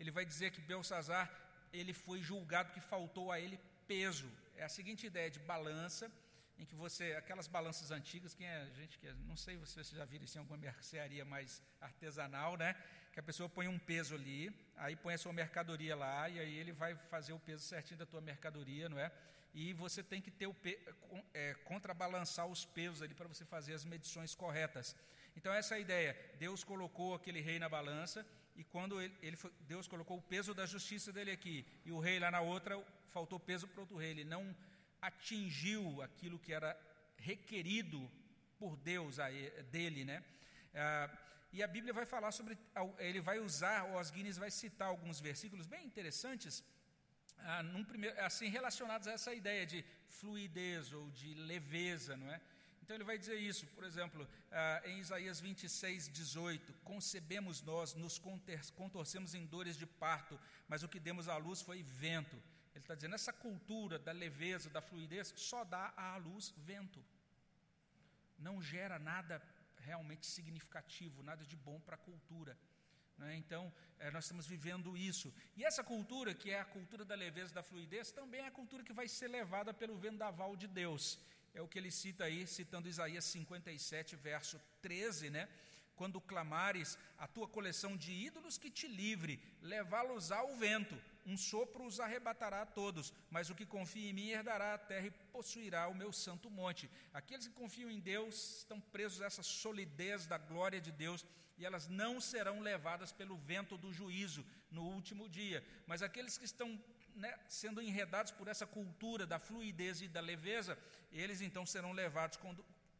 ele 0.00 0.10
vai 0.10 0.24
dizer 0.24 0.50
que 0.50 0.60
Belsazar, 0.60 1.30
ele 1.72 1.92
foi 1.92 2.20
julgado 2.20 2.72
que 2.72 2.80
faltou 2.80 3.30
a 3.30 3.38
ele 3.38 3.58
peso. 3.86 4.28
É 4.56 4.64
a 4.64 4.68
seguinte 4.68 5.06
ideia 5.06 5.30
de 5.30 5.38
balança, 5.38 6.10
em 6.58 6.64
que 6.64 6.74
você, 6.74 7.14
aquelas 7.14 7.46
balanças 7.46 7.92
antigas, 7.92 8.34
quem 8.34 8.46
é 8.46 8.68
gente 8.74 8.98
que, 8.98 9.10
não 9.30 9.36
sei 9.36 9.54
se 9.54 9.60
vocês 9.60 9.90
já 9.90 10.04
viram 10.04 10.24
isso 10.24 10.36
em 10.36 10.40
alguma 10.40 10.58
mercearia 10.58 11.24
mais 11.24 11.62
artesanal, 11.80 12.56
né? 12.56 12.76
Que 13.12 13.20
a 13.20 13.22
pessoa 13.22 13.48
põe 13.48 13.68
um 13.68 13.78
peso 13.78 14.14
ali, 14.14 14.50
aí 14.76 14.96
põe 14.96 15.14
a 15.14 15.18
sua 15.18 15.32
mercadoria 15.32 15.94
lá, 15.94 16.28
e 16.28 16.40
aí 16.40 16.56
ele 16.56 16.72
vai 16.72 16.94
fazer 17.10 17.32
o 17.34 17.38
peso 17.38 17.62
certinho 17.62 17.98
da 17.98 18.06
tua 18.06 18.20
mercadoria, 18.20 18.88
não 18.88 18.98
é? 18.98 19.12
E 19.54 19.74
você 19.74 20.02
tem 20.02 20.20
que 20.22 20.30
ter 20.30 20.46
o 20.46 20.56
é, 21.34 21.54
contrabalançar 21.64 22.46
os 22.46 22.64
pesos 22.64 23.02
ali 23.02 23.12
para 23.12 23.28
você 23.28 23.44
fazer 23.44 23.74
as 23.74 23.84
medições 23.84 24.34
corretas. 24.34 24.96
Então 25.36 25.52
essa 25.52 25.74
é 25.74 25.76
a 25.76 25.80
ideia. 25.80 26.16
Deus 26.38 26.64
colocou 26.64 27.14
aquele 27.14 27.40
rei 27.42 27.58
na 27.58 27.68
balança, 27.68 28.26
e 28.56 28.64
quando 28.64 29.00
ele, 29.00 29.14
ele 29.22 29.36
foi, 29.36 29.52
Deus 29.60 29.86
colocou 29.86 30.16
o 30.16 30.22
peso 30.22 30.54
da 30.54 30.64
justiça 30.64 31.12
dele 31.12 31.30
aqui, 31.30 31.66
e 31.84 31.92
o 31.92 31.98
rei 31.98 32.18
lá 32.18 32.30
na 32.30 32.40
outra, 32.40 32.82
faltou 33.08 33.38
peso 33.38 33.68
para 33.68 33.80
outro 33.82 33.98
rei. 33.98 34.10
Ele 34.10 34.24
não 34.24 34.56
atingiu 35.02 36.00
aquilo 36.00 36.38
que 36.38 36.52
era 36.52 36.78
requerido 37.18 38.10
por 38.58 38.74
Deus 38.76 39.18
a, 39.18 39.28
dele, 39.70 40.02
né? 40.04 40.24
Ah, 40.74 41.10
e 41.52 41.62
a 41.62 41.66
Bíblia 41.66 41.92
vai 41.92 42.06
falar 42.06 42.32
sobre, 42.32 42.56
ele 42.98 43.20
vai 43.20 43.38
usar, 43.38 43.84
o 43.84 43.94
Osguinness 43.96 44.38
vai 44.38 44.50
citar 44.50 44.88
alguns 44.88 45.20
versículos 45.20 45.66
bem 45.66 45.84
interessantes, 45.84 46.64
ah, 47.44 47.62
primeiro, 47.86 48.18
assim 48.20 48.48
relacionados 48.48 49.08
a 49.08 49.12
essa 49.12 49.34
ideia 49.34 49.66
de 49.66 49.84
fluidez 50.06 50.92
ou 50.92 51.10
de 51.10 51.34
leveza, 51.34 52.16
não 52.16 52.30
é? 52.32 52.40
Então 52.82 52.96
ele 52.96 53.04
vai 53.04 53.18
dizer 53.18 53.36
isso, 53.36 53.66
por 53.68 53.84
exemplo, 53.84 54.28
ah, 54.50 54.82
em 54.84 54.98
Isaías 54.98 55.40
26, 55.40 56.08
18: 56.08 56.72
Concebemos 56.84 57.60
nós, 57.62 57.94
nos 57.94 58.18
contorcemos 58.74 59.34
em 59.34 59.44
dores 59.44 59.76
de 59.76 59.86
parto, 59.86 60.38
mas 60.68 60.82
o 60.82 60.88
que 60.88 61.00
demos 61.00 61.28
à 61.28 61.36
luz 61.36 61.60
foi 61.60 61.82
vento. 61.82 62.36
Ele 62.74 62.84
está 62.84 62.94
dizendo, 62.94 63.14
essa 63.14 63.32
cultura 63.32 63.98
da 63.98 64.12
leveza, 64.12 64.70
da 64.70 64.80
fluidez, 64.80 65.32
só 65.36 65.64
dá 65.64 65.92
à 65.96 66.16
luz 66.16 66.54
vento. 66.56 67.04
Não 68.38 68.62
gera 68.62 68.98
nada 68.98 69.42
realmente 69.84 70.26
significativo, 70.26 71.22
nada 71.22 71.44
de 71.44 71.56
bom 71.56 71.78
para 71.80 71.96
a 71.96 71.98
cultura. 71.98 72.56
Né? 73.18 73.36
Então, 73.36 73.72
é, 73.98 74.10
nós 74.10 74.24
estamos 74.24 74.46
vivendo 74.46 74.96
isso. 74.96 75.32
E 75.56 75.64
essa 75.64 75.84
cultura, 75.84 76.34
que 76.34 76.50
é 76.50 76.60
a 76.60 76.64
cultura 76.64 77.04
da 77.04 77.14
leveza, 77.14 77.54
da 77.54 77.62
fluidez, 77.62 78.10
também 78.10 78.40
é 78.40 78.46
a 78.46 78.50
cultura 78.50 78.82
que 78.82 78.92
vai 78.92 79.08
ser 79.08 79.28
levada 79.28 79.72
pelo 79.72 79.96
vendaval 79.96 80.56
de 80.56 80.66
Deus. 80.66 81.18
É 81.54 81.60
o 81.60 81.68
que 81.68 81.78
ele 81.78 81.90
cita 81.90 82.24
aí, 82.24 82.46
citando 82.46 82.88
Isaías 82.88 83.24
57, 83.26 84.16
verso 84.16 84.60
13, 84.80 85.30
né? 85.30 85.48
Quando 85.94 86.20
clamares 86.20 86.98
a 87.18 87.28
tua 87.28 87.46
coleção 87.46 87.96
de 87.96 88.12
ídolos 88.12 88.56
que 88.56 88.70
te 88.70 88.88
livre, 88.88 89.40
levá-los 89.60 90.32
ao 90.32 90.56
vento, 90.56 90.98
um 91.24 91.36
sopro 91.36 91.84
os 91.84 92.00
arrebatará 92.00 92.62
a 92.62 92.66
todos, 92.66 93.12
mas 93.30 93.48
o 93.48 93.54
que 93.54 93.64
confia 93.64 94.10
em 94.10 94.12
mim 94.12 94.30
herdará 94.30 94.74
a 94.74 94.78
terra 94.78 95.06
e 95.06 95.10
possuirá 95.32 95.88
o 95.88 95.94
meu 95.94 96.12
santo 96.12 96.50
monte. 96.50 96.90
Aqueles 97.12 97.46
que 97.46 97.54
confiam 97.54 97.90
em 97.90 98.00
Deus 98.00 98.58
estão 98.58 98.80
presos 98.80 99.22
a 99.22 99.26
essa 99.26 99.42
solidez 99.42 100.26
da 100.26 100.38
glória 100.38 100.80
de 100.80 100.90
Deus 100.90 101.24
e 101.56 101.64
elas 101.64 101.86
não 101.86 102.20
serão 102.20 102.60
levadas 102.60 103.12
pelo 103.12 103.36
vento 103.36 103.76
do 103.78 103.92
juízo 103.92 104.44
no 104.70 104.82
último 104.82 105.28
dia. 105.28 105.64
Mas 105.86 106.02
aqueles 106.02 106.36
que 106.36 106.44
estão 106.44 106.82
né, 107.14 107.38
sendo 107.48 107.80
enredados 107.80 108.32
por 108.32 108.48
essa 108.48 108.66
cultura 108.66 109.26
da 109.26 109.38
fluidez 109.38 110.00
e 110.00 110.08
da 110.08 110.20
leveza, 110.20 110.78
eles 111.12 111.40
então 111.40 111.64
serão 111.64 111.92
levados 111.92 112.38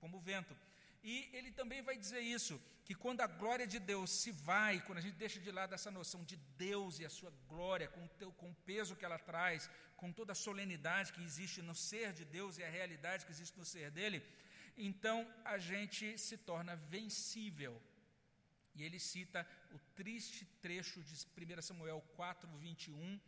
como, 0.01 0.21
vento. 0.21 0.57
E 1.03 1.29
ele 1.33 1.51
também 1.51 1.83
vai 1.83 1.97
dizer 1.97 2.21
isso, 2.21 2.61
que 2.85 2.95
quando 2.95 3.21
a 3.21 3.27
glória 3.27 3.67
de 3.67 3.79
Deus 3.79 4.11
se 4.11 4.31
vai, 4.31 4.81
quando 4.81 4.99
a 4.99 5.01
gente 5.07 5.17
deixa 5.17 5.41
de 5.41 5.51
lado 5.51 5.75
essa 5.75 5.91
noção 5.91 6.25
de 6.25 6.37
Deus 6.67 6.99
e 6.99 7.05
a 7.05 7.11
sua 7.11 7.33
glória, 7.49 7.89
com, 7.89 8.07
teu, 8.21 8.33
com 8.33 8.51
o 8.51 8.55
peso 8.71 8.97
que 8.97 9.05
ela 9.05 9.19
traz, 9.19 9.69
com 9.97 10.13
toda 10.13 10.33
a 10.33 10.43
solenidade 10.47 11.13
que 11.13 11.23
existe 11.23 11.63
no 11.63 11.75
ser 11.75 12.13
de 12.13 12.25
Deus 12.25 12.59
e 12.59 12.65
a 12.65 12.69
realidade 12.69 13.25
que 13.25 13.33
existe 13.33 13.59
no 13.59 13.65
ser 13.65 13.91
dele, 13.91 14.23
então 14.77 15.27
a 15.45 15.59
gente 15.59 16.19
se 16.19 16.37
torna 16.37 16.77
vencível. 16.77 17.81
E 18.75 18.83
ele 18.83 18.99
cita 18.99 19.47
o 19.71 19.79
triste 19.95 20.45
trecho 20.61 21.03
de 21.03 21.15
1 21.15 21.63
Samuel 21.63 22.03
4, 22.17 22.49
21, 22.59 23.21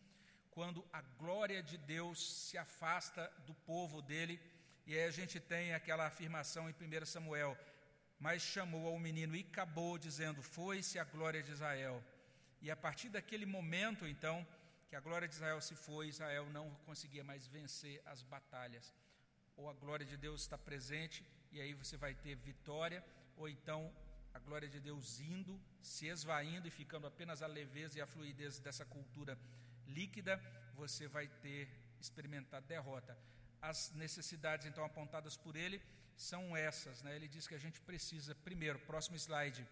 quando 0.50 0.84
a 0.92 1.02
glória 1.02 1.62
de 1.62 1.76
Deus 1.76 2.48
se 2.48 2.56
afasta 2.56 3.30
do 3.46 3.54
povo 3.54 4.00
dele. 4.00 4.40
E 4.86 4.94
aí 4.96 5.04
a 5.04 5.10
gente 5.10 5.40
tem 5.40 5.72
aquela 5.74 6.06
afirmação 6.06 6.68
em 6.68 6.74
1 6.74 7.06
Samuel: 7.06 7.56
Mas 8.18 8.42
chamou 8.42 8.86
ao 8.88 8.98
menino 8.98 9.34
e 9.34 9.40
acabou, 9.40 9.96
dizendo: 9.98 10.42
Foi-se 10.42 10.98
a 10.98 11.04
glória 11.04 11.42
de 11.42 11.52
Israel. 11.52 12.02
E 12.60 12.70
a 12.70 12.76
partir 12.76 13.08
daquele 13.08 13.46
momento, 13.46 14.06
então, 14.06 14.46
que 14.88 14.96
a 14.96 15.00
glória 15.00 15.28
de 15.28 15.34
Israel 15.34 15.60
se 15.60 15.74
foi, 15.74 16.08
Israel 16.08 16.46
não 16.50 16.70
conseguia 16.86 17.24
mais 17.24 17.46
vencer 17.46 18.02
as 18.06 18.22
batalhas. 18.22 18.92
Ou 19.56 19.68
a 19.68 19.74
glória 19.74 20.04
de 20.04 20.16
Deus 20.16 20.42
está 20.42 20.58
presente, 20.58 21.24
e 21.52 21.60
aí 21.60 21.72
você 21.74 21.96
vai 21.96 22.14
ter 22.14 22.34
vitória, 22.36 23.04
ou 23.36 23.48
então 23.48 23.92
a 24.32 24.38
glória 24.38 24.68
de 24.68 24.80
Deus 24.80 25.20
indo, 25.20 25.60
se 25.80 26.06
esvaindo 26.06 26.66
e 26.66 26.70
ficando 26.70 27.06
apenas 27.06 27.40
a 27.40 27.46
leveza 27.46 27.98
e 27.98 28.02
a 28.02 28.06
fluidez 28.06 28.58
dessa 28.58 28.84
cultura 28.84 29.38
líquida, 29.86 30.40
você 30.74 31.06
vai 31.06 31.28
ter 31.28 31.68
experimentado 32.00 32.66
derrota. 32.66 33.16
As 33.70 33.78
necessidades 34.02 34.66
então 34.66 34.84
apontadas 34.84 35.36
por 35.44 35.54
ele 35.64 35.78
são 36.16 36.42
essas, 36.56 37.02
né? 37.02 37.14
Ele 37.16 37.28
diz 37.34 37.46
que 37.48 37.54
a 37.54 37.62
gente 37.64 37.80
precisa, 37.80 38.34
primeiro, 38.48 38.78
próximo 38.90 39.16
slide, 39.16 39.66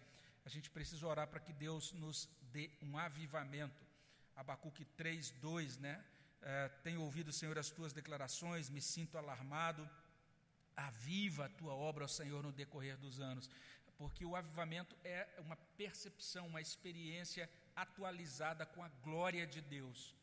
a 0.45 0.49
gente 0.49 0.69
precisa 0.77 1.05
orar 1.07 1.27
para 1.27 1.39
que 1.45 1.53
Deus 1.53 1.93
nos 1.93 2.17
dê 2.55 2.65
um 2.81 2.97
avivamento. 2.97 3.81
Abacuque 4.35 4.85
3, 5.01 5.29
2, 5.41 5.77
né? 5.77 6.03
É, 6.41 6.69
tenho 6.87 7.01
ouvido, 7.01 7.31
Senhor, 7.31 7.57
as 7.57 7.69
tuas 7.69 7.93
declarações, 7.93 8.69
me 8.69 8.81
sinto 8.81 9.17
alarmado. 9.17 9.89
Aviva 10.75 11.45
a 11.45 11.49
tua 11.49 11.73
obra, 11.73 12.03
ó 12.05 12.07
Senhor, 12.07 12.41
no 12.43 12.51
decorrer 12.51 12.97
dos 12.97 13.19
anos 13.19 13.49
porque 13.97 14.25
o 14.25 14.35
avivamento 14.35 14.95
é 15.03 15.27
uma 15.39 15.55
percepção, 15.77 16.47
uma 16.47 16.61
experiência 16.61 17.49
atualizada 17.75 18.65
com 18.65 18.83
a 18.83 18.89
glória 19.01 19.45
de 19.47 19.61
Deus. 19.61 20.13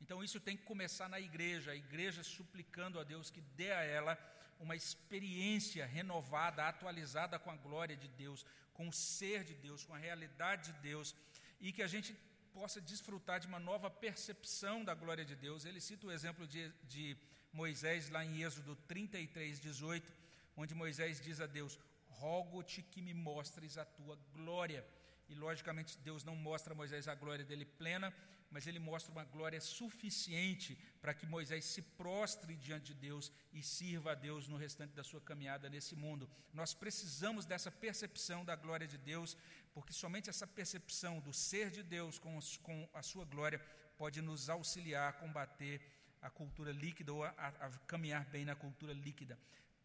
Então 0.00 0.22
isso 0.24 0.40
tem 0.40 0.56
que 0.56 0.64
começar 0.64 1.08
na 1.08 1.20
igreja, 1.20 1.72
a 1.72 1.76
igreja 1.76 2.22
suplicando 2.22 2.98
a 2.98 3.04
Deus 3.04 3.30
que 3.30 3.40
dê 3.40 3.72
a 3.72 3.82
ela 3.82 4.18
uma 4.58 4.76
experiência 4.76 5.86
renovada, 5.86 6.66
atualizada 6.66 7.38
com 7.38 7.50
a 7.50 7.56
glória 7.56 7.96
de 7.96 8.08
Deus, 8.08 8.44
com 8.74 8.88
o 8.88 8.92
ser 8.92 9.44
de 9.44 9.54
Deus, 9.54 9.84
com 9.84 9.94
a 9.94 9.98
realidade 9.98 10.72
de 10.72 10.78
Deus, 10.80 11.14
e 11.60 11.72
que 11.72 11.82
a 11.82 11.86
gente 11.86 12.14
possa 12.52 12.80
desfrutar 12.80 13.40
de 13.40 13.46
uma 13.46 13.58
nova 13.58 13.88
percepção 13.90 14.84
da 14.84 14.94
glória 14.94 15.24
de 15.24 15.34
Deus. 15.34 15.64
Ele 15.64 15.80
cita 15.80 16.06
o 16.06 16.12
exemplo 16.12 16.46
de, 16.46 16.70
de 16.84 17.16
Moisés 17.52 18.10
lá 18.10 18.24
em 18.24 18.42
Êxodo 18.42 18.76
33, 18.86 19.60
18, 19.60 20.12
onde 20.56 20.74
Moisés 20.74 21.20
diz 21.20 21.40
a 21.40 21.46
Deus: 21.46 21.78
rogo-te 22.08 22.82
que 22.82 23.00
me 23.00 23.14
mostres 23.14 23.78
a 23.78 23.84
tua 23.84 24.16
glória. 24.32 24.84
E 25.30 25.34
logicamente 25.34 25.96
Deus 25.98 26.24
não 26.24 26.34
mostra 26.34 26.74
a 26.74 26.76
Moisés 26.76 27.06
a 27.06 27.14
glória 27.14 27.44
dele 27.44 27.64
plena, 27.64 28.12
mas 28.50 28.66
ele 28.66 28.80
mostra 28.80 29.12
uma 29.12 29.24
glória 29.24 29.60
suficiente 29.60 30.76
para 31.00 31.14
que 31.14 31.24
Moisés 31.24 31.64
se 31.64 31.80
prostre 31.80 32.56
diante 32.56 32.86
de 32.86 32.94
Deus 32.94 33.30
e 33.52 33.62
sirva 33.62 34.10
a 34.10 34.14
Deus 34.14 34.48
no 34.48 34.56
restante 34.56 34.92
da 34.92 35.04
sua 35.04 35.20
caminhada 35.20 35.70
nesse 35.70 35.94
mundo. 35.94 36.28
Nós 36.52 36.74
precisamos 36.74 37.46
dessa 37.46 37.70
percepção 37.70 38.44
da 38.44 38.56
glória 38.56 38.88
de 38.88 38.98
Deus, 38.98 39.36
porque 39.72 39.92
somente 39.92 40.28
essa 40.28 40.48
percepção 40.48 41.20
do 41.20 41.32
ser 41.32 41.70
de 41.70 41.82
Deus 41.82 42.18
com, 42.18 42.36
com 42.62 42.88
a 42.92 43.02
sua 43.02 43.24
glória 43.24 43.60
pode 43.96 44.20
nos 44.20 44.50
auxiliar 44.50 45.10
a 45.10 45.12
combater 45.12 45.80
a 46.20 46.28
cultura 46.28 46.72
líquida 46.72 47.12
ou 47.12 47.22
a, 47.22 47.30
a 47.38 47.70
caminhar 47.86 48.24
bem 48.26 48.44
na 48.44 48.56
cultura 48.56 48.92
líquida. 48.92 49.38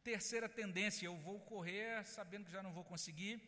Terceira 0.04 0.50
tendência, 0.50 1.06
eu 1.06 1.18
vou 1.18 1.40
correr 1.40 2.04
sabendo 2.04 2.46
que 2.46 2.52
já 2.52 2.64
não 2.64 2.74
vou 2.74 2.84
conseguir, 2.84 3.42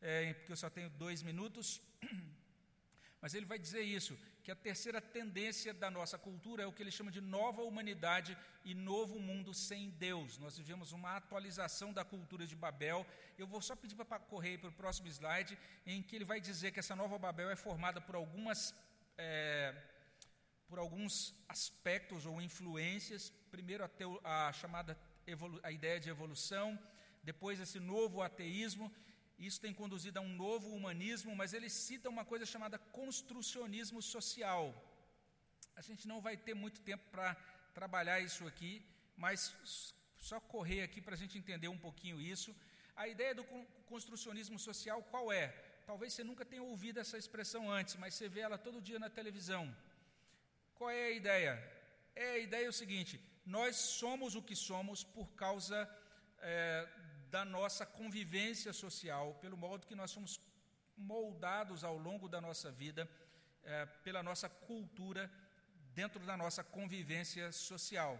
é, 0.00 0.32
porque 0.34 0.52
eu 0.52 0.56
só 0.56 0.70
tenho 0.70 0.90
dois 0.90 1.22
minutos. 1.22 1.80
Mas 3.20 3.34
ele 3.34 3.44
vai 3.44 3.58
dizer 3.58 3.82
isso, 3.82 4.18
que 4.42 4.50
a 4.50 4.56
terceira 4.56 5.00
tendência 5.00 5.74
da 5.74 5.90
nossa 5.90 6.18
cultura 6.18 6.62
é 6.62 6.66
o 6.66 6.72
que 6.72 6.82
ele 6.82 6.90
chama 6.90 7.10
de 7.10 7.20
nova 7.20 7.62
humanidade 7.62 8.36
e 8.64 8.74
novo 8.74 9.18
mundo 9.18 9.52
sem 9.52 9.90
Deus. 9.90 10.38
Nós 10.38 10.56
vivemos 10.56 10.92
uma 10.92 11.16
atualização 11.16 11.92
da 11.92 12.04
cultura 12.04 12.46
de 12.46 12.56
Babel. 12.56 13.06
Eu 13.38 13.46
vou 13.46 13.60
só 13.60 13.76
pedir 13.76 13.94
para 13.94 14.18
correr 14.18 14.58
para 14.58 14.70
o 14.70 14.72
próximo 14.72 15.08
slide, 15.08 15.58
em 15.86 16.02
que 16.02 16.16
ele 16.16 16.24
vai 16.24 16.40
dizer 16.40 16.72
que 16.72 16.80
essa 16.80 16.96
nova 16.96 17.18
Babel 17.18 17.50
é 17.50 17.56
formada 17.56 18.00
por 18.00 18.14
algumas. 18.14 18.74
É, 19.18 19.74
por 20.66 20.78
alguns 20.78 21.34
aspectos 21.48 22.24
ou 22.24 22.40
influências. 22.40 23.32
Primeiro, 23.50 23.82
a, 23.82 23.88
teo, 23.88 24.20
a 24.22 24.52
chamada 24.52 24.96
a 25.62 25.72
ideia 25.72 25.98
de 25.98 26.08
evolução, 26.08 26.78
depois 27.22 27.60
esse 27.60 27.78
novo 27.78 28.22
ateísmo, 28.22 28.90
isso 29.46 29.60
tem 29.64 29.72
conduzido 29.72 30.18
a 30.18 30.22
um 30.22 30.34
novo 30.44 30.68
humanismo, 30.76 31.34
mas 31.34 31.54
ele 31.54 31.70
cita 31.70 32.12
uma 32.14 32.24
coisa 32.24 32.44
chamada 32.44 32.78
construcionismo 33.00 34.00
social. 34.14 34.64
A 35.74 35.82
gente 35.88 36.06
não 36.06 36.20
vai 36.20 36.36
ter 36.36 36.54
muito 36.54 36.80
tempo 36.82 37.04
para 37.10 37.34
trabalhar 37.72 38.20
isso 38.20 38.46
aqui, 38.46 38.72
mas 39.16 39.54
só 40.18 40.38
correr 40.54 40.82
aqui 40.82 41.00
para 41.00 41.14
a 41.14 41.22
gente 41.22 41.38
entender 41.38 41.68
um 41.68 41.82
pouquinho 41.86 42.20
isso. 42.20 42.54
A 42.94 43.08
ideia 43.08 43.34
do 43.34 43.44
construcionismo 43.92 44.58
social 44.58 45.02
qual 45.04 45.32
é? 45.32 45.48
Talvez 45.86 46.12
você 46.12 46.22
nunca 46.22 46.44
tenha 46.44 46.62
ouvido 46.62 47.00
essa 47.00 47.16
expressão 47.16 47.62
antes, 47.70 47.96
mas 47.96 48.14
você 48.14 48.28
vê 48.28 48.40
ela 48.40 48.58
todo 48.58 48.82
dia 48.88 48.98
na 48.98 49.08
televisão. 49.08 49.64
Qual 50.74 50.90
é 50.90 51.04
a 51.06 51.10
ideia? 51.22 51.52
É 52.14 52.30
a 52.32 52.38
ideia 52.38 52.66
é 52.66 52.68
o 52.68 52.80
seguinte: 52.82 53.18
nós 53.46 53.76
somos 53.76 54.34
o 54.34 54.42
que 54.42 54.54
somos 54.54 55.02
por 55.02 55.28
causa 55.32 55.78
é, 56.42 56.86
da 57.30 57.44
nossa 57.44 57.86
convivência 57.86 58.72
social, 58.72 59.34
pelo 59.40 59.56
modo 59.56 59.86
que 59.86 59.94
nós 59.94 60.10
somos 60.10 60.40
moldados 60.96 61.84
ao 61.84 61.96
longo 61.96 62.28
da 62.28 62.40
nossa 62.40 62.70
vida, 62.70 63.08
é, 63.62 63.86
pela 64.04 64.22
nossa 64.22 64.48
cultura, 64.48 65.30
dentro 65.94 66.24
da 66.26 66.36
nossa 66.36 66.62
convivência 66.62 67.50
social. 67.52 68.18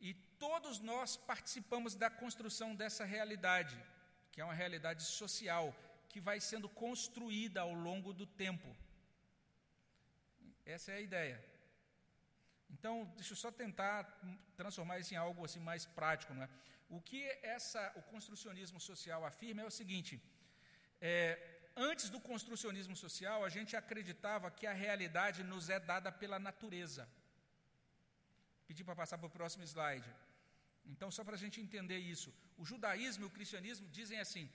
E 0.00 0.14
todos 0.38 0.80
nós 0.80 1.16
participamos 1.16 1.94
da 1.94 2.10
construção 2.10 2.74
dessa 2.74 3.04
realidade, 3.04 3.76
que 4.30 4.40
é 4.40 4.44
uma 4.44 4.54
realidade 4.54 5.02
social, 5.02 5.74
que 6.08 6.20
vai 6.20 6.40
sendo 6.40 6.68
construída 6.68 7.60
ao 7.60 7.72
longo 7.72 8.12
do 8.12 8.26
tempo. 8.26 8.68
Essa 10.64 10.92
é 10.92 10.96
a 10.96 11.00
ideia. 11.00 11.52
Então, 12.70 13.04
deixa 13.16 13.32
eu 13.32 13.36
só 13.36 13.50
tentar 13.50 14.04
transformar 14.56 14.98
isso 14.98 15.12
em 15.12 15.16
algo 15.16 15.44
assim 15.44 15.60
mais 15.60 15.84
prático. 15.84 16.32
Não 16.34 16.42
é? 16.42 16.48
O 16.96 16.98
que 17.08 17.22
essa, 17.56 17.82
o 18.00 18.02
construcionismo 18.12 18.80
social 18.90 19.20
afirma 19.30 19.62
é 19.62 19.68
o 19.70 19.76
seguinte: 19.80 20.14
é, 21.10 21.12
antes 21.88 22.06
do 22.14 22.20
construcionismo 22.30 22.96
social, 23.04 23.38
a 23.48 23.50
gente 23.56 23.74
acreditava 23.82 24.54
que 24.58 24.66
a 24.72 24.78
realidade 24.84 25.48
nos 25.52 25.68
é 25.76 25.78
dada 25.92 26.10
pela 26.22 26.38
natureza. 26.48 27.04
Pedi 28.66 28.82
para 28.88 29.00
passar 29.02 29.18
para 29.18 29.30
o 29.30 29.36
próximo 29.38 29.64
slide. 29.72 30.10
Então, 30.92 31.08
só 31.16 31.22
para 31.26 31.36
a 31.38 31.42
gente 31.44 31.60
entender 31.64 32.00
isso, 32.14 32.30
o 32.62 32.64
judaísmo 32.72 33.24
e 33.24 33.30
o 33.30 33.36
cristianismo 33.38 33.88
dizem 33.98 34.18
assim: 34.26 34.46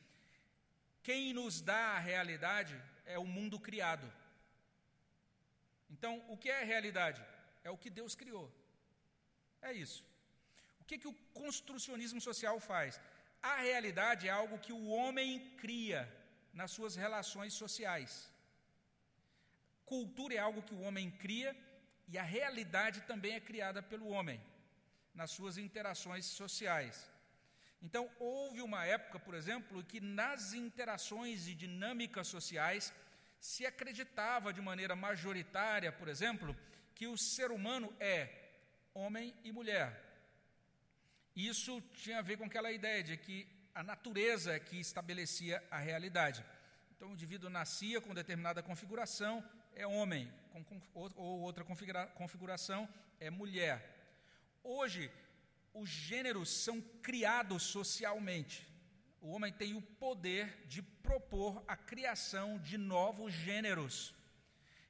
quem 1.07 1.33
nos 1.39 1.55
dá 1.71 1.83
a 1.95 2.05
realidade 2.11 2.75
é 3.15 3.17
o 3.25 3.31
mundo 3.37 3.59
criado. 3.69 4.07
Então, 5.95 6.13
o 6.33 6.37
que 6.37 6.49
é 6.49 6.61
a 6.61 6.69
realidade? 6.73 7.21
é 7.67 7.71
o 7.75 7.77
que 7.83 7.89
Deus 7.99 8.13
criou. 8.21 8.45
É 9.61 9.73
isso. 9.85 9.99
Que, 10.87 10.97
que 10.97 11.07
o 11.07 11.13
construcionismo 11.33 12.21
social 12.21 12.59
faz? 12.59 12.99
A 13.41 13.57
realidade 13.57 14.27
é 14.27 14.31
algo 14.31 14.57
que 14.65 14.73
o 14.73 14.87
homem 14.87 15.39
cria 15.57 16.01
nas 16.53 16.71
suas 16.71 16.95
relações 16.95 17.53
sociais. 17.53 18.31
Cultura 19.85 20.33
é 20.35 20.39
algo 20.39 20.63
que 20.63 20.73
o 20.73 20.81
homem 20.81 21.11
cria 21.11 21.55
e 22.07 22.17
a 22.17 22.23
realidade 22.23 23.01
também 23.01 23.35
é 23.35 23.39
criada 23.39 23.81
pelo 23.83 24.07
homem 24.07 24.41
nas 25.13 25.31
suas 25.31 25.57
interações 25.57 26.25
sociais. 26.25 27.09
Então, 27.81 28.09
houve 28.19 28.61
uma 28.61 28.85
época, 28.85 29.19
por 29.19 29.35
exemplo, 29.35 29.83
que 29.83 29.99
nas 29.99 30.53
interações 30.53 31.47
e 31.47 31.53
dinâmicas 31.53 32.27
sociais 32.27 32.93
se 33.39 33.65
acreditava 33.65 34.51
de 34.51 34.61
maneira 34.61 34.95
majoritária, 34.95 35.91
por 35.91 36.07
exemplo, 36.07 36.55
que 36.95 37.07
o 37.07 37.17
ser 37.17 37.51
humano 37.51 37.95
é 37.99 38.29
homem 38.93 39.33
e 39.43 39.51
mulher. 39.51 40.06
Isso 41.37 41.79
tinha 41.93 42.17
a 42.17 42.23
ver 42.23 42.35
com 42.35 42.45
aquela 42.45 42.71
ideia 42.71 43.03
de 43.03 43.15
que 43.15 43.47
a 43.75 43.83
natureza 43.83 44.53
é 44.55 44.59
que 44.59 44.79
estabelecia 44.79 45.63
a 45.69 45.77
realidade. 45.77 46.43
Então, 46.95 47.09
o 47.09 47.13
indivíduo 47.13 47.47
nascia 47.47 48.01
com 48.01 48.11
determinada 48.11 48.63
configuração, 48.63 49.47
é 49.75 49.85
homem, 49.85 50.33
com, 50.51 50.63
com, 50.63 50.81
ou 51.15 51.41
outra 51.41 51.63
configura, 51.63 52.07
configuração 52.07 52.89
é 53.19 53.29
mulher. 53.29 53.77
Hoje, 54.63 55.11
os 55.75 55.87
gêneros 55.87 56.49
são 56.49 56.81
criados 57.03 57.61
socialmente. 57.61 58.67
O 59.21 59.29
homem 59.29 59.53
tem 59.53 59.75
o 59.75 59.81
poder 59.81 60.65
de 60.65 60.81
propor 60.81 61.63
a 61.67 61.77
criação 61.77 62.57
de 62.57 62.79
novos 62.79 63.31
gêneros. 63.31 64.11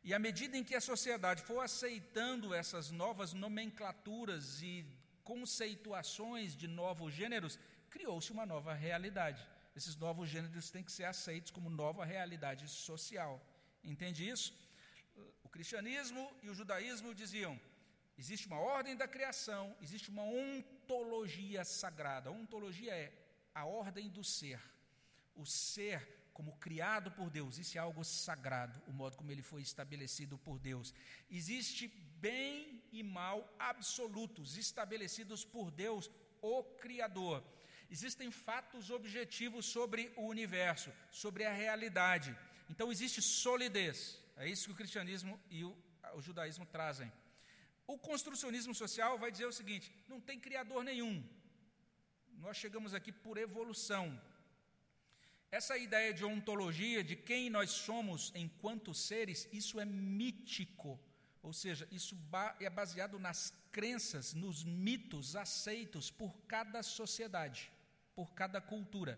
E 0.02 0.14
à 0.14 0.20
medida 0.20 0.56
em 0.56 0.64
que 0.64 0.76
a 0.76 0.80
sociedade 0.80 1.42
for 1.42 1.60
aceitando 1.60 2.54
essas 2.54 2.90
novas 2.90 3.34
nomenclaturas 3.34 4.62
e 4.62 4.86
conceituações 5.32 6.56
de 6.62 6.68
novos 6.82 7.14
gêneros, 7.20 7.60
criou-se 7.94 8.32
uma 8.36 8.46
nova 8.54 8.74
realidade. 8.74 9.42
Esses 9.76 9.96
novos 10.06 10.30
gêneros 10.30 10.72
têm 10.74 10.86
que 10.88 10.92
ser 10.98 11.04
aceitos 11.04 11.52
como 11.52 11.70
nova 11.70 12.04
realidade 12.06 12.66
social. 12.70 13.34
Entende 13.84 14.28
isso? 14.34 14.50
O 15.44 15.50
cristianismo 15.50 16.24
e 16.42 16.50
o 16.50 16.56
judaísmo 16.60 17.14
diziam: 17.14 17.60
existe 18.18 18.48
uma 18.48 18.60
ordem 18.60 18.96
da 18.96 19.08
criação, 19.16 19.76
existe 19.82 20.10
uma 20.10 20.24
ontologia 20.24 21.64
sagrada. 21.66 22.30
A 22.30 22.38
ontologia 22.44 22.94
é 23.06 23.12
a 23.54 23.66
ordem 23.66 24.10
do 24.10 24.24
ser. 24.24 24.62
O 25.36 25.46
ser 25.46 26.00
como 26.38 26.56
criado 26.58 27.12
por 27.12 27.30
Deus, 27.30 27.58
isso 27.58 27.78
é 27.78 27.82
algo 27.82 28.04
sagrado, 28.04 28.82
o 28.88 28.94
modo 28.94 29.18
como 29.18 29.32
ele 29.32 29.42
foi 29.42 29.62
estabelecido 29.62 30.38
por 30.38 30.58
Deus. 30.60 30.94
Existe 31.30 31.88
bem 32.28 32.77
e 32.92 33.04
mal 33.04 33.54
absolutos 33.58 34.58
estabelecidos 34.58 35.44
por 35.44 35.72
Deus, 35.72 36.10
o 36.42 36.64
Criador. 36.64 37.44
Existem 37.90 38.30
fatos 38.30 38.90
objetivos 38.90 39.66
sobre 39.66 40.12
o 40.18 40.24
universo, 40.24 40.92
sobre 41.12 41.46
a 41.46 41.54
realidade. 41.54 42.36
Então 42.70 42.92
existe 42.92 43.22
solidez. 43.22 44.22
É 44.36 44.48
isso 44.48 44.66
que 44.66 44.72
o 44.72 44.76
cristianismo 44.76 45.40
e 45.50 45.64
o, 45.64 45.76
o 46.14 46.22
judaísmo 46.22 46.66
trazem. 46.66 47.12
O 47.86 47.98
construcionismo 47.98 48.76
social 48.76 49.18
vai 49.18 49.32
dizer 49.32 49.46
o 49.46 49.54
seguinte: 49.54 49.92
não 50.08 50.20
tem 50.20 50.40
criador 50.40 50.84
nenhum. 50.84 51.24
Nós 52.38 52.58
chegamos 52.58 52.94
aqui 52.94 53.12
por 53.12 53.38
evolução. 53.38 54.22
Essa 55.50 55.78
ideia 55.78 56.14
de 56.14 56.26
ontologia, 56.26 57.02
de 57.04 57.16
quem 57.16 57.50
nós 57.50 57.72
somos 57.72 58.34
enquanto 58.36 58.94
seres, 58.94 59.48
isso 59.54 59.80
é 59.80 59.86
mítico. 59.86 61.00
Ou 61.48 61.54
seja, 61.54 61.88
isso 61.90 62.14
é 62.60 62.70
baseado 62.70 63.18
nas 63.18 63.54
crenças, 63.72 64.34
nos 64.34 64.66
mitos 64.66 65.34
aceitos 65.34 66.12
por 66.12 66.36
cada 66.42 66.84
sociedade, 66.84 67.72
por 68.14 68.34
cada 68.34 68.60
cultura. 68.60 69.18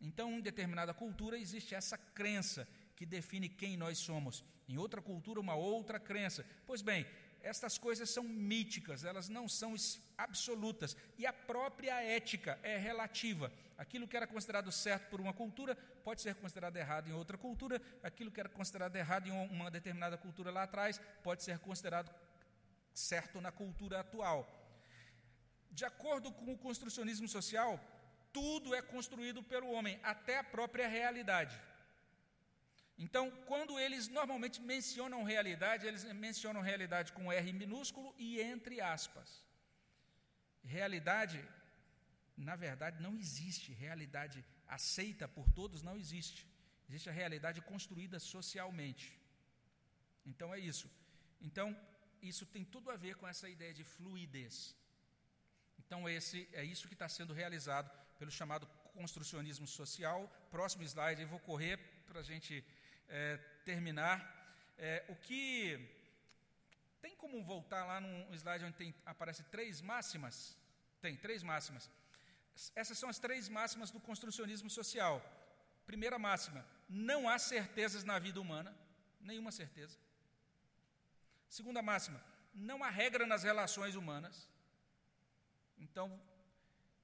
Então, 0.00 0.34
em 0.34 0.40
determinada 0.40 0.94
cultura 0.94 1.36
existe 1.36 1.74
essa 1.74 1.98
crença 1.98 2.68
que 2.94 3.04
define 3.04 3.48
quem 3.48 3.76
nós 3.76 3.98
somos. 3.98 4.44
Em 4.68 4.78
outra 4.78 5.02
cultura, 5.02 5.40
uma 5.40 5.56
outra 5.56 5.98
crença. 5.98 6.46
Pois 6.64 6.80
bem, 6.80 7.04
estas 7.42 7.78
coisas 7.78 8.10
são 8.10 8.24
míticas, 8.24 9.04
elas 9.04 9.28
não 9.28 9.48
são 9.48 9.74
absolutas. 10.16 10.96
E 11.18 11.26
a 11.26 11.32
própria 11.32 12.02
ética 12.02 12.58
é 12.62 12.76
relativa. 12.76 13.52
Aquilo 13.78 14.08
que 14.08 14.16
era 14.16 14.26
considerado 14.26 14.72
certo 14.72 15.10
por 15.10 15.20
uma 15.20 15.32
cultura 15.32 15.76
pode 16.02 16.22
ser 16.22 16.34
considerado 16.34 16.76
errado 16.76 17.08
em 17.08 17.12
outra 17.12 17.36
cultura. 17.36 17.80
Aquilo 18.02 18.30
que 18.30 18.40
era 18.40 18.48
considerado 18.48 18.96
errado 18.96 19.28
em 19.28 19.32
uma 19.48 19.70
determinada 19.70 20.16
cultura 20.16 20.50
lá 20.50 20.62
atrás 20.62 21.00
pode 21.22 21.42
ser 21.42 21.58
considerado 21.58 22.10
certo 22.94 23.40
na 23.40 23.52
cultura 23.52 24.00
atual. 24.00 24.48
De 25.70 25.84
acordo 25.84 26.32
com 26.32 26.52
o 26.52 26.58
construcionismo 26.58 27.28
social, 27.28 27.78
tudo 28.32 28.74
é 28.74 28.80
construído 28.80 29.42
pelo 29.42 29.70
homem, 29.70 30.00
até 30.02 30.38
a 30.38 30.44
própria 30.44 30.88
realidade. 30.88 31.60
Então, 32.98 33.30
quando 33.50 33.78
eles 33.78 34.08
normalmente 34.08 34.60
mencionam 34.60 35.22
realidade, 35.22 35.86
eles 35.86 36.04
mencionam 36.14 36.62
realidade 36.62 37.12
com 37.12 37.30
R 37.30 37.52
minúsculo 37.52 38.14
e 38.16 38.40
entre 38.40 38.80
aspas. 38.80 39.44
Realidade, 40.64 41.38
na 42.36 42.56
verdade, 42.56 43.02
não 43.02 43.16
existe. 43.16 43.72
Realidade 43.72 44.44
aceita 44.66 45.28
por 45.28 45.46
todos 45.50 45.82
não 45.82 45.96
existe. 45.96 46.46
Existe 46.88 47.10
a 47.10 47.12
realidade 47.12 47.60
construída 47.60 48.18
socialmente. 48.18 49.06
Então 50.24 50.54
é 50.54 50.58
isso. 50.58 50.90
Então, 51.40 51.76
isso 52.22 52.46
tem 52.46 52.64
tudo 52.64 52.90
a 52.90 52.96
ver 52.96 53.14
com 53.16 53.28
essa 53.28 53.48
ideia 53.48 53.74
de 53.74 53.84
fluidez. 53.84 54.74
Então, 55.78 56.08
esse 56.08 56.48
é 56.52 56.64
isso 56.64 56.88
que 56.88 56.94
está 56.94 57.08
sendo 57.08 57.32
realizado 57.32 57.90
pelo 58.18 58.30
chamado 58.30 58.66
construcionismo 58.94 59.66
social. 59.66 60.26
Próximo 60.50 60.82
slide, 60.84 61.22
eu 61.22 61.28
vou 61.28 61.38
correr 61.40 61.76
para 62.06 62.20
a 62.20 62.22
gente 62.22 62.64
é, 63.08 63.36
terminar. 63.64 64.34
É, 64.78 65.04
o 65.08 65.16
que 65.16 65.78
tem 67.00 67.14
como 67.16 67.42
voltar 67.42 67.84
lá 67.84 68.00
num 68.00 68.34
slide 68.34 68.64
onde 68.64 68.76
tem, 68.76 68.94
aparece 69.04 69.42
três 69.44 69.80
máximas? 69.80 70.56
Tem 71.00 71.16
três 71.16 71.42
máximas. 71.42 71.90
Essas 72.74 72.98
são 72.98 73.08
as 73.08 73.18
três 73.18 73.48
máximas 73.48 73.90
do 73.90 74.00
construcionismo 74.00 74.70
social. 74.70 75.22
Primeira 75.86 76.18
máxima: 76.18 76.66
não 76.88 77.28
há 77.28 77.38
certezas 77.38 78.04
na 78.04 78.18
vida 78.18 78.40
humana, 78.40 78.76
nenhuma 79.20 79.52
certeza. 79.52 79.98
Segunda 81.48 81.82
máxima: 81.82 82.20
não 82.54 82.82
há 82.82 82.90
regra 82.90 83.26
nas 83.26 83.42
relações 83.42 83.94
humanas. 83.94 84.48
Então, 85.78 86.20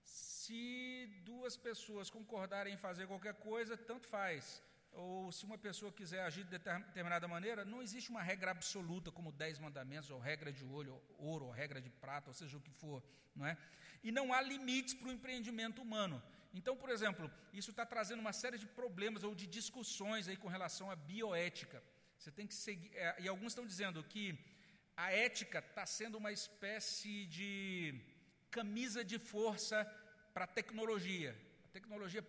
se 0.02 1.06
duas 1.24 1.56
pessoas 1.56 2.10
concordarem 2.10 2.74
em 2.74 2.78
fazer 2.78 3.06
qualquer 3.06 3.34
coisa, 3.34 3.76
tanto 3.76 4.06
faz 4.06 4.62
ou 4.92 5.32
se 5.32 5.44
uma 5.44 5.56
pessoa 5.56 5.92
quiser 5.92 6.22
agir 6.22 6.44
de 6.44 6.50
determinada 6.50 7.26
maneira, 7.26 7.64
não 7.64 7.82
existe 7.82 8.10
uma 8.10 8.22
regra 8.22 8.50
absoluta 8.50 9.10
como 9.10 9.32
dez 9.32 9.58
mandamentos, 9.58 10.10
ou 10.10 10.18
regra 10.18 10.52
de 10.52 10.64
olho, 10.64 11.00
ouro, 11.18 11.46
ou 11.46 11.50
regra 11.50 11.80
de 11.80 11.90
prata, 11.90 12.30
ou 12.30 12.34
seja 12.34 12.56
o 12.56 12.60
que 12.60 12.70
for, 12.70 13.02
não 13.34 13.46
é? 13.46 13.56
E 14.02 14.12
não 14.12 14.32
há 14.32 14.40
limites 14.40 14.94
para 14.94 15.08
o 15.08 15.12
empreendimento 15.12 15.80
humano. 15.80 16.22
Então, 16.52 16.76
por 16.76 16.90
exemplo, 16.90 17.30
isso 17.52 17.70
está 17.70 17.86
trazendo 17.86 18.20
uma 18.20 18.32
série 18.32 18.58
de 18.58 18.66
problemas 18.66 19.24
ou 19.24 19.34
de 19.34 19.46
discussões 19.46 20.28
aí 20.28 20.36
com 20.36 20.48
relação 20.48 20.90
à 20.90 20.96
bioética. 20.96 21.82
Você 22.18 22.30
tem 22.30 22.46
que 22.46 22.54
seguir, 22.54 22.94
é, 22.94 23.16
e 23.20 23.28
alguns 23.28 23.52
estão 23.52 23.66
dizendo 23.66 24.04
que 24.04 24.38
a 24.96 25.10
ética 25.10 25.60
está 25.60 25.86
sendo 25.86 26.18
uma 26.18 26.30
espécie 26.30 27.24
de 27.26 27.98
camisa 28.50 29.02
de 29.02 29.18
força 29.18 29.84
para 30.34 30.44
a 30.44 30.46
tecnologia. 30.48 31.34
A 31.64 31.68
tecnologia 31.68 32.22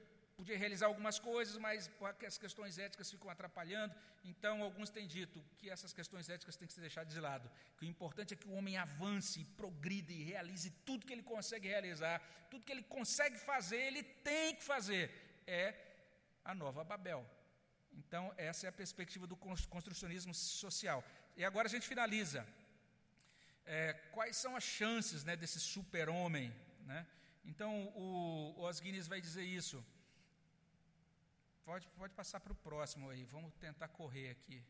podia 0.43 0.57
realizar 0.57 0.87
algumas 0.87 1.17
coisas, 1.17 1.57
mas 1.57 1.89
as 2.27 2.37
questões 2.37 2.77
éticas 2.77 3.09
ficam 3.09 3.29
atrapalhando. 3.29 3.95
Então, 4.25 4.61
alguns 4.61 4.89
têm 4.89 5.07
dito 5.07 5.41
que 5.57 5.69
essas 5.69 5.93
questões 5.93 6.27
éticas 6.35 6.57
têm 6.57 6.67
que 6.67 6.73
ser 6.73 6.81
deixadas 6.81 7.13
de 7.13 7.21
lado. 7.27 7.49
Que 7.77 7.85
o 7.85 7.87
importante 7.87 8.33
é 8.33 8.37
que 8.37 8.49
o 8.49 8.55
homem 8.57 8.75
avance, 8.75 9.45
progrida 9.61 10.11
e 10.11 10.21
realize 10.21 10.69
tudo 10.87 11.05
que 11.05 11.13
ele 11.13 11.23
consegue 11.23 11.69
realizar, 11.69 12.19
tudo 12.51 12.65
que 12.65 12.73
ele 12.73 12.83
consegue 12.83 13.37
fazer, 13.37 13.77
ele 13.89 14.03
tem 14.03 14.53
que 14.57 14.63
fazer. 14.63 15.03
É 15.47 15.73
a 16.43 16.53
nova 16.53 16.83
Babel. 16.83 17.25
Então, 17.93 18.33
essa 18.35 18.65
é 18.65 18.69
a 18.69 18.79
perspectiva 18.83 19.25
do 19.25 19.37
construcionismo 19.75 20.33
social. 20.33 21.01
E 21.37 21.45
agora 21.45 21.69
a 21.69 21.71
gente 21.71 21.87
finaliza. 21.87 22.45
É, 23.65 23.93
quais 24.11 24.35
são 24.35 24.57
as 24.57 24.65
chances 24.65 25.23
né, 25.23 25.37
desse 25.37 25.59
super-homem? 25.61 26.53
Né? 26.85 27.07
Então, 27.45 27.71
o, 27.95 28.55
o 28.57 28.69
Os 28.69 28.81
Guinness 28.81 29.07
vai 29.07 29.21
dizer 29.21 29.45
isso. 29.45 29.81
Pode, 31.65 31.87
pode 32.01 32.13
passar 32.13 32.39
para 32.39 32.51
o 32.51 32.55
próximo 32.55 33.09
aí, 33.09 33.23
vamos 33.25 33.53
tentar 33.55 33.87
correr 33.87 34.29
aqui. 34.29 34.61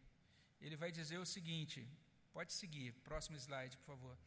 Ele 0.61 0.75
vai 0.75 0.91
dizer 0.91 1.17
o 1.17 1.25
seguinte: 1.25 1.87
pode 2.31 2.53
seguir, 2.53 2.93
próximo 3.09 3.37
slide, 3.37 3.77
por 3.77 3.85
favor. 3.85 4.17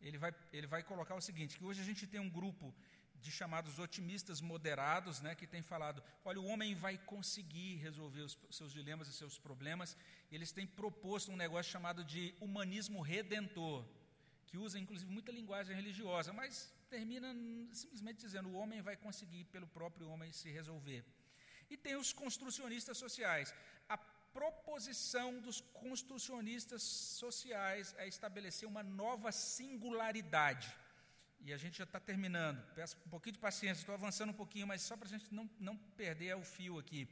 Ele 0.00 0.18
vai, 0.18 0.34
ele 0.52 0.66
vai 0.66 0.82
colocar 0.82 1.14
o 1.14 1.20
seguinte: 1.20 1.58
que 1.58 1.64
hoje 1.64 1.80
a 1.82 1.84
gente 1.84 2.06
tem 2.06 2.20
um 2.20 2.30
grupo 2.30 2.74
de 3.24 3.30
chamados 3.30 3.78
otimistas 3.78 4.40
moderados, 4.40 5.20
né, 5.20 5.34
que 5.34 5.46
tem 5.46 5.62
falado, 5.62 6.02
olha, 6.24 6.40
o 6.40 6.46
homem 6.46 6.74
vai 6.74 6.98
conseguir 6.98 7.76
resolver 7.76 8.20
os 8.20 8.38
seus 8.50 8.72
dilemas 8.72 9.08
e 9.08 9.12
seus 9.12 9.38
problemas. 9.38 9.96
Eles 10.30 10.52
têm 10.52 10.66
proposto 10.66 11.32
um 11.32 11.36
negócio 11.36 11.72
chamado 11.72 12.04
de 12.04 12.34
humanismo 12.40 13.00
redentor, 13.00 13.86
que 14.46 14.58
usa 14.58 14.78
inclusive 14.78 15.10
muita 15.10 15.32
linguagem 15.32 15.74
religiosa, 15.74 16.32
mas 16.32 16.72
termina 16.90 17.34
simplesmente 17.72 18.20
dizendo 18.20 18.50
o 18.50 18.54
homem 18.54 18.82
vai 18.82 18.96
conseguir 18.96 19.44
pelo 19.44 19.66
próprio 19.66 20.08
homem 20.08 20.30
se 20.30 20.50
resolver. 20.50 21.04
E 21.70 21.76
tem 21.76 21.96
os 21.96 22.12
construcionistas 22.12 22.98
sociais. 22.98 23.54
A 23.88 23.96
proposição 23.96 25.40
dos 25.40 25.60
construcionistas 25.60 26.82
sociais 26.82 27.94
é 27.98 28.08
estabelecer 28.08 28.68
uma 28.68 28.82
nova 28.82 29.30
singularidade. 29.32 30.74
E 31.40 31.52
a 31.52 31.56
gente 31.56 31.78
já 31.78 31.84
está 31.84 32.00
terminando. 32.00 32.60
Peço 32.74 32.96
um 33.06 33.10
pouquinho 33.10 33.34
de 33.34 33.38
paciência, 33.38 33.82
estou 33.82 33.94
avançando 33.94 34.30
um 34.30 34.40
pouquinho, 34.42 34.66
mas 34.66 34.82
só 34.82 34.96
para 34.96 35.06
a 35.06 35.10
gente 35.10 35.32
não, 35.32 35.48
não 35.60 35.76
perder 35.76 36.34
o 36.36 36.42
fio 36.42 36.78
aqui. 36.78 37.08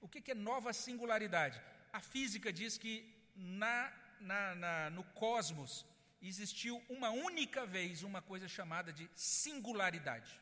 O 0.00 0.08
que, 0.08 0.20
que 0.20 0.30
é 0.30 0.34
nova 0.34 0.72
singularidade? 0.72 1.60
A 1.92 2.00
física 2.00 2.52
diz 2.52 2.78
que 2.78 2.94
na, 3.34 3.92
na, 4.20 4.54
na, 4.54 4.90
no 4.90 5.04
cosmos 5.04 5.84
existiu 6.20 6.82
uma 6.88 7.10
única 7.10 7.66
vez 7.66 8.02
uma 8.02 8.22
coisa 8.22 8.48
chamada 8.48 8.92
de 8.92 9.10
singularidade. 9.14 10.40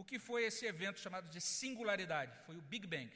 O 0.00 0.04
que 0.04 0.16
foi 0.16 0.44
esse 0.44 0.64
evento 0.64 1.00
chamado 1.00 1.28
de 1.28 1.40
singularidade? 1.40 2.32
Foi 2.46 2.56
o 2.56 2.62
Big 2.62 2.86
Bang, 2.86 3.10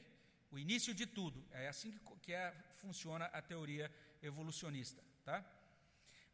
o 0.50 0.58
início 0.58 0.92
de 0.92 1.06
tudo. 1.06 1.40
É 1.52 1.68
assim 1.68 1.92
que, 1.92 2.00
que 2.22 2.32
é, 2.32 2.52
funciona 2.78 3.26
a 3.26 3.40
teoria 3.40 3.88
evolucionista. 4.20 5.00
Tá? 5.24 5.44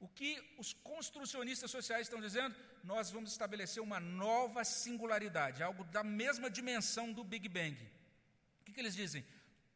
O 0.00 0.08
que 0.08 0.42
os 0.56 0.72
construcionistas 0.72 1.70
sociais 1.70 2.06
estão 2.06 2.18
dizendo? 2.18 2.56
Nós 2.82 3.10
vamos 3.10 3.30
estabelecer 3.30 3.82
uma 3.82 4.00
nova 4.00 4.64
singularidade, 4.64 5.62
algo 5.62 5.84
da 5.84 6.02
mesma 6.02 6.48
dimensão 6.48 7.12
do 7.12 7.22
Big 7.22 7.46
Bang. 7.46 7.76
O 8.62 8.64
que, 8.64 8.72
que 8.72 8.80
eles 8.80 8.96
dizem? 8.96 9.22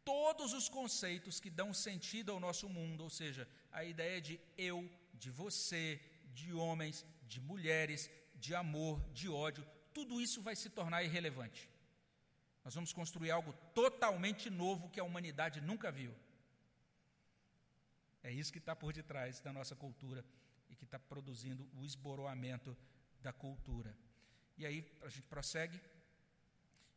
Todos 0.02 0.54
os 0.54 0.70
conceitos 0.70 1.38
que 1.38 1.50
dão 1.50 1.74
sentido 1.74 2.32
ao 2.32 2.40
nosso 2.40 2.66
mundo, 2.66 3.02
ou 3.02 3.10
seja, 3.10 3.46
a 3.70 3.84
ideia 3.84 4.22
de 4.22 4.40
eu, 4.56 4.90
de 5.12 5.30
você, 5.30 6.00
de 6.32 6.50
homens, 6.54 7.04
de 7.28 7.42
mulheres, 7.42 8.10
de 8.36 8.54
amor, 8.54 8.98
de 9.12 9.28
ódio, 9.28 9.66
tudo 9.94 10.20
isso 10.20 10.42
vai 10.42 10.56
se 10.56 10.70
tornar 10.70 11.02
irrelevante. 11.02 11.68
Nós 12.64 12.74
vamos 12.74 12.92
construir 12.92 13.30
algo 13.30 13.52
totalmente 13.74 14.48
novo 14.48 14.88
que 14.90 15.00
a 15.00 15.04
humanidade 15.04 15.60
nunca 15.60 15.90
viu. 15.90 16.14
É 18.22 18.30
isso 18.30 18.52
que 18.52 18.58
está 18.58 18.74
por 18.76 18.92
detrás 18.92 19.40
da 19.40 19.52
nossa 19.52 19.74
cultura 19.74 20.24
e 20.70 20.76
que 20.76 20.84
está 20.84 20.98
produzindo 20.98 21.68
o 21.74 21.84
esboroamento 21.84 22.76
da 23.20 23.32
cultura. 23.32 23.96
E 24.56 24.64
aí 24.64 24.88
a 25.02 25.08
gente 25.08 25.22
prossegue, 25.22 25.80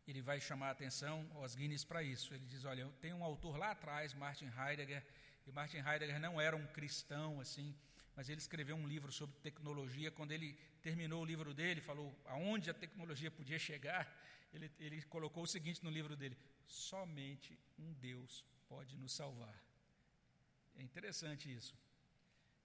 ele 0.08 0.22
vai 0.22 0.40
chamar 0.40 0.68
a 0.68 0.72
atenção 0.72 1.28
aos 1.34 1.56
Guinness 1.56 1.84
para 1.84 2.04
isso. 2.04 2.34
Ele 2.34 2.46
diz: 2.46 2.64
Olha, 2.64 2.88
tem 3.02 3.12
um 3.12 3.24
autor 3.24 3.58
lá 3.58 3.72
atrás, 3.72 4.14
Martin 4.14 4.52
Heidegger, 4.56 5.04
e 5.48 5.52
Martin 5.52 5.78
Heidegger 5.78 6.20
não 6.20 6.40
era 6.40 6.56
um 6.56 6.68
cristão 6.68 7.40
assim, 7.40 7.76
mas 8.16 8.30
ele 8.30 8.40
escreveu 8.40 8.76
um 8.76 8.88
livro 8.88 9.12
sobre 9.12 9.36
tecnologia. 9.40 10.10
Quando 10.12 10.32
ele 10.32 10.54
terminou 10.82 11.22
o 11.22 11.26
livro 11.26 11.54
dele, 11.54 11.82
falou 11.82 12.18
aonde 12.26 12.70
a 12.70 12.74
tecnologia 12.74 13.30
podia 13.30 13.60
chegar, 13.60 14.08
ele, 14.54 14.72
ele 14.80 15.02
colocou 15.04 15.44
o 15.44 15.48
seguinte 15.48 15.84
no 15.84 15.90
livro 15.90 16.16
dele: 16.16 16.38
somente 16.66 17.60
um 17.78 17.94
Deus 17.94 18.46
pode 18.68 18.98
nos 18.98 19.14
salvar. 19.14 19.62
É 20.78 20.82
interessante 20.82 21.54
isso. 21.54 21.76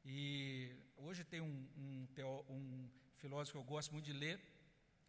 E 0.05 0.72
hoje 0.96 1.24
tem 1.24 1.40
um, 1.40 1.68
um, 1.76 2.09
um 2.48 2.90
filósofo 3.16 3.53
que 3.53 3.59
eu 3.59 3.64
gosto 3.64 3.92
muito 3.92 4.07
de 4.07 4.12
ler, 4.12 4.40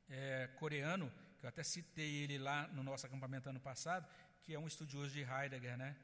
é, 0.10 0.48
coreano, 0.60 1.12
que 1.40 1.46
eu 1.46 1.50
até 1.50 1.64
citei 1.64 2.24
ele 2.24 2.38
lá 2.38 2.68
no 2.68 2.84
nosso 2.84 3.06
acampamento 3.06 3.50
ano 3.50 3.60
passado, 3.60 4.08
que 4.44 4.54
é 4.54 4.60
um 4.60 4.68
estudioso 4.68 5.12
de 5.12 5.22
Heidegger, 5.22 5.78
né? 5.78 5.96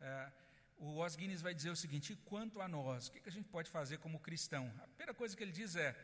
É, 0.00 0.32
o 0.78 1.04
Os 1.04 1.16
Guinness 1.16 1.42
vai 1.42 1.54
dizer 1.54 1.70
o 1.70 1.76
seguinte: 1.76 2.16
quanto 2.24 2.60
a 2.60 2.68
nós, 2.68 3.08
o 3.08 3.12
que, 3.12 3.28
a 3.28 3.32
gente 3.32 3.48
pode 3.48 3.70
fazer 3.70 3.98
como 3.98 4.20
cristão? 4.20 4.72
A 4.78 4.86
primeira 4.86 5.12
coisa 5.12 5.36
que 5.36 5.42
ele 5.42 5.52
diz 5.52 5.76
é 5.76 5.96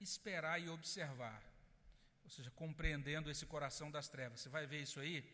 esperar 0.00 0.60
e 0.60 0.68
observar, 0.68 1.42
ou 2.24 2.30
seja, 2.30 2.50
compreendendo 2.52 3.30
esse 3.30 3.44
coração 3.44 3.90
das 3.90 4.08
trevas. 4.08 4.40
Você 4.40 4.48
vai 4.48 4.66
ver 4.66 4.80
isso 4.80 5.00
aí, 5.00 5.24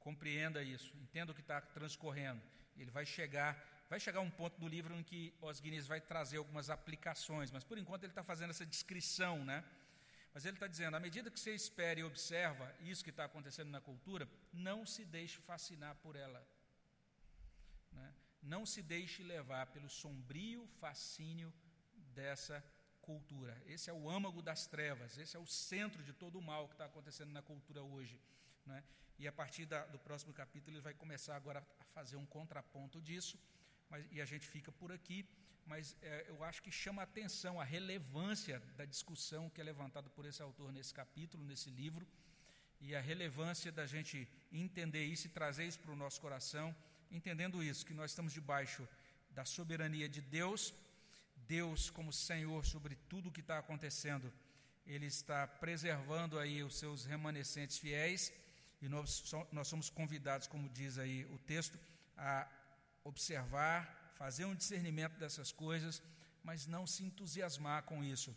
compreenda 0.00 0.62
isso, 0.62 0.92
entenda 0.98 1.32
o 1.32 1.34
que 1.34 1.40
está 1.40 1.60
transcorrendo. 1.60 2.42
Ele 2.76 2.90
vai 2.90 3.06
chegar, 3.06 3.56
vai 3.88 4.00
chegar 4.00 4.20
um 4.20 4.30
ponto 4.30 4.58
do 4.58 4.68
livro 4.68 4.94
em 4.94 5.02
que 5.02 5.32
Os 5.40 5.60
Guinness 5.60 5.86
vai 5.86 6.00
trazer 6.00 6.38
algumas 6.38 6.70
aplicações, 6.70 7.50
mas 7.50 7.64
por 7.64 7.78
enquanto 7.78 8.04
ele 8.04 8.12
está 8.12 8.24
fazendo 8.24 8.50
essa 8.50 8.66
descrição, 8.66 9.44
né? 9.44 9.64
Mas 10.32 10.44
ele 10.44 10.56
está 10.56 10.66
dizendo, 10.66 10.96
à 10.96 11.00
medida 11.00 11.30
que 11.30 11.40
você 11.40 11.52
espera 11.52 11.98
e 11.98 12.04
observa 12.04 12.72
isso 12.82 13.02
que 13.02 13.10
está 13.10 13.24
acontecendo 13.24 13.70
na 13.70 13.80
cultura, 13.80 14.28
não 14.52 14.86
se 14.86 15.04
deixe 15.04 15.40
fascinar 15.40 15.96
por 15.96 16.14
ela. 16.14 16.46
Não 18.42 18.64
se 18.64 18.82
deixe 18.82 19.22
levar 19.22 19.66
pelo 19.66 19.88
sombrio 19.88 20.66
fascínio 20.80 21.52
dessa 22.14 22.64
cultura. 23.00 23.60
Esse 23.66 23.90
é 23.90 23.92
o 23.92 24.08
âmago 24.08 24.42
das 24.42 24.66
trevas, 24.66 25.18
esse 25.18 25.36
é 25.36 25.40
o 25.40 25.46
centro 25.46 26.02
de 26.02 26.12
todo 26.12 26.38
o 26.38 26.42
mal 26.42 26.68
que 26.68 26.74
está 26.74 26.86
acontecendo 26.86 27.32
na 27.32 27.42
cultura 27.42 27.82
hoje. 27.82 28.20
Né? 28.64 28.82
E 29.18 29.28
a 29.28 29.32
partir 29.32 29.66
da, 29.66 29.84
do 29.86 29.98
próximo 29.98 30.32
capítulo 30.32 30.76
ele 30.76 30.82
vai 30.82 30.94
começar 30.94 31.36
agora 31.36 31.66
a 31.78 31.84
fazer 31.84 32.16
um 32.16 32.26
contraponto 32.26 33.00
disso, 33.00 33.38
mas, 33.88 34.06
e 34.10 34.20
a 34.20 34.24
gente 34.24 34.46
fica 34.46 34.72
por 34.72 34.92
aqui 34.92 35.26
mas 35.70 35.96
é, 36.02 36.24
eu 36.28 36.42
acho 36.42 36.60
que 36.62 36.70
chama 36.72 37.02
a 37.02 37.04
atenção 37.04 37.60
a 37.60 37.64
relevância 37.64 38.60
da 38.76 38.84
discussão 38.84 39.48
que 39.48 39.60
é 39.60 39.64
levantada 39.64 40.10
por 40.10 40.26
esse 40.26 40.42
autor 40.42 40.72
nesse 40.72 40.92
capítulo, 40.92 41.44
nesse 41.44 41.70
livro, 41.70 42.04
e 42.80 42.94
a 42.96 43.00
relevância 43.00 43.70
da 43.70 43.86
gente 43.86 44.28
entender 44.50 45.04
isso 45.04 45.28
e 45.28 45.30
trazer 45.30 45.64
isso 45.64 45.78
para 45.78 45.92
o 45.92 45.96
nosso 45.96 46.20
coração, 46.20 46.74
entendendo 47.10 47.62
isso, 47.62 47.84
que 47.84 47.94
nós 47.94 48.10
estamos 48.10 48.32
debaixo 48.32 48.86
da 49.30 49.44
soberania 49.44 50.08
de 50.08 50.20
Deus, 50.20 50.74
Deus 51.48 51.90
como 51.90 52.12
Senhor 52.12 52.64
sobre 52.64 52.94
tudo 53.08 53.28
o 53.28 53.32
que 53.32 53.40
está 53.40 53.58
acontecendo, 53.58 54.32
Ele 54.86 55.06
está 55.06 55.46
preservando 55.46 56.38
aí 56.38 56.62
os 56.62 56.78
seus 56.78 57.04
remanescentes 57.04 57.78
fiéis, 57.78 58.32
e 58.80 58.88
nós, 58.88 59.24
nós 59.52 59.68
somos 59.68 59.90
convidados, 59.90 60.46
como 60.46 60.68
diz 60.68 60.98
aí 60.98 61.24
o 61.26 61.38
texto, 61.38 61.78
a 62.16 62.48
observar, 63.04 64.12
fazer 64.14 64.44
um 64.44 64.54
discernimento 64.54 65.18
dessas 65.18 65.52
coisas, 65.52 66.02
mas 66.42 66.66
não 66.66 66.86
se 66.86 67.04
entusiasmar 67.04 67.82
com 67.82 68.02
isso, 68.02 68.34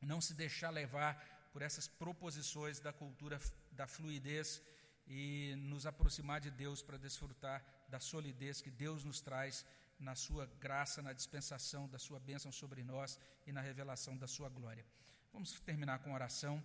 não 0.00 0.20
se 0.20 0.34
deixar 0.34 0.70
levar 0.70 1.14
por 1.52 1.62
essas 1.62 1.88
proposições 1.88 2.78
da 2.80 2.92
cultura 2.92 3.40
da 3.72 3.86
fluidez 3.86 4.62
e 5.08 5.54
nos 5.56 5.86
aproximar 5.86 6.40
de 6.40 6.50
Deus 6.50 6.82
para 6.82 6.98
desfrutar 6.98 7.64
da 7.88 8.00
solidez 8.00 8.60
que 8.60 8.70
Deus 8.70 9.04
nos 9.04 9.20
traz 9.20 9.64
na 9.98 10.14
sua 10.14 10.46
graça, 10.60 11.02
na 11.02 11.12
dispensação 11.12 11.88
da 11.88 11.98
sua 11.98 12.20
bênção 12.20 12.52
sobre 12.52 12.82
nós 12.82 13.18
e 13.46 13.52
na 13.52 13.60
revelação 13.60 14.16
da 14.16 14.26
sua 14.26 14.48
glória. 14.48 14.84
Vamos 15.32 15.52
terminar 15.60 15.98
com 16.00 16.12
oração. 16.12 16.62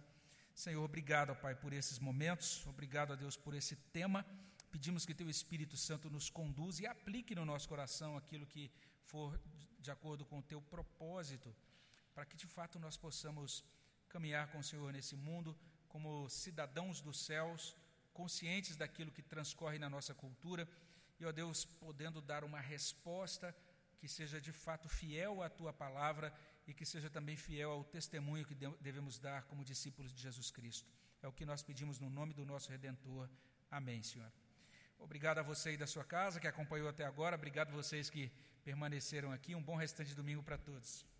Senhor, 0.54 0.84
obrigado, 0.84 1.36
Pai, 1.36 1.56
por 1.56 1.72
esses 1.74 1.98
momentos, 2.00 2.66
obrigado 2.68 3.14
a 3.14 3.16
Deus 3.16 3.38
por 3.38 3.54
esse 3.54 3.76
tema. 3.76 4.26
Pedimos 4.72 5.06
que 5.06 5.14
Teu 5.14 5.30
Espírito 5.30 5.78
Santo 5.78 6.10
nos 6.10 6.30
conduza 6.30 6.84
e 6.84 6.88
aplique 6.88 7.36
no 7.36 7.46
nosso 7.46 7.68
coração 7.68 8.18
aquilo 8.18 8.46
que 8.46 8.72
for 9.04 9.40
de 9.80 9.92
acordo 9.92 10.26
com 10.26 10.40
o 10.40 10.44
Teu 10.44 10.62
propósito, 10.62 11.56
para 12.14 12.26
que 12.26 12.36
de 12.36 12.48
fato 12.48 12.80
nós 12.80 12.98
possamos 12.98 13.64
caminhar 14.10 14.48
com 14.52 14.60
o 14.60 14.64
Senhor 14.64 14.92
nesse 14.92 15.16
mundo 15.16 15.58
como 15.88 16.30
cidadãos 16.30 17.02
dos 17.02 17.26
céus, 17.26 17.76
conscientes 18.14 18.76
daquilo 18.76 19.12
que 19.12 19.22
transcorre 19.22 19.80
na 19.80 19.90
nossa 19.90 20.14
cultura 20.14 20.68
e, 21.22 21.26
ó 21.26 21.32
Deus, 21.32 21.66
podendo 21.66 22.20
dar 22.20 22.44
uma 22.44 22.60
resposta 22.60 23.56
que 24.00 24.08
seja 24.08 24.42
de 24.42 24.52
fato 24.52 24.90
fiel 24.90 25.44
à 25.44 25.50
Tua 25.50 25.72
palavra 25.72 26.34
e 26.66 26.74
que 26.74 26.86
seja 26.86 27.10
também 27.10 27.38
fiel 27.38 27.70
ao 27.70 27.84
testemunho 27.84 28.46
que 28.46 28.56
devemos 28.80 29.20
dar 29.20 29.44
como 29.44 29.64
discípulos 29.64 30.12
de 30.12 30.20
Jesus 30.20 30.50
Cristo. 30.50 30.90
É 31.22 31.28
o 31.28 31.32
que 31.32 31.46
nós 31.46 31.62
pedimos 31.62 32.00
no 32.00 32.10
nome 32.10 32.34
do 32.34 32.44
nosso 32.44 32.72
Redentor. 32.72 33.30
Amém, 33.70 34.02
Senhor. 34.02 34.32
Obrigado 34.98 35.38
a 35.38 35.44
você 35.44 35.70
aí 35.70 35.78
da 35.78 35.86
sua 35.86 36.04
casa 36.04 36.40
que 36.40 36.48
acompanhou 36.48 36.90
até 36.90 37.06
agora. 37.06 37.36
Obrigado 37.36 37.70
a 37.70 37.72
vocês 37.72 38.10
que 38.10 38.32
permaneceram 38.64 39.32
aqui. 39.32 39.54
Um 39.54 39.62
bom 39.62 39.76
restante 39.76 40.10
de 40.10 40.16
domingo 40.16 40.42
para 40.42 40.58
todos. 40.58 41.06